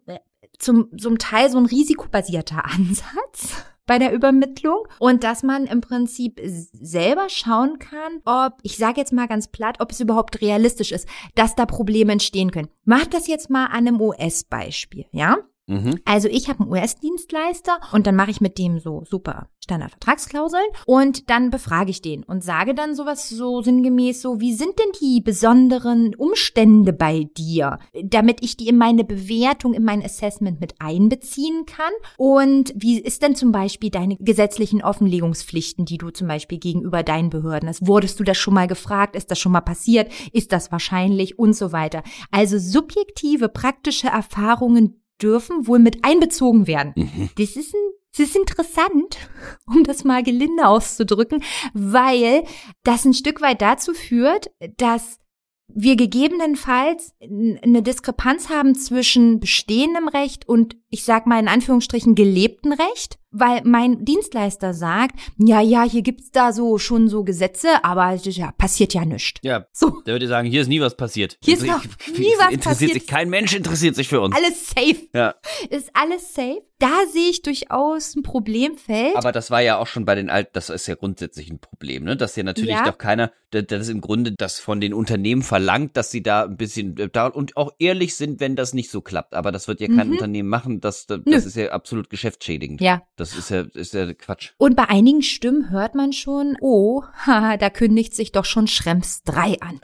zum, 0.60 0.98
zum 0.98 1.18
Teil 1.18 1.50
so 1.50 1.58
ein 1.58 1.66
risikobasierter 1.66 2.64
Ansatz 2.74 3.66
bei 3.86 4.00
der 4.00 4.14
Übermittlung 4.14 4.88
und 5.00 5.24
dass 5.24 5.44
man 5.44 5.66
im 5.66 5.82
Prinzip 5.82 6.40
selber 6.44 7.30
schauen 7.30 7.80
kann, 7.80 8.22
ob, 8.26 8.60
ich 8.64 8.78
sage 8.78 9.00
jetzt 9.00 9.14
mal 9.14 9.28
ganz 9.28 9.48
platt, 9.48 9.78
ob 9.80 9.92
es 9.92 10.00
überhaupt 10.00 10.42
realistisch 10.42 10.92
ist, 10.92 11.08
dass 11.36 11.56
da 11.56 11.66
Probleme 11.66 12.12
entstehen 12.14 12.52
können. 12.52 12.70
Macht 12.84 13.14
das 13.14 13.28
jetzt 13.28 13.50
mal 13.50 13.66
an 13.66 13.88
einem 13.88 14.02
US-Beispiel, 14.02 15.06
ja? 15.12 15.38
Mhm. 15.68 16.00
Also 16.06 16.28
ich 16.28 16.48
habe 16.48 16.62
einen 16.62 16.72
US-Dienstleister 16.72 17.80
und 17.92 18.06
dann 18.06 18.16
mache 18.16 18.32
ich 18.32 18.42
mit 18.42 18.58
dem 18.58 18.80
so 18.80 19.04
super 19.06 19.50
Standardvertragsklauseln 19.64 20.66
und 20.86 21.30
dann 21.30 21.50
befrage 21.50 21.90
ich 21.90 22.02
den 22.02 22.24
und 22.24 22.44
sage 22.44 22.76
dann 22.76 22.94
sowas 22.94 23.30
so 23.30 23.62
sinngemäß 23.62 24.22
so, 24.22 24.40
wie 24.40 24.54
sind 24.54 24.78
denn 24.78 24.92
die 25.02 25.22
besonderen 25.22 26.14
Umstände 26.16 26.94
bei 26.94 27.28
dir, 27.36 27.80
damit 28.04 28.44
ich 28.44 28.58
die 28.58 28.68
in 28.68 28.78
meine 28.78 29.04
Bewertung, 29.04 29.74
in 29.74 29.84
mein 29.84 30.04
Assessment 30.04 30.60
mit 30.60 30.76
einbeziehen 30.80 31.66
kann 31.66 31.94
und 32.18 32.72
wie 32.76 33.00
ist 33.00 33.24
denn 33.24 33.36
zum 33.36 33.52
Beispiel 33.52 33.90
deine 33.90 34.18
gesetzlichen 34.18 34.84
Offenlegungspflichten, 34.84 35.86
die 35.86 35.98
du 35.98 36.12
zum 36.12 36.28
Beispiel 36.28 36.60
gegenüber 36.60 37.02
deinen 37.02 37.32
Behörden 37.32 37.70
hast? 37.70 37.88
Wurdest 37.88 38.20
du 38.20 38.24
das 38.24 38.38
schon 38.38 38.54
mal 38.54 38.68
gefragt? 38.68 39.16
Ist 39.16 39.32
das 39.32 39.40
schon 39.40 39.52
mal 39.52 39.62
passiert? 39.62 40.12
Ist 40.32 40.52
das 40.52 40.72
wahrscheinlich? 40.72 41.40
Und 41.40 41.54
so 41.56 41.72
weiter. 41.72 42.04
Also 42.32 42.60
subjektive, 42.60 43.50
praktische 43.50 44.08
Erfahrungen 44.08 45.02
dürfen 45.22 45.68
wohl 45.68 45.80
mit 45.80 46.04
einbezogen 46.04 46.68
werden. 46.68 46.94
Mhm. 46.96 47.30
Das 47.38 47.56
ist 47.56 47.74
ein 47.74 47.96
es 48.18 48.30
ist 48.30 48.36
interessant, 48.38 49.18
um 49.68 49.84
das 49.84 50.06
mal 50.06 50.24
gelinde 50.24 50.68
auszudrücken, 50.68 51.44
weil 51.74 52.46
das 52.84 53.04
ein 53.04 53.14
Stück 53.14 53.42
weit 53.42 53.62
dazu 53.62 53.94
führt, 53.94 54.52
dass 54.78 55.20
wir 55.68 55.96
gegebenenfalls 55.96 57.14
eine 57.20 57.82
Diskrepanz 57.82 58.50
haben 58.50 58.76
zwischen 58.76 59.40
bestehendem 59.40 60.08
Recht 60.08 60.48
und 60.48 60.78
ich 60.90 61.04
sag 61.04 61.26
mal 61.26 61.40
in 61.40 61.48
Anführungsstrichen 61.48 62.16
gelebten 62.16 62.72
Recht, 62.72 63.18
weil 63.38 63.62
mein 63.64 64.06
Dienstleister 64.06 64.74
sagt, 64.74 65.20
ja, 65.38 65.62
ja, 65.62 65.84
hier 65.84 66.02
gibt's 66.02 66.32
da 66.32 66.54
so 66.54 66.78
schon 66.78 67.10
so 67.10 67.24
Gesetze, 67.24 67.84
aber 67.84 68.16
ja, 68.16 68.52
passiert 68.52 68.94
ja 68.94 69.06
nichts. 69.06 69.40
Ja. 69.44 69.66
So. 69.72 70.02
Der 70.06 70.16
würde 70.16 70.28
sagen, 70.28 70.48
hier 70.48 70.62
ist 70.62 70.68
nie 70.68 70.82
was 70.82 70.96
passiert. 70.96 71.38
Hier 71.44 71.56
ist 71.56 71.66
noch 71.66 71.84
nie 72.18 72.34
was 72.38 72.52
interessiert 72.52 72.64
passiert. 72.64 72.94
Sich, 72.94 73.08
kein 73.08 73.30
Mensch 73.30 73.54
interessiert 73.54 73.96
sich 73.96 74.08
für 74.08 74.22
uns. 74.22 74.36
Alles 74.36 74.68
safe. 74.68 75.08
Ja. 75.14 75.36
Ist 75.70 75.90
alles 75.94 76.34
safe. 76.34 76.62
Da 76.80 76.92
sehe 77.12 77.30
ich 77.30 77.42
durchaus 77.42 78.16
ein 78.16 78.24
Problemfeld. 78.24 79.16
Aber 79.16 79.32
das 79.32 79.50
war 79.50 79.62
ja 79.62 79.78
auch 79.78 79.88
schon 79.88 80.04
bei 80.04 80.14
den 80.14 80.30
alten, 80.30 80.50
das 80.54 80.70
ist 80.70 80.88
ja 80.88 80.96
grundsätzlich 80.96 81.50
ein 81.50 81.60
Problem, 81.60 82.04
ne? 82.04 82.18
Dass 82.18 82.36
ja 82.36 82.44
natürlich 82.44 82.72
ja. 82.72 82.84
doch 82.84 82.98
keiner, 82.98 83.32
das 83.52 83.84
ist 83.84 83.90
im 83.90 84.02
Grunde 84.02 84.34
das 84.34 84.60
von 84.60 84.82
den 84.82 84.94
Unternehmen 84.94 85.42
verlangt, 85.42 85.96
dass 85.96 86.12
sie 86.12 86.22
da 86.22 86.44
ein 86.44 86.58
bisschen 86.58 86.98
äh, 86.98 87.10
da 87.10 87.28
und 87.28 87.56
auch 87.56 87.72
ehrlich 87.80 88.16
sind, 88.16 88.42
wenn 88.42 88.58
das 88.58 88.74
nicht 88.74 88.92
so 88.92 89.00
klappt. 89.00 89.36
Aber 89.36 89.54
das 89.54 89.70
wird 89.70 89.80
ja 89.80 89.88
kein 89.88 90.08
mhm. 90.08 90.14
Unternehmen 90.14 90.50
machen 90.50 90.82
das, 90.82 91.06
das, 91.08 91.22
das 91.26 91.46
ist 91.46 91.56
ja 91.56 91.72
absolut 91.72 92.10
geschäftsschädigend. 92.10 92.82
Ja. 92.82 93.04
Das 93.16 93.25
ist 93.34 93.50
ja, 93.50 93.62
ist 93.62 93.94
ja 93.94 94.14
Quatsch. 94.14 94.52
Und 94.58 94.76
bei 94.76 94.90
einigen 94.90 95.22
Stimmen 95.22 95.70
hört 95.70 95.96
man 95.96 96.14
schon, 96.14 96.58
oh, 96.62 97.04
haha, 97.26 97.58
da 97.58 97.70
kündigt 97.70 98.14
sich 98.14 98.32
doch 98.32 98.46
schon 98.46 98.68
Schrems 98.68 99.24
3 99.24 99.58
an. 99.62 99.80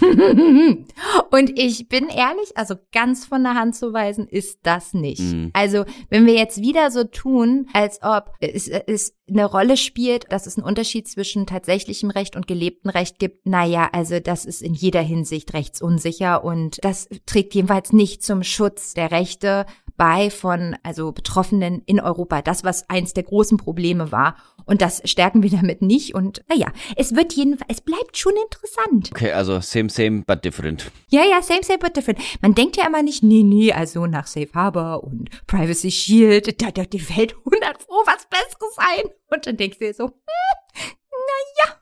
und 1.30 1.58
ich 1.58 1.88
bin 1.88 2.08
ehrlich, 2.08 2.56
also 2.56 2.76
ganz 2.92 3.26
von 3.26 3.42
der 3.42 3.54
Hand 3.54 3.74
zu 3.74 3.92
weisen, 3.92 4.26
ist 4.28 4.60
das 4.62 4.94
nicht. 4.94 5.20
Mhm. 5.20 5.50
Also, 5.52 5.84
wenn 6.08 6.26
wir 6.26 6.34
jetzt 6.34 6.60
wieder 6.60 6.90
so 6.90 7.04
tun, 7.04 7.68
als 7.72 8.00
ob 8.02 8.32
es, 8.40 8.68
es 8.68 9.14
eine 9.28 9.44
Rolle 9.44 9.76
spielt, 9.76 10.30
dass 10.30 10.46
es 10.46 10.56
einen 10.56 10.66
Unterschied 10.66 11.08
zwischen 11.08 11.46
tatsächlichem 11.46 12.10
Recht 12.10 12.36
und 12.36 12.46
gelebtem 12.46 12.90
Recht 12.90 13.18
gibt, 13.18 13.46
naja, 13.46 13.88
also 13.92 14.20
das 14.20 14.44
ist 14.44 14.62
in 14.62 14.74
jeder 14.74 15.00
Hinsicht 15.00 15.52
rechtsunsicher 15.54 16.44
und 16.44 16.78
das 16.84 17.08
trägt 17.26 17.54
jedenfalls 17.54 17.92
nicht 17.92 18.22
zum 18.22 18.42
Schutz 18.42 18.94
der 18.94 19.10
Rechte 19.10 19.66
bei 19.96 20.30
von 20.30 20.76
also 20.82 21.12
Betroffenen 21.12 21.82
in 21.86 22.00
Europa. 22.00 22.42
Das, 22.42 22.64
was 22.64 22.88
eins 22.88 23.14
der 23.14 23.24
großen 23.24 23.58
Probleme 23.58 24.12
war. 24.12 24.36
Und 24.64 24.82
das 24.82 25.02
stärken 25.04 25.42
wir 25.42 25.50
damit 25.62 25.82
nicht. 25.82 26.14
Und 26.14 26.42
naja, 26.48 26.68
es 26.96 27.14
wird 27.14 27.32
jedenfalls, 27.32 27.70
es 27.70 27.80
bleibt 27.80 28.16
schon 28.16 28.34
interessant. 28.36 29.10
Okay, 29.12 29.32
also 29.32 29.60
same, 29.60 29.90
same, 29.90 30.22
but 30.26 30.44
different. 30.44 30.90
Ja, 31.08 31.22
ja, 31.24 31.42
same, 31.42 31.62
same, 31.62 31.78
but 31.78 31.96
different. 31.96 32.18
Man 32.40 32.54
denkt 32.54 32.76
ja 32.76 32.86
immer 32.86 33.02
nicht, 33.02 33.22
nee, 33.22 33.42
nee, 33.42 33.72
also 33.72 34.06
nach 34.06 34.26
Safe 34.26 34.50
Harbor 34.54 35.04
und 35.04 35.30
Privacy 35.46 35.90
Shield, 35.90 36.60
da, 36.62 36.70
da 36.70 36.84
die 36.84 37.08
Welt 37.16 37.34
100 37.44 37.86
Pro 37.86 37.94
was 38.06 38.26
Besseres 38.28 38.76
ein. 38.78 39.10
Und 39.30 39.46
dann 39.46 39.56
denkst 39.56 39.78
du 39.78 39.86
dir 39.86 39.94
so, 39.94 40.04
hm, 40.04 40.12
naja, 41.10 41.76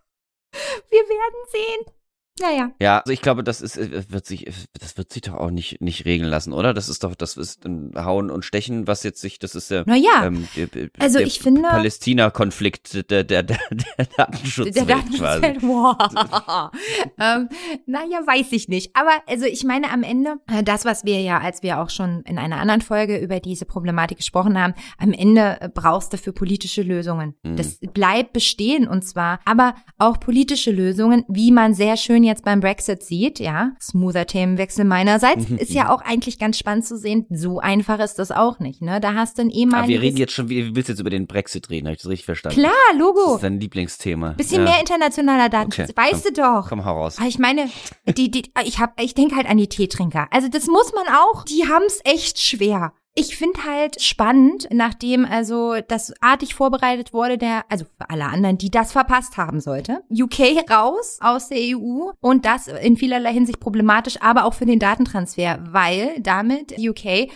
wir 0.90 1.00
werden 1.00 1.44
sehen. 1.50 1.99
Naja. 2.40 2.70
Ja, 2.80 2.98
also 2.98 3.12
ich 3.12 3.20
glaube, 3.20 3.44
das 3.44 3.60
ist, 3.60 3.76
äh, 3.76 4.04
wird 4.08 4.26
sich, 4.26 4.50
das 4.78 4.96
wird 4.96 5.12
sich 5.12 5.22
doch 5.22 5.34
auch 5.34 5.50
nicht, 5.50 5.80
nicht 5.80 6.04
regeln 6.04 6.30
lassen, 6.30 6.52
oder? 6.52 6.72
Das 6.72 6.88
ist 6.88 7.04
doch, 7.04 7.14
das 7.14 7.36
ist 7.36 7.66
ein 7.66 7.92
Hauen 7.96 8.30
und 8.30 8.44
Stechen, 8.44 8.86
was 8.86 9.02
jetzt 9.02 9.20
sich, 9.20 9.38
das 9.38 9.54
ist 9.54 9.70
der, 9.70 9.84
naja. 9.86 10.24
Ähm, 10.24 10.48
der, 10.56 10.90
also 10.98 11.18
der 11.18 11.26
ich 11.26 11.40
finde. 11.40 11.62
Palästina-Konflikt 11.62 13.10
der, 13.10 13.24
der, 13.24 13.42
der, 13.42 13.58
der 13.70 14.06
Datenschutz. 14.16 14.74
Der 14.74 14.84
Datenschutzwelt, 14.84 15.62
wow. 15.62 15.96
ähm, 17.18 17.48
naja, 17.86 18.20
weiß 18.26 18.52
ich 18.52 18.68
nicht. 18.68 18.96
Aber 18.96 19.12
also 19.26 19.46
ich 19.46 19.64
meine 19.64 19.90
am 19.90 20.02
Ende, 20.02 20.36
äh, 20.50 20.62
das, 20.62 20.84
was 20.84 21.04
wir 21.04 21.20
ja, 21.20 21.38
als 21.38 21.62
wir 21.62 21.80
auch 21.80 21.90
schon 21.90 22.22
in 22.22 22.38
einer 22.38 22.58
anderen 22.58 22.80
Folge 22.80 23.18
über 23.18 23.40
diese 23.40 23.66
Problematik 23.66 24.18
gesprochen 24.18 24.58
haben, 24.58 24.74
am 24.98 25.12
Ende 25.12 25.58
äh, 25.60 25.68
brauchst 25.68 26.12
du 26.12 26.18
für 26.18 26.32
politische 26.32 26.82
Lösungen. 26.82 27.34
Mhm. 27.42 27.56
Das 27.56 27.78
bleibt 27.92 28.32
bestehen 28.32 28.88
und 28.88 29.02
zwar, 29.02 29.40
aber 29.44 29.74
auch 29.98 30.18
politische 30.20 30.70
Lösungen, 30.70 31.24
wie 31.28 31.52
man 31.52 31.74
sehr 31.74 31.96
schön 31.96 32.24
jetzt 32.30 32.44
beim 32.44 32.60
Brexit 32.60 33.02
sieht, 33.02 33.38
ja, 33.38 33.72
smoother 33.80 34.26
Themenwechsel 34.26 34.84
meinerseits, 34.84 35.48
mhm. 35.48 35.58
ist 35.58 35.72
ja 35.72 35.92
auch 35.92 36.00
eigentlich 36.02 36.38
ganz 36.38 36.58
spannend 36.58 36.86
zu 36.86 36.96
sehen. 36.96 37.26
So 37.30 37.60
einfach 37.60 37.98
ist 37.98 38.18
das 38.18 38.30
auch 38.30 38.58
nicht, 38.58 38.80
ne? 38.82 39.00
Da 39.00 39.14
hast 39.14 39.38
du 39.38 39.42
ein 39.42 39.50
ehemaliges... 39.50 39.82
Aber 39.82 39.88
wir 39.88 40.00
reden 40.00 40.16
jetzt 40.16 40.32
schon, 40.32 40.48
wie 40.48 40.74
willst 40.74 40.88
du 40.88 40.92
jetzt 40.92 41.00
über 41.00 41.10
den 41.10 41.26
Brexit 41.26 41.68
reden? 41.70 41.86
Habe 41.86 41.96
ich 41.96 42.02
das 42.02 42.10
richtig 42.10 42.26
verstanden? 42.26 42.58
Klar, 42.58 42.72
Logo. 42.96 43.24
Das 43.24 43.34
ist 43.34 43.42
dein 43.42 43.60
Lieblingsthema. 43.60 44.30
Bisschen 44.32 44.64
ja. 44.64 44.70
mehr 44.70 44.80
internationaler 44.80 45.48
Datenschutz, 45.48 45.90
okay. 45.90 46.10
weißt 46.10 46.24
komm, 46.24 46.34
du 46.34 46.42
doch. 46.42 46.68
Komm 46.68 46.84
heraus. 46.84 47.18
Ich 47.26 47.38
meine, 47.38 47.68
die, 48.16 48.30
die, 48.30 48.50
ich 48.64 48.78
hab, 48.78 49.00
ich 49.00 49.14
denke 49.14 49.36
halt 49.36 49.48
an 49.48 49.58
die 49.58 49.68
Teetrinker. 49.68 50.28
Also 50.30 50.48
das 50.48 50.66
muss 50.66 50.92
man 50.94 51.06
auch, 51.14 51.44
die 51.44 51.64
haben's 51.68 52.00
echt 52.04 52.40
schwer. 52.40 52.92
Ich 53.20 53.36
finde 53.36 53.62
halt 53.66 54.00
spannend, 54.00 54.66
nachdem 54.72 55.26
also 55.26 55.74
das 55.86 56.14
artig 56.22 56.54
vorbereitet 56.54 57.12
wurde, 57.12 57.36
der, 57.36 57.64
also 57.68 57.84
für 57.84 58.08
alle 58.08 58.24
anderen, 58.24 58.56
die 58.56 58.70
das 58.70 58.92
verpasst 58.92 59.36
haben 59.36 59.60
sollte, 59.60 60.02
UK 60.10 60.70
raus 60.70 61.18
aus 61.20 61.50
der 61.50 61.58
EU 61.58 62.12
und 62.20 62.46
das 62.46 62.68
in 62.68 62.96
vielerlei 62.96 63.34
Hinsicht 63.34 63.60
problematisch, 63.60 64.22
aber 64.22 64.46
auch 64.46 64.54
für 64.54 64.64
den 64.64 64.78
Datentransfer, 64.78 65.58
weil 65.70 66.18
damit 66.20 66.78
UK 66.78 67.04
äh, 67.04 67.28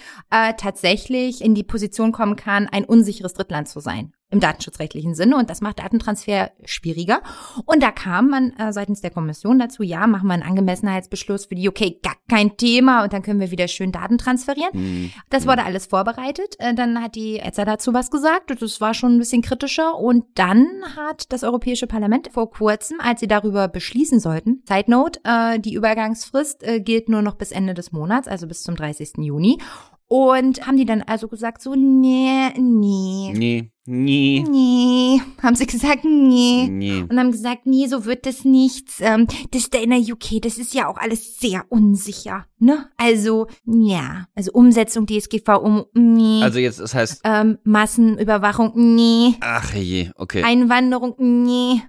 tatsächlich 0.57 1.44
in 1.44 1.55
die 1.55 1.64
Position 1.64 2.12
kommen 2.12 2.37
kann, 2.37 2.66
ein 2.66 2.87
unsicheres 2.87 3.35
Drittland 3.35 3.68
zu 3.68 3.81
sein 3.81 4.13
im 4.35 4.40
datenschutzrechtlichen 4.40 5.14
Sinne 5.14 5.37
und 5.37 5.49
das 5.49 5.61
macht 5.61 5.79
Datentransfer 5.79 6.51
schwieriger. 6.64 7.23
Und 7.64 7.83
da 7.83 7.90
kam 7.90 8.29
man 8.29 8.51
äh, 8.59 8.73
seitens 8.73 9.01
der 9.01 9.11
Kommission 9.11 9.59
dazu, 9.59 9.83
ja, 9.83 10.07
machen 10.07 10.27
wir 10.27 10.35
einen 10.35 10.42
Angemessenheitsbeschluss 10.42 11.47
für 11.47 11.55
die 11.55 11.68
UK, 11.68 12.03
gar 12.03 12.16
kein 12.28 12.57
Thema 12.57 13.05
und 13.05 13.12
dann 13.12 13.22
können 13.22 13.41
wir 13.41 13.51
wieder 13.51 13.68
schön 13.68 13.93
Daten 13.93 14.18
transferieren. 14.18 14.70
Mhm. 14.72 15.12
Das 15.30 15.47
wurde 15.47 15.64
alles 15.64 15.87
vorbereitet. 15.87 16.57
Äh, 16.59 16.74
dann 16.74 17.01
hat 17.01 17.14
die 17.14 17.39
ETSA 17.39 17.64
dazu 17.64 17.95
was 17.95 18.11
gesagt 18.11 18.51
und 18.51 18.61
das 18.61 18.80
war 18.80 18.93
schon 18.93 19.16
ein 19.16 19.18
bisschen 19.18 19.43
kritischer 19.43 19.99
und 19.99 20.24
dann 20.35 20.66
hat 20.97 21.32
das 21.32 21.45
Europäische 21.45 21.87
Parlament 21.87 22.28
vor 22.32 22.51
kurzem, 22.51 22.99
als 23.01 23.20
sie 23.20 23.28
darüber 23.28 23.68
beschließen 23.68 24.18
sollten, 24.18 24.62
Side 24.68 24.91
Note, 24.91 25.20
äh, 25.24 25.61
die 25.61 25.74
Übergangsfrist 25.74 26.62
äh, 26.62 26.80
gilt 26.80 27.09
nur 27.09 27.22
noch 27.22 27.37
bis 27.37 27.53
Ende 27.53 27.74
des 27.74 27.93
Monats, 27.93 28.26
also 28.26 28.47
bis 28.49 28.62
zum 28.62 28.74
30. 28.74 29.18
Juni. 29.18 29.59
Und 30.07 30.66
haben 30.66 30.76
die 30.76 30.85
dann 30.85 31.03
also 31.03 31.28
gesagt, 31.28 31.62
so, 31.62 31.74
nee, 31.74 32.51
nee. 32.59 33.32
Nee. 33.35 33.74
Nee. 33.87 34.45
Nee, 34.49 35.20
haben 35.43 35.57
sie 35.57 35.66
gesagt, 35.66 36.05
nee. 36.05 36.68
Nee. 36.70 37.05
Und 37.09 37.18
haben 37.18 37.32
gesagt, 37.32 37.66
nee, 37.66 37.87
so 37.87 38.07
wird 38.07 38.24
das 38.24 38.45
nichts. 38.45 39.01
Ähm, 39.01 39.26
das 39.51 39.68
da 39.68 39.78
in 39.78 39.91
der 39.91 39.99
UK, 39.99 40.41
das 40.41 40.57
ist 40.57 40.72
ja 40.72 40.89
auch 40.89 40.97
alles 40.97 41.39
sehr 41.39 41.66
unsicher, 41.68 42.47
ne? 42.59 42.89
Also, 42.97 43.47
ja, 43.66 44.26
also 44.35 44.53
Umsetzung 44.53 45.07
DSGVO, 45.07 45.91
nee. 45.93 46.43
Also 46.43 46.61
jetzt, 46.61 46.80
das 46.80 46.95
heißt, 46.95 47.20
ähm, 47.24 47.59
Massenüberwachung, 47.64 48.72
nee. 48.74 49.35
ach 49.41 49.74
je, 49.74 50.11
okay. 50.16 50.43
Einwanderung, 50.43 51.14
nee. 51.18 51.82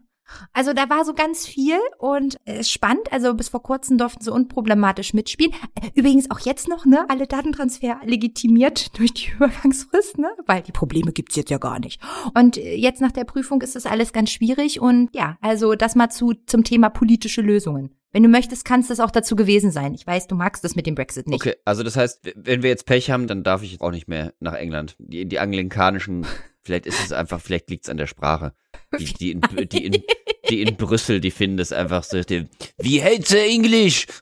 Also 0.54 0.74
da 0.74 0.90
war 0.90 1.06
so 1.06 1.14
ganz 1.14 1.46
viel 1.46 1.78
und 1.98 2.38
äh, 2.46 2.64
spannend. 2.64 3.12
Also 3.12 3.34
bis 3.34 3.50
vor 3.50 3.64
kurzem 3.64 3.98
durften 3.98 4.24
sie 4.24 4.32
unproblematisch 4.32 5.14
mitspielen. 5.14 5.54
Äh, 5.82 5.90
Übrigens 5.96 6.32
auch 6.32 6.40
jetzt 6.40 6.68
noch, 6.68 6.86
ne? 6.86 7.06
Alle 7.10 7.28
Datentransfer 7.28 8.00
legitimiert 8.04 8.98
durch 8.98 9.14
die 9.14 9.32
Übergangsfrist, 9.36 10.18
ne? 10.18 10.30
Weil 10.46 10.62
die 10.62 10.72
Probleme 10.72 11.12
gibt's 11.12 11.36
jetzt 11.36 11.52
ja 11.52 11.58
gar 11.58 11.80
nicht. 11.80 12.02
Und 12.34 12.58
äh, 12.58 12.76
jetzt 12.76 13.02
nach 13.02 13.12
der 13.12 13.26
Prüfung 13.26 13.62
ist 13.62 13.76
das 13.76 13.86
alles 13.86 14.14
ganz 14.14 14.32
schwierig 14.32 14.80
und 14.80 15.10
ja, 15.14 15.38
also 15.42 15.76
das 15.76 15.96
mal 15.96 16.10
zu 16.10 16.34
zum 16.46 16.64
Thema 16.64 16.90
politische 16.90 17.42
Lösungen. 17.42 17.92
Wenn 18.16 18.24
du 18.24 18.30
möchtest, 18.30 18.64
kannst 18.64 18.90
das 18.90 19.02
auch 19.02 19.12
dazu 19.12 19.36
gewesen 19.36 19.72
sein. 19.72 19.94
Ich 19.94 20.08
weiß, 20.08 20.28
du 20.28 20.36
magst 20.36 20.64
das 20.64 20.78
mit 20.78 20.88
dem 20.88 20.96
Brexit 20.96 21.28
nicht. 21.28 21.42
Okay, 21.42 21.56
also 21.66 21.84
das 21.84 21.98
heißt, 21.98 22.32
wenn 22.36 22.64
wir 22.64 22.70
jetzt 22.70 22.86
Pech 22.86 23.12
haben, 23.12 23.28
dann 23.28 23.44
darf 23.44 23.62
ich 23.62 23.82
auch 23.82 23.92
nicht 23.92 24.08
mehr 24.08 24.34
nach 24.40 24.54
England. 24.54 24.96
Die, 25.00 25.26
die 25.26 25.38
anglikanischen, 25.38 26.26
vielleicht 26.66 26.86
ist 26.86 27.00
es 27.04 27.12
einfach, 27.12 27.40
vielleicht 27.40 27.70
liegt 27.70 27.86
es 27.86 27.90
an 27.90 27.98
der 27.98 28.08
Sprache. 28.08 28.54
Die, 29.00 29.06
die, 29.06 29.32
in, 29.32 29.42
die, 29.70 29.86
in, 29.86 30.04
die 30.50 30.62
in 30.62 30.76
Brüssel, 30.76 31.20
die 31.20 31.32
finden 31.32 31.58
das 31.58 31.72
einfach 31.72 32.04
so, 32.04 32.22
die, 32.22 32.48
we 32.78 33.04
hate 33.04 33.38
English. 33.38 34.08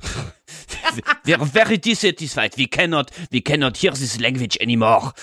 We 1.23 1.35
are 1.35 1.45
very 1.45 1.77
dissatisfied. 1.79 2.57
We 2.57 2.67
cannot, 2.67 3.09
we 3.31 3.41
cannot 3.41 3.77
hear 3.77 3.93
this 3.93 4.19
language 4.19 4.59
anymore. 4.61 5.13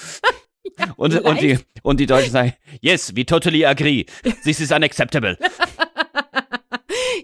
Und, 0.97 1.15
und, 1.21 1.41
die, 1.41 1.59
und 1.83 2.01
die 2.01 2.07
Deutschen 2.07 2.33
sagen, 2.33 2.55
yes, 2.81 3.15
we 3.15 3.25
totally 3.25 3.65
agree. 3.65 4.07
This 4.45 4.61
is 4.61 4.73
unacceptable. 4.73 5.37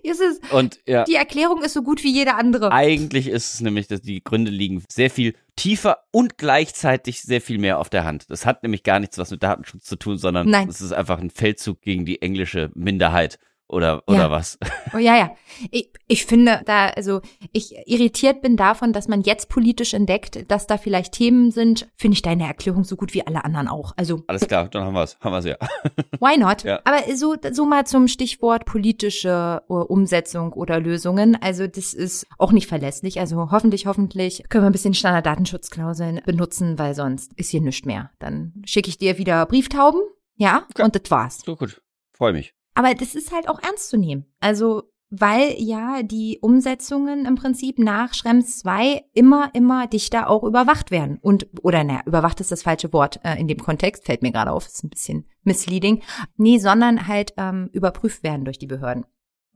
Ist 0.03 0.20
es, 0.20 0.40
Und 0.51 0.80
ja. 0.86 1.05
die 1.05 1.14
Erklärung 1.14 1.62
ist 1.62 1.74
so 1.74 1.82
gut 1.82 2.03
wie 2.03 2.12
jede 2.12 2.34
andere. 2.34 2.72
Eigentlich 2.72 3.28
ist 3.28 3.55
es 3.55 3.61
nämlich, 3.61 3.88
dass 3.88 4.03
die 4.03 4.22
Gründe 4.22 4.51
liegen 4.51 4.82
sehr 4.90 5.11
viel 5.11 5.34
tiefer 5.57 5.99
und 6.11 6.38
gleichzeitig 6.38 7.22
sehr 7.22 7.40
viel 7.40 7.59
mehr 7.59 7.78
auf 7.78 7.88
der 7.88 8.05
Hand. 8.05 8.30
Das 8.30 8.47
hat 8.47 8.62
nämlich 8.62 8.82
gar 8.82 9.01
nichts 9.01 9.18
was 9.18 9.30
mit 9.30 9.42
Datenschutz 9.42 9.84
zu 9.84 9.97
tun, 9.97 10.18
sondern 10.18 10.49
Nein. 10.49 10.68
es 10.68 10.80
ist 10.80 10.92
einfach 10.92 11.18
ein 11.18 11.30
Feldzug 11.30 11.80
gegen 11.80 12.05
die 12.05 12.22
englische 12.22 12.70
Minderheit 12.74 13.38
oder 13.69 14.03
oder 14.07 14.19
Ja. 14.19 14.31
was. 14.31 14.59
Oh, 14.95 14.99
ja, 14.99 15.17
ja. 15.17 15.31
Ich, 15.73 15.91
ich 16.07 16.25
finde 16.25 16.62
da, 16.64 16.87
also 16.89 17.21
ich 17.53 17.75
irritiert 17.87 18.41
bin 18.41 18.57
davon, 18.57 18.93
dass 18.95 19.09
man 19.09 19.23
jetzt 19.23 19.49
politisch 19.51 19.93
entdeckt, 19.95 20.51
dass 20.51 20.67
da 20.67 20.79
vielleicht 20.79 21.12
Themen 21.12 21.51
sind, 21.51 21.89
finde 21.97 22.14
ich 22.14 22.23
deine 22.23 22.47
Erklärung 22.47 22.85
so 22.85 22.97
gut 22.97 23.12
wie 23.12 23.27
alle 23.27 23.45
anderen 23.45 23.69
auch. 23.69 23.93
Also 23.97 24.23
Alles 24.29 24.47
klar, 24.47 24.69
dann 24.69 24.85
haben 24.85 24.95
wir 24.95 25.03
es, 25.03 25.19
haben 25.21 25.33
wir 25.33 25.39
es 25.39 25.45
ja. 25.45 25.57
why 26.21 26.39
not? 26.39 26.62
Ja. 26.62 26.81
Aber 26.85 26.99
so, 27.17 27.35
so 27.51 27.67
mal 27.67 27.85
zum 27.87 28.09
Stichwort 28.09 28.64
politische 28.64 29.62
äh, 29.69 29.73
Umsetzung 29.73 30.53
oder 30.55 30.81
Lösungen. 30.81 31.37
Also 31.43 31.67
das 31.67 31.93
ist 31.93 32.27
auch 32.39 32.53
nicht 32.53 32.69
verlässlich. 32.69 33.19
Also 33.21 33.51
hoffentlich, 33.51 33.87
hoffentlich 33.87 34.45
können 34.49 34.64
wir 34.64 34.71
ein 34.71 34.73
bisschen 34.73 34.95
Standarddatenschutzklauseln 34.95 36.23
benutzen, 36.25 36.79
weil 36.79 36.95
sonst 36.95 37.33
ist 37.35 37.51
hier 37.51 37.61
nichts 37.61 37.85
mehr. 37.85 38.11
Dann 38.19 38.55
schicke 38.64 38.89
ich 38.89 38.97
dir 38.99 39.19
wieder 39.19 39.45
Brieftauben. 39.47 40.01
Ja, 40.37 40.64
Okay. 40.71 40.85
und 40.85 40.95
das 40.95 41.11
war's. 41.11 41.41
So 41.45 41.57
gut, 41.57 41.83
freue 42.12 42.33
mich. 42.33 42.55
Aber 42.77 42.95
das 42.95 43.14
ist 43.14 43.33
halt 43.33 43.49
auch 43.49 43.59
ernst 43.62 43.89
zu 43.89 43.97
nehmen. 43.97 44.27
Also, 44.39 44.83
weil 45.09 45.55
ja 45.59 46.03
die 46.03 46.39
Umsetzungen 46.43 47.24
im 47.24 47.35
Prinzip 47.35 47.79
nach 47.79 48.12
Schrems 48.12 48.59
2 48.59 49.03
immer, 49.14 49.51
immer 49.55 49.87
dichter 49.87 50.29
auch 50.29 50.45
überwacht 50.45 50.91
werden. 50.91 51.18
Und, 51.22 51.49
oder 51.62 51.85
naja, 51.85 52.03
überwacht 52.05 52.41
ist 52.41 52.53
das 52.53 52.64
falsche 52.64 52.93
Wort 52.93 53.18
äh, 53.24 53.41
in 53.41 53.49
dem 53.49 53.59
Kontext, 53.59 54.05
fällt 54.05 54.20
mir 54.20 54.31
gerade 54.31 54.53
auf, 54.53 54.66
ist 54.66 54.85
ein 54.85 54.91
bisschen 54.91 55.27
misleading. 55.43 56.03
Nee, 56.37 56.59
sondern 56.59 57.09
halt 57.09 57.33
ähm, 57.39 57.70
überprüft 57.72 58.22
werden 58.22 58.45
durch 58.45 58.59
die 58.59 58.66
Behörden. 58.66 59.07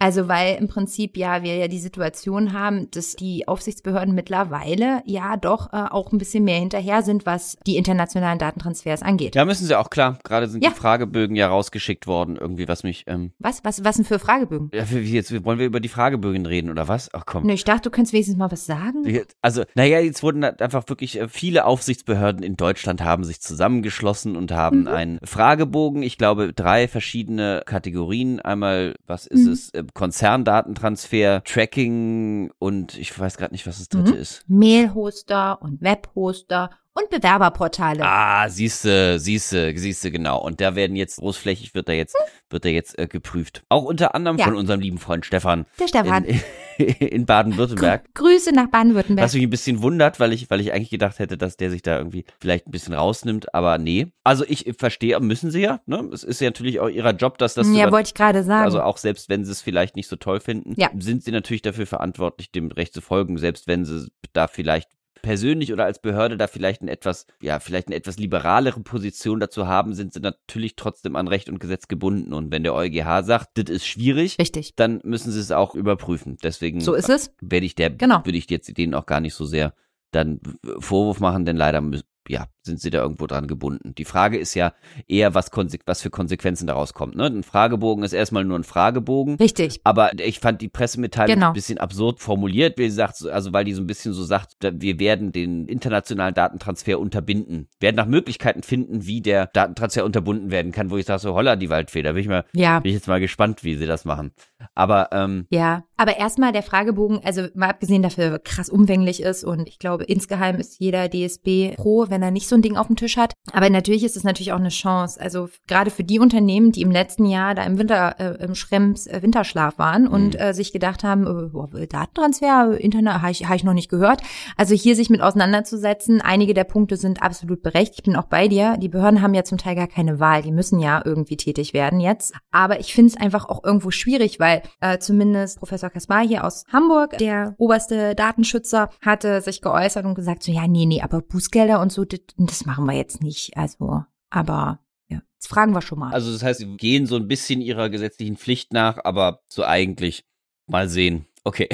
Also 0.03 0.29
weil 0.29 0.57
im 0.57 0.67
Prinzip 0.67 1.17
ja 1.17 1.43
wir 1.43 1.57
ja 1.57 1.69
die 1.69 1.79
Situation 1.79 2.53
haben, 2.55 2.91
dass 2.91 3.15
die 3.17 3.47
Aufsichtsbehörden 3.47 4.15
mittlerweile 4.15 5.03
ja 5.05 5.37
doch 5.37 5.73
äh, 5.73 5.77
auch 5.91 6.11
ein 6.11 6.19
bisschen 6.19 6.43
mehr 6.43 6.59
hinterher 6.59 7.03
sind, 7.03 7.27
was 7.27 7.59
die 7.67 7.77
internationalen 7.77 8.39
Datentransfers 8.39 9.03
angeht. 9.03 9.35
Ja, 9.35 9.45
müssen 9.45 9.67
sie 9.67 9.79
auch 9.79 9.91
klar. 9.91 10.19
Gerade 10.25 10.49
sind 10.49 10.65
Ja. 10.65 10.71
die 10.71 10.75
Fragebögen 10.77 11.37
ja 11.37 11.49
rausgeschickt 11.49 12.07
worden, 12.07 12.37
irgendwie, 12.41 12.67
was 12.67 12.83
mich. 12.83 13.05
Ähm, 13.07 13.33
Was, 13.39 13.63
was, 13.63 13.85
was 13.85 13.97
denn 13.97 14.05
für 14.07 14.19
Fragebögen? 14.19 14.71
ja, 14.73 14.89
wie 14.91 15.13
jetzt 15.13 15.45
wollen 15.45 15.59
wir 15.59 15.67
über 15.67 15.81
die 15.81 15.89
Fragebögen 15.89 16.47
reden 16.47 16.71
oder 16.71 16.89
was? 16.89 17.11
Ach 17.13 17.25
komm. 17.27 17.45
Ne, 17.47 17.53
ich 17.53 17.65
dachte, 17.65 17.83
du 17.83 17.91
könntest 17.91 18.15
wenigstens 18.15 18.39
mal 18.39 18.51
was 18.51 18.65
sagen. 18.67 19.05
Also, 19.43 19.65
naja, 19.75 20.01
jetzt 20.01 20.23
wurden 20.23 20.43
einfach 20.45 20.89
wirklich 20.89 21.21
äh, 21.21 21.29
viele 21.29 21.67
Aufsichtsbehörden 21.67 22.43
in 22.43 22.57
Deutschland 22.57 23.03
haben 23.03 23.25
sich 23.25 23.41
zusammengeschlossen 23.43 24.35
und 24.37 24.51
haben 24.53 24.81
Mhm. 24.83 24.89
einen 24.89 25.19
Fragebogen, 25.25 26.03
ich 26.03 26.17
glaube, 26.17 26.55
drei 26.55 26.89
verschiedene 26.89 27.63
Kategorien. 27.67 28.41
Einmal, 28.41 28.95
was 29.07 29.27
ist 29.27 29.45
Mhm. 29.47 29.53
es? 29.53 29.71
Konzerndatentransfer, 29.95 31.43
Tracking 31.45 32.51
und 32.59 32.97
ich 32.99 33.17
weiß 33.19 33.37
gerade 33.37 33.53
nicht, 33.53 33.67
was 33.67 33.79
das 33.79 33.89
dritte 33.89 34.13
Mhm. 34.13 34.19
ist. 34.19 34.45
Mailhoster 34.49 35.61
und 35.63 35.81
Webhoster 35.83 36.71
und 36.95 37.09
Bewerberportale. 37.11 38.03
Ah, 38.05 38.49
siehste, 38.49 39.19
siehste, 39.19 39.77
siehste, 39.79 40.11
genau. 40.11 40.41
Und 40.43 40.61
da 40.61 40.75
werden 40.75 40.97
jetzt 40.97 41.17
großflächig 41.19 41.75
wird 41.75 41.89
da 41.89 41.93
jetzt, 41.93 42.17
wird 42.51 42.65
da 42.65 42.69
jetzt 42.69 42.99
äh, 42.99 43.07
geprüft. 43.07 43.63
Auch 43.69 43.85
unter 43.85 44.15
anderem 44.15 44.37
Ja. 44.39 44.45
von 44.47 44.57
unserem 44.57 44.81
lieben 44.81 44.99
Freund 44.99 45.25
Stefan 45.25 45.67
Der 45.79 45.87
Stefan. 45.89 46.25
in, 46.25 46.41
in 46.79 47.27
Baden-Württemberg. 47.27 48.13
Grüße 48.15 48.53
nach 48.53 48.69
Baden-Württemberg. 48.69 49.25
Was 49.25 49.35
mich 49.35 49.43
ein 49.45 49.51
bisschen 49.51 49.83
wundert, 49.83 50.19
weil 50.21 50.33
ich, 50.33 50.51
weil 50.51 50.61
ich 50.61 50.73
eigentlich 50.73 50.91
gedacht 50.91 51.19
hätte, 51.21 51.39
dass 51.39 51.57
der 51.57 51.71
sich 51.71 51.83
da 51.83 51.97
irgendwie 51.97 52.25
vielleicht 52.41 52.67
ein 52.67 52.71
bisschen 52.73 52.95
rausnimmt, 52.95 53.55
aber 53.55 53.79
nee. 53.79 54.09
Also 54.25 54.45
ich 54.49 54.73
verstehe, 54.79 55.19
müssen 55.21 55.51
sie 55.51 55.61
ja, 55.61 55.81
ne? 55.87 56.09
Es 56.13 56.25
ist 56.25 56.41
ja 56.41 56.49
natürlich 56.49 56.81
auch 56.81 56.89
ihrer 56.89 57.13
Job, 57.13 57.39
dass 57.39 57.55
das 57.55 57.69
ja, 57.73 57.91
wollte 57.93 58.09
ich 58.09 58.15
gerade 58.15 58.43
sagen. 58.43 58.65
also 58.65 58.83
auch 58.83 58.99
selbst 58.99 59.29
wenn 59.29 59.45
sie 59.45 59.53
es 59.53 59.63
vielleicht 59.63 59.95
nicht 59.97 60.09
so 60.09 60.17
toll 60.17 60.41
finden, 60.41 60.75
Ja. 60.77 60.91
sind 60.99 61.23
sie 61.23 61.31
natürlich 61.31 61.63
dafür 61.63 61.87
verantwortlich, 61.87 62.51
dem 62.51 62.71
Recht 62.73 62.95
zu 62.95 63.01
folgen, 63.01 63.39
selbst 63.39 63.67
wenn 63.69 63.85
sie 63.85 64.09
da 64.33 64.49
vielleicht 64.49 64.89
persönlich 65.23 65.73
oder 65.73 65.85
als 65.85 66.01
Behörde 66.01 66.37
da 66.37 66.47
vielleicht 66.47 66.83
ein 66.83 66.89
etwas, 66.89 67.27
ja, 67.43 67.61
vielleicht 67.61 67.89
eine 67.89 67.97
etwas 67.97 68.19
liberalere 68.19 68.81
Position 68.81 69.41
dazu 69.41 69.67
haben, 69.67 69.95
sind 69.95 70.13
sie 70.13 70.21
natürlich 70.21 70.77
trotzdem 70.77 71.17
an 71.17 71.29
Recht 71.29 71.49
und 71.49 71.59
Gesetz 71.61 71.89
gebunden. 71.89 72.33
Und 72.33 72.51
wenn 72.51 72.63
der 72.63 72.75
EuGH 72.75 73.23
sagt, 73.25 73.49
das 73.55 73.69
ist 73.69 73.87
schwierig, 73.87 74.37
Richtig. 74.39 74.75
dann 74.77 75.01
müssen 75.05 75.31
sie 75.33 75.41
es 75.41 75.53
auch 75.53 75.75
überprüfen. 75.75 76.37
Deswegen 76.43 76.81
So 76.81 76.95
ist 76.95 77.09
es. 77.09 77.35
werde 77.41 77.67
ich 77.67 77.75
der, 77.75 77.91
Genau. 77.91 78.25
würde 78.25 78.39
ich 78.39 78.49
jetzt 78.51 78.77
denen 78.77 78.95
auch 78.95 79.07
gar 79.07 79.21
nicht 79.21 79.35
so 79.35 79.45
sehr 79.45 79.75
dann 80.13 80.41
Vorwurf 80.81 81.21
machen, 81.21 81.45
denn 81.45 81.57
leider 81.57 81.79
mü- 81.79 82.03
ja, 82.29 82.47
sind 82.63 82.81
sie 82.81 82.91
da 82.91 83.01
irgendwo 83.03 83.27
dran 83.27 83.47
gebunden. 83.47 83.95
Die 83.97 84.05
Frage 84.05 84.39
ist 84.39 84.55
ja 84.55 84.73
eher, 85.09 85.35
was, 85.35 85.51
was 85.87 86.03
für 86.03 86.11
Konsequenzen 86.11 86.67
daraus 86.67 86.95
kommt. 86.95 87.17
Ne? 87.17 87.25
Ein 87.27 87.43
Fragebogen 87.43 88.05
ist 88.05 88.13
erstmal 88.13 88.45
nur 88.45 88.59
ein 88.59 88.65
Fragebogen. 88.65 89.37
Richtig. 89.37 89.81
Aber 89.85 90.13
ich 90.19 90.39
fand 90.39 90.61
die 90.61 90.69
Pressemitteilung 90.69 91.35
Genau. 91.35 91.49
ein 91.49 91.53
bisschen 91.55 91.79
absurd 91.79 92.21
formuliert, 92.21 92.79
wie 92.79 92.89
sie 92.89 92.95
sagt, 92.97 93.17
so- 93.17 93.31
also 93.31 93.53
weil 93.53 93.65
die 93.65 93.73
so 93.73 93.81
ein 93.83 93.87
bisschen 93.87 94.13
so 94.13 94.23
sagt, 94.23 94.57
wir 94.61 94.99
werden 95.01 95.33
den 95.33 95.67
internationalen 95.67 96.35
Datentransfer 96.35 96.99
unterbinden, 97.01 97.69
werden 97.81 97.97
nach 97.97 98.07
Möglichkeiten 98.07 98.63
finden, 98.63 99.07
wie 99.07 99.23
der 99.23 99.47
Datentransfer 99.47 100.05
unterbunden 100.05 100.51
werden 100.51 100.73
kann, 100.73 100.91
wo 100.91 100.97
ich 100.99 101.07
sage, 101.07 101.21
so 101.21 101.35
holla 101.35 101.57
die 101.57 101.71
Waldfeder, 101.71 102.13
bin 102.13 102.23
ich 102.23 102.29
mal, 102.29 102.45
Ja. 102.53 102.81
bin 102.81 102.91
ich 102.91 102.97
jetzt 102.97 103.09
mal 103.09 103.21
gespannt, 103.21 103.65
wie 103.65 103.77
sie 103.77 103.87
das 103.87 104.05
machen. 104.05 104.33
Aber 104.75 105.09
ähm, 105.13 105.47
Ja, 105.51 105.85
aber 105.97 106.17
erstmal 106.19 106.53
der 106.53 106.63
Fragebogen, 106.63 107.21
also 107.25 107.47
mal 107.55 107.71
abgesehen 107.71 108.03
dafür 108.03 108.39
krass 108.39 108.69
umfänglich 108.69 109.23
ist 109.23 109.43
und 109.45 109.69
ich 109.69 109.79
glaube, 109.79 110.05
insgeheim 110.05 110.57
ist 110.57 110.79
jeder 110.81 111.09
DSB 111.09 111.75
froh, 111.77 112.10
wenn 112.11 112.23
er 112.23 112.31
nicht 112.31 112.49
so 112.49 112.57
ein 112.57 112.63
Ding 112.63 112.77
auf 112.77 112.87
dem 112.89 112.97
Tisch 112.97 113.17
hat. 113.17 113.33
Aber 113.53 113.71
natürlich 113.71 114.05
ist 114.05 114.17
es 114.17 114.25
natürlich 114.25 114.53
auch 114.53 114.59
eine 114.59 114.69
Chance. 114.69 115.21
Also 115.21 115.49
gerade 115.67 115.91
für 115.91 116.05
die 116.05 116.19
Unternehmen, 116.19 116.73
die 116.73 116.83
im 116.83 116.91
letzten 116.91 117.25
Jahr 117.27 117.55
da 117.55 117.63
im 117.65 117.79
Winter, 117.79 118.17
äh, 118.19 118.45
im 118.45 118.55
Schrems 118.55 119.07
äh, 119.07 119.23
Winterschlaf 119.23 119.79
waren 119.79 120.07
und 120.07 120.35
Mhm. 120.35 120.41
äh, 120.41 120.55
sich 120.55 120.73
gedacht 120.73 121.05
haben, 121.05 121.27
äh, 121.27 121.49
boah, 121.49 121.69
Datentransfer, 121.71 122.79
Internet, 122.81 123.15
habe 123.23 123.31
ich, 123.31 123.47
hab 123.49 123.57
ich 123.57 123.65
noch 123.65 123.75
nicht 123.75 123.89
gehört. 123.91 124.21
Also 124.57 124.75
hier 124.75 124.97
sich 124.97 125.11
mit 125.11 125.21
auseinanderzusetzen, 125.21 126.21
einige 126.21 126.55
der 126.55 126.65
Punkte 126.65 126.97
sind 126.97 127.23
absolut 127.23 127.63
berechtigt. 127.63 128.01
Ich 128.01 128.05
bin 128.05 128.17
auch 128.17 128.25
bei 128.27 128.49
dir. 128.49 128.77
Die 128.79 128.89
Behörden 128.89 129.23
haben 129.23 129.35
ja 129.35 129.45
zum 129.45 129.59
Teil 129.59 129.75
gar 129.77 129.87
keine 129.89 130.21
Wahl. 130.21 130.43
Die 130.43 130.53
müssen 130.53 130.79
ja 130.81 131.03
irgendwie 131.05 131.37
tätig 131.37 131.75
werden 131.75 132.01
jetzt. 132.01 132.35
Aber 132.51 132.81
ich 132.81 132.95
finde 132.95 133.13
es 133.13 133.21
einfach 133.21 133.49
auch 133.49 133.63
irgendwo 133.65 133.91
schwierig, 133.91 134.41
weil 134.41 134.63
äh, 134.81 134.99
zumindest 134.99 135.59
Professor 135.59 135.91
Kaspar 135.91 136.27
hier 136.27 136.45
aus 136.45 136.65
Hamburg, 136.73 137.19
der 137.19 137.55
oberste 137.59 138.15
Datenschützer, 138.15 138.91
hatte 139.05 139.41
sich 139.41 139.61
geäußert 139.61 140.05
und 140.05 140.15
gesagt, 140.15 140.43
so 140.43 140.53
ja, 140.53 140.67
nee, 140.67 140.87
nee, 140.87 141.03
aber 141.03 141.21
Bußgelder 141.21 141.81
und 141.81 141.93
so, 141.93 142.00
das, 142.05 142.21
das 142.37 142.67
machen 142.67 142.87
wir 142.87 142.95
jetzt 142.95 143.23
nicht. 143.23 143.57
Also, 143.57 144.05
aber 144.31 144.81
ja, 145.09 145.23
das 145.39 145.47
fragen 145.47 145.73
wir 145.73 145.83
schon 145.83 145.99
mal. 145.99 146.13
Also 146.13 146.33
das 146.33 146.43
heißt, 146.43 146.61
sie 146.61 146.77
gehen 146.77 147.07
so 147.07 147.17
ein 147.17 147.29
bisschen 147.29 147.61
ihrer 147.61 147.91
gesetzlichen 147.91 148.37
Pflicht 148.37 148.73
nach, 148.73 148.99
aber 149.05 149.43
so 149.49 149.65
eigentlich 149.65 150.25
mal 150.67 150.89
sehen. 150.89 151.27
Okay. 151.43 151.69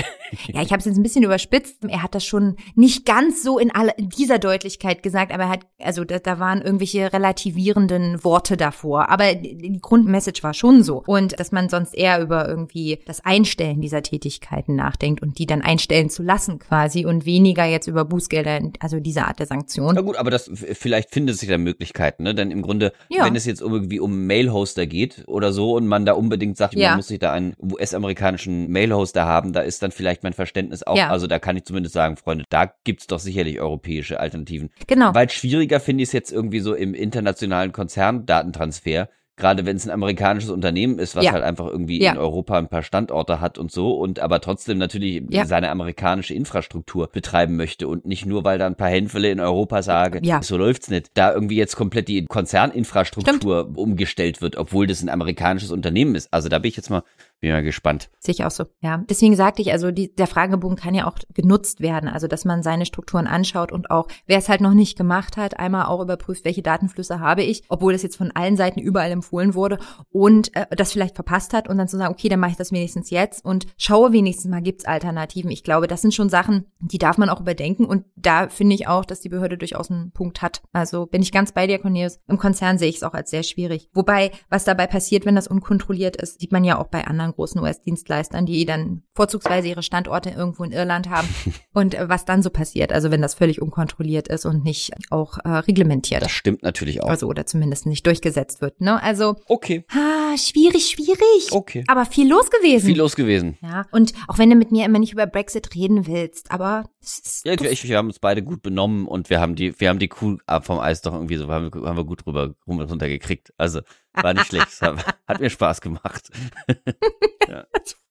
Ja, 0.52 0.62
ich 0.62 0.70
habe 0.70 0.78
es 0.78 0.84
jetzt 0.84 0.96
ein 0.96 1.02
bisschen 1.02 1.24
überspitzt. 1.24 1.78
Er 1.88 2.02
hat 2.02 2.14
das 2.14 2.24
schon 2.24 2.56
nicht 2.74 3.04
ganz 3.04 3.42
so 3.42 3.58
in, 3.58 3.72
aller, 3.74 3.98
in 3.98 4.08
dieser 4.08 4.38
Deutlichkeit 4.38 5.02
gesagt, 5.02 5.32
aber 5.32 5.44
er 5.44 5.48
hat, 5.48 5.60
also 5.80 6.04
da, 6.04 6.18
da 6.18 6.38
waren 6.38 6.62
irgendwelche 6.62 7.12
relativierenden 7.12 8.22
Worte 8.24 8.56
davor. 8.56 9.08
Aber 9.08 9.34
die 9.34 9.78
Grundmessage 9.80 10.42
war 10.42 10.54
schon 10.54 10.82
so. 10.82 11.02
Und 11.06 11.38
dass 11.38 11.52
man 11.52 11.68
sonst 11.68 11.94
eher 11.94 12.20
über 12.20 12.48
irgendwie 12.48 12.98
das 13.06 13.24
Einstellen 13.24 13.80
dieser 13.80 14.02
Tätigkeiten 14.02 14.74
nachdenkt 14.76 15.22
und 15.22 15.38
die 15.38 15.46
dann 15.46 15.62
einstellen 15.62 16.10
zu 16.10 16.22
lassen 16.22 16.58
quasi 16.58 17.04
und 17.06 17.24
weniger 17.26 17.64
jetzt 17.64 17.86
über 17.86 18.04
Bußgelder, 18.04 18.60
also 18.80 19.00
diese 19.00 19.26
Art 19.26 19.38
der 19.38 19.46
Sanktion. 19.46 19.94
Na 19.94 20.00
gut, 20.00 20.16
aber 20.16 20.30
das 20.30 20.50
vielleicht 20.52 21.10
findet 21.10 21.38
sich 21.38 21.48
da 21.48 21.58
Möglichkeiten, 21.58 22.22
ne? 22.24 22.34
Denn 22.34 22.50
im 22.50 22.62
Grunde, 22.62 22.92
Ja. 23.08 23.24
wenn 23.24 23.36
es 23.36 23.44
jetzt 23.46 23.60
irgendwie 23.60 24.00
um 24.00 24.26
Mailhoster 24.26 24.86
geht 24.86 25.24
oder 25.26 25.52
so 25.52 25.74
und 25.76 25.86
man 25.86 26.04
da 26.06 26.12
unbedingt 26.12 26.56
sagt, 26.56 26.74
Ja. 26.74 26.90
man 26.90 26.98
muss 26.98 27.08
sich 27.08 27.18
da 27.18 27.32
einen 27.32 27.54
US-amerikanischen 27.60 28.70
Mailhoster 28.70 29.24
haben, 29.26 29.52
da 29.56 29.62
ist 29.62 29.82
dann 29.82 29.90
vielleicht 29.90 30.22
mein 30.22 30.32
Verständnis 30.34 30.82
auch, 30.84 30.96
Ja. 30.96 31.08
also 31.08 31.26
da 31.26 31.38
kann 31.38 31.56
ich 31.56 31.64
zumindest 31.64 31.94
sagen, 31.94 32.16
Freunde, 32.16 32.44
da 32.50 32.72
gibt's 32.84 33.06
doch 33.08 33.18
sicherlich 33.18 33.60
europäische 33.60 34.20
Alternativen. 34.20 34.70
Genau. 34.86 35.14
Weit 35.14 35.32
schwieriger 35.32 35.80
finde 35.80 36.02
ich 36.02 36.10
es 36.10 36.12
jetzt 36.12 36.30
irgendwie 36.30 36.60
so 36.60 36.74
im 36.74 36.94
internationalen 36.94 37.72
Konzerndatentransfer. 37.72 39.08
Gerade 39.38 39.66
wenn 39.66 39.76
es 39.76 39.84
ein 39.86 39.90
amerikanisches 39.90 40.48
Unternehmen 40.48 40.98
ist, 40.98 41.14
was 41.14 41.26
Ja. 41.26 41.32
halt 41.32 41.42
einfach 41.44 41.66
irgendwie 41.66 42.00
Ja. 42.00 42.12
in 42.12 42.16
Europa 42.16 42.56
ein 42.56 42.68
paar 42.68 42.82
Standorte 42.82 43.38
hat 43.38 43.58
und 43.58 43.70
so 43.70 43.92
und 43.92 44.18
aber 44.18 44.40
trotzdem 44.40 44.78
natürlich 44.78 45.24
Ja. 45.28 45.44
seine 45.44 45.68
amerikanische 45.68 46.32
Infrastruktur 46.32 47.08
betreiben 47.08 47.54
möchte 47.56 47.86
und 47.86 48.06
nicht 48.06 48.24
nur, 48.24 48.44
weil 48.44 48.56
da 48.58 48.66
ein 48.66 48.76
paar 48.76 48.88
Hänfele 48.88 49.30
in 49.30 49.38
Europa 49.38 49.82
sagen, 49.82 50.24
Ja. 50.24 50.42
so 50.42 50.56
läuft's 50.56 50.88
nicht, 50.88 51.10
da 51.12 51.34
irgendwie 51.34 51.56
jetzt 51.56 51.76
komplett 51.76 52.08
die 52.08 52.24
Konzerninfrastruktur 52.24 53.72
umgestellt 53.76 54.40
wird, 54.40 54.56
obwohl 54.56 54.86
das 54.86 55.02
ein 55.02 55.10
amerikanisches 55.10 55.70
Unternehmen 55.70 56.14
ist. 56.14 56.32
Also 56.32 56.48
da 56.48 56.58
bin 56.58 56.70
ich 56.70 56.76
jetzt 56.76 56.88
mal, 56.88 57.02
bin 57.40 57.52
mal 57.52 57.62
gespannt. 57.62 58.10
Sehe 58.18 58.32
ich 58.32 58.44
auch 58.44 58.50
so, 58.50 58.64
ja. 58.80 59.04
Deswegen 59.08 59.36
sagte 59.36 59.62
ich, 59.62 59.72
also 59.72 59.90
die, 59.90 60.14
der 60.14 60.26
Fragebogen 60.26 60.76
kann 60.76 60.94
ja 60.94 61.06
auch 61.06 61.18
genutzt 61.34 61.80
werden, 61.80 62.08
also 62.08 62.26
dass 62.26 62.44
man 62.44 62.62
seine 62.62 62.86
Strukturen 62.86 63.26
anschaut 63.26 63.72
und 63.72 63.90
auch, 63.90 64.08
wer 64.26 64.38
es 64.38 64.48
halt 64.48 64.60
noch 64.60 64.74
nicht 64.74 64.96
gemacht 64.96 65.36
hat, 65.36 65.58
einmal 65.58 65.86
auch 65.86 66.00
überprüft, 66.00 66.44
welche 66.44 66.62
Datenflüsse 66.62 67.20
habe 67.20 67.42
ich, 67.42 67.62
obwohl 67.68 67.92
das 67.92 68.02
jetzt 68.02 68.16
von 68.16 68.32
allen 68.32 68.56
Seiten 68.56 68.80
überall 68.80 69.10
empfohlen 69.10 69.54
wurde 69.54 69.78
und 70.10 70.54
äh, 70.56 70.66
das 70.70 70.92
vielleicht 70.92 71.14
verpasst 71.14 71.52
hat 71.52 71.68
und 71.68 71.78
dann 71.78 71.88
zu 71.88 71.96
sagen, 71.96 72.12
okay, 72.12 72.28
dann 72.28 72.40
mache 72.40 72.52
ich 72.52 72.56
das 72.56 72.72
wenigstens 72.72 73.10
jetzt 73.10 73.44
und 73.44 73.66
schaue 73.76 74.12
wenigstens 74.12 74.50
mal, 74.50 74.62
gibt's 74.62 74.84
Alternativen. 74.84 75.50
Ich 75.50 75.62
glaube, 75.62 75.86
das 75.86 76.02
sind 76.02 76.14
schon 76.14 76.28
Sachen, 76.28 76.66
die 76.78 76.98
darf 76.98 77.18
man 77.18 77.28
auch 77.28 77.40
überdenken 77.40 77.84
und 77.84 78.04
da 78.16 78.48
finde 78.48 78.74
ich 78.74 78.88
auch, 78.88 79.04
dass 79.04 79.20
die 79.20 79.28
Behörde 79.28 79.58
durchaus 79.58 79.90
einen 79.90 80.10
Punkt 80.12 80.42
hat. 80.42 80.62
Also 80.72 81.06
bin 81.06 81.22
ich 81.22 81.32
ganz 81.32 81.52
bei 81.52 81.66
dir, 81.66 81.78
Cornelius. 81.78 82.18
Im 82.28 82.38
Konzern 82.38 82.78
sehe 82.78 82.88
ich 82.88 82.96
es 82.96 83.02
auch 83.02 83.14
als 83.14 83.30
sehr 83.30 83.42
schwierig. 83.42 83.90
Wobei, 83.92 84.30
was 84.48 84.64
dabei 84.64 84.86
passiert, 84.86 85.26
wenn 85.26 85.36
das 85.36 85.48
unkontrolliert 85.48 86.16
ist, 86.16 86.40
sieht 86.40 86.52
man 86.52 86.64
ja 86.64 86.78
auch 86.78 86.88
bei 86.88 87.06
anderen 87.06 87.25
großen 87.32 87.60
US-Dienstleistern, 87.60 88.46
die 88.46 88.64
dann 88.64 89.02
vorzugsweise 89.14 89.68
ihre 89.68 89.82
Standorte 89.82 90.30
irgendwo 90.30 90.64
in 90.64 90.72
Irland 90.72 91.08
haben 91.10 91.28
und 91.72 91.94
äh, 91.94 92.08
was 92.08 92.24
dann 92.24 92.42
so 92.42 92.50
passiert, 92.50 92.92
also 92.92 93.10
wenn 93.10 93.22
das 93.22 93.34
völlig 93.34 93.60
unkontrolliert 93.62 94.28
ist 94.28 94.44
und 94.46 94.64
nicht 94.64 94.92
auch 95.10 95.38
äh, 95.44 95.48
reglementiert. 95.48 96.22
Das 96.22 96.30
stimmt 96.32 96.62
natürlich 96.62 97.02
auch. 97.02 97.08
Also 97.08 97.26
oder 97.28 97.46
zumindest 97.46 97.86
nicht 97.86 98.06
durchgesetzt 98.06 98.60
wird. 98.60 98.80
Ne? 98.80 99.02
Also 99.02 99.36
okay, 99.46 99.84
ah, 99.92 100.36
schwierig, 100.36 100.86
schwierig. 100.90 101.52
okay. 101.52 101.84
Aber 101.88 102.04
viel 102.06 102.28
los 102.28 102.50
gewesen. 102.50 102.86
Viel 102.86 102.98
los 102.98 103.16
gewesen. 103.16 103.56
ja, 103.62 103.86
und 103.92 104.12
auch 104.28 104.38
wenn 104.38 104.50
du 104.50 104.56
mit 104.56 104.72
mir 104.72 104.84
immer 104.84 104.98
nicht 104.98 105.12
über 105.12 105.26
Brexit 105.26 105.74
reden 105.74 106.06
willst, 106.06 106.50
aber 106.50 106.84
es 107.00 107.18
ist 107.18 107.46
Ja, 107.46 107.52
ich, 107.54 107.86
wir 107.88 107.96
haben 107.96 108.08
uns 108.08 108.18
beide 108.18 108.42
gut 108.42 108.62
benommen 108.62 109.06
und 109.06 109.30
wir 109.30 109.40
haben 109.40 109.54
die, 109.54 109.78
wir 109.80 109.88
haben 109.88 109.98
die 109.98 110.08
Kuh 110.08 110.36
vom 110.62 110.78
Eis 110.80 111.02
doch 111.02 111.12
irgendwie 111.14 111.36
so, 111.36 111.48
haben, 111.48 111.72
wir- 111.72 111.82
haben 111.88 111.96
wir 111.96 112.04
gut 112.04 112.24
drüber 112.26 112.54
runtergekriegt. 112.66 113.52
Also 113.56 113.80
war 114.22 114.34
nicht 114.34 114.46
schlecht. 114.46 114.80
Hat, 114.80 115.18
hat 115.26 115.40
mir 115.40 115.50
Spaß 115.50 115.80
gemacht. 115.80 116.30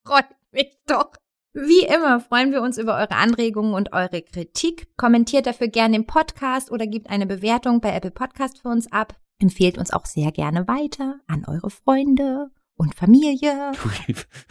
freut 0.06 0.26
mich 0.52 0.78
doch. 0.88 1.12
Wie 1.54 1.86
immer 1.86 2.20
freuen 2.20 2.52
wir 2.52 2.62
uns 2.62 2.78
über 2.78 2.96
eure 2.96 3.16
Anregungen 3.16 3.74
und 3.74 3.94
eure 3.94 4.22
Kritik. 4.22 4.90
Kommentiert 4.98 5.48
dafür 5.48 5.70
gerne 5.70 5.96
im 5.96 6.06
Podcast 6.06 6.70
oder 6.70 6.86
gebt 6.86 7.10
eine 7.10 7.26
Bewertung 7.26 7.80
bei 7.80 7.96
Apple 7.96 8.12
Podcast 8.12 8.62
für 8.62 8.68
uns 8.68 8.92
ab. 8.92 9.16
Empfehlt 9.40 9.78
uns 9.78 9.92
auch 9.92 10.06
sehr 10.06 10.32
gerne 10.32 10.68
weiter 10.68 11.20
an 11.28 11.46
eure 11.46 11.70
Freunde 11.70 12.50
und 12.78 12.96
Familie 12.96 13.72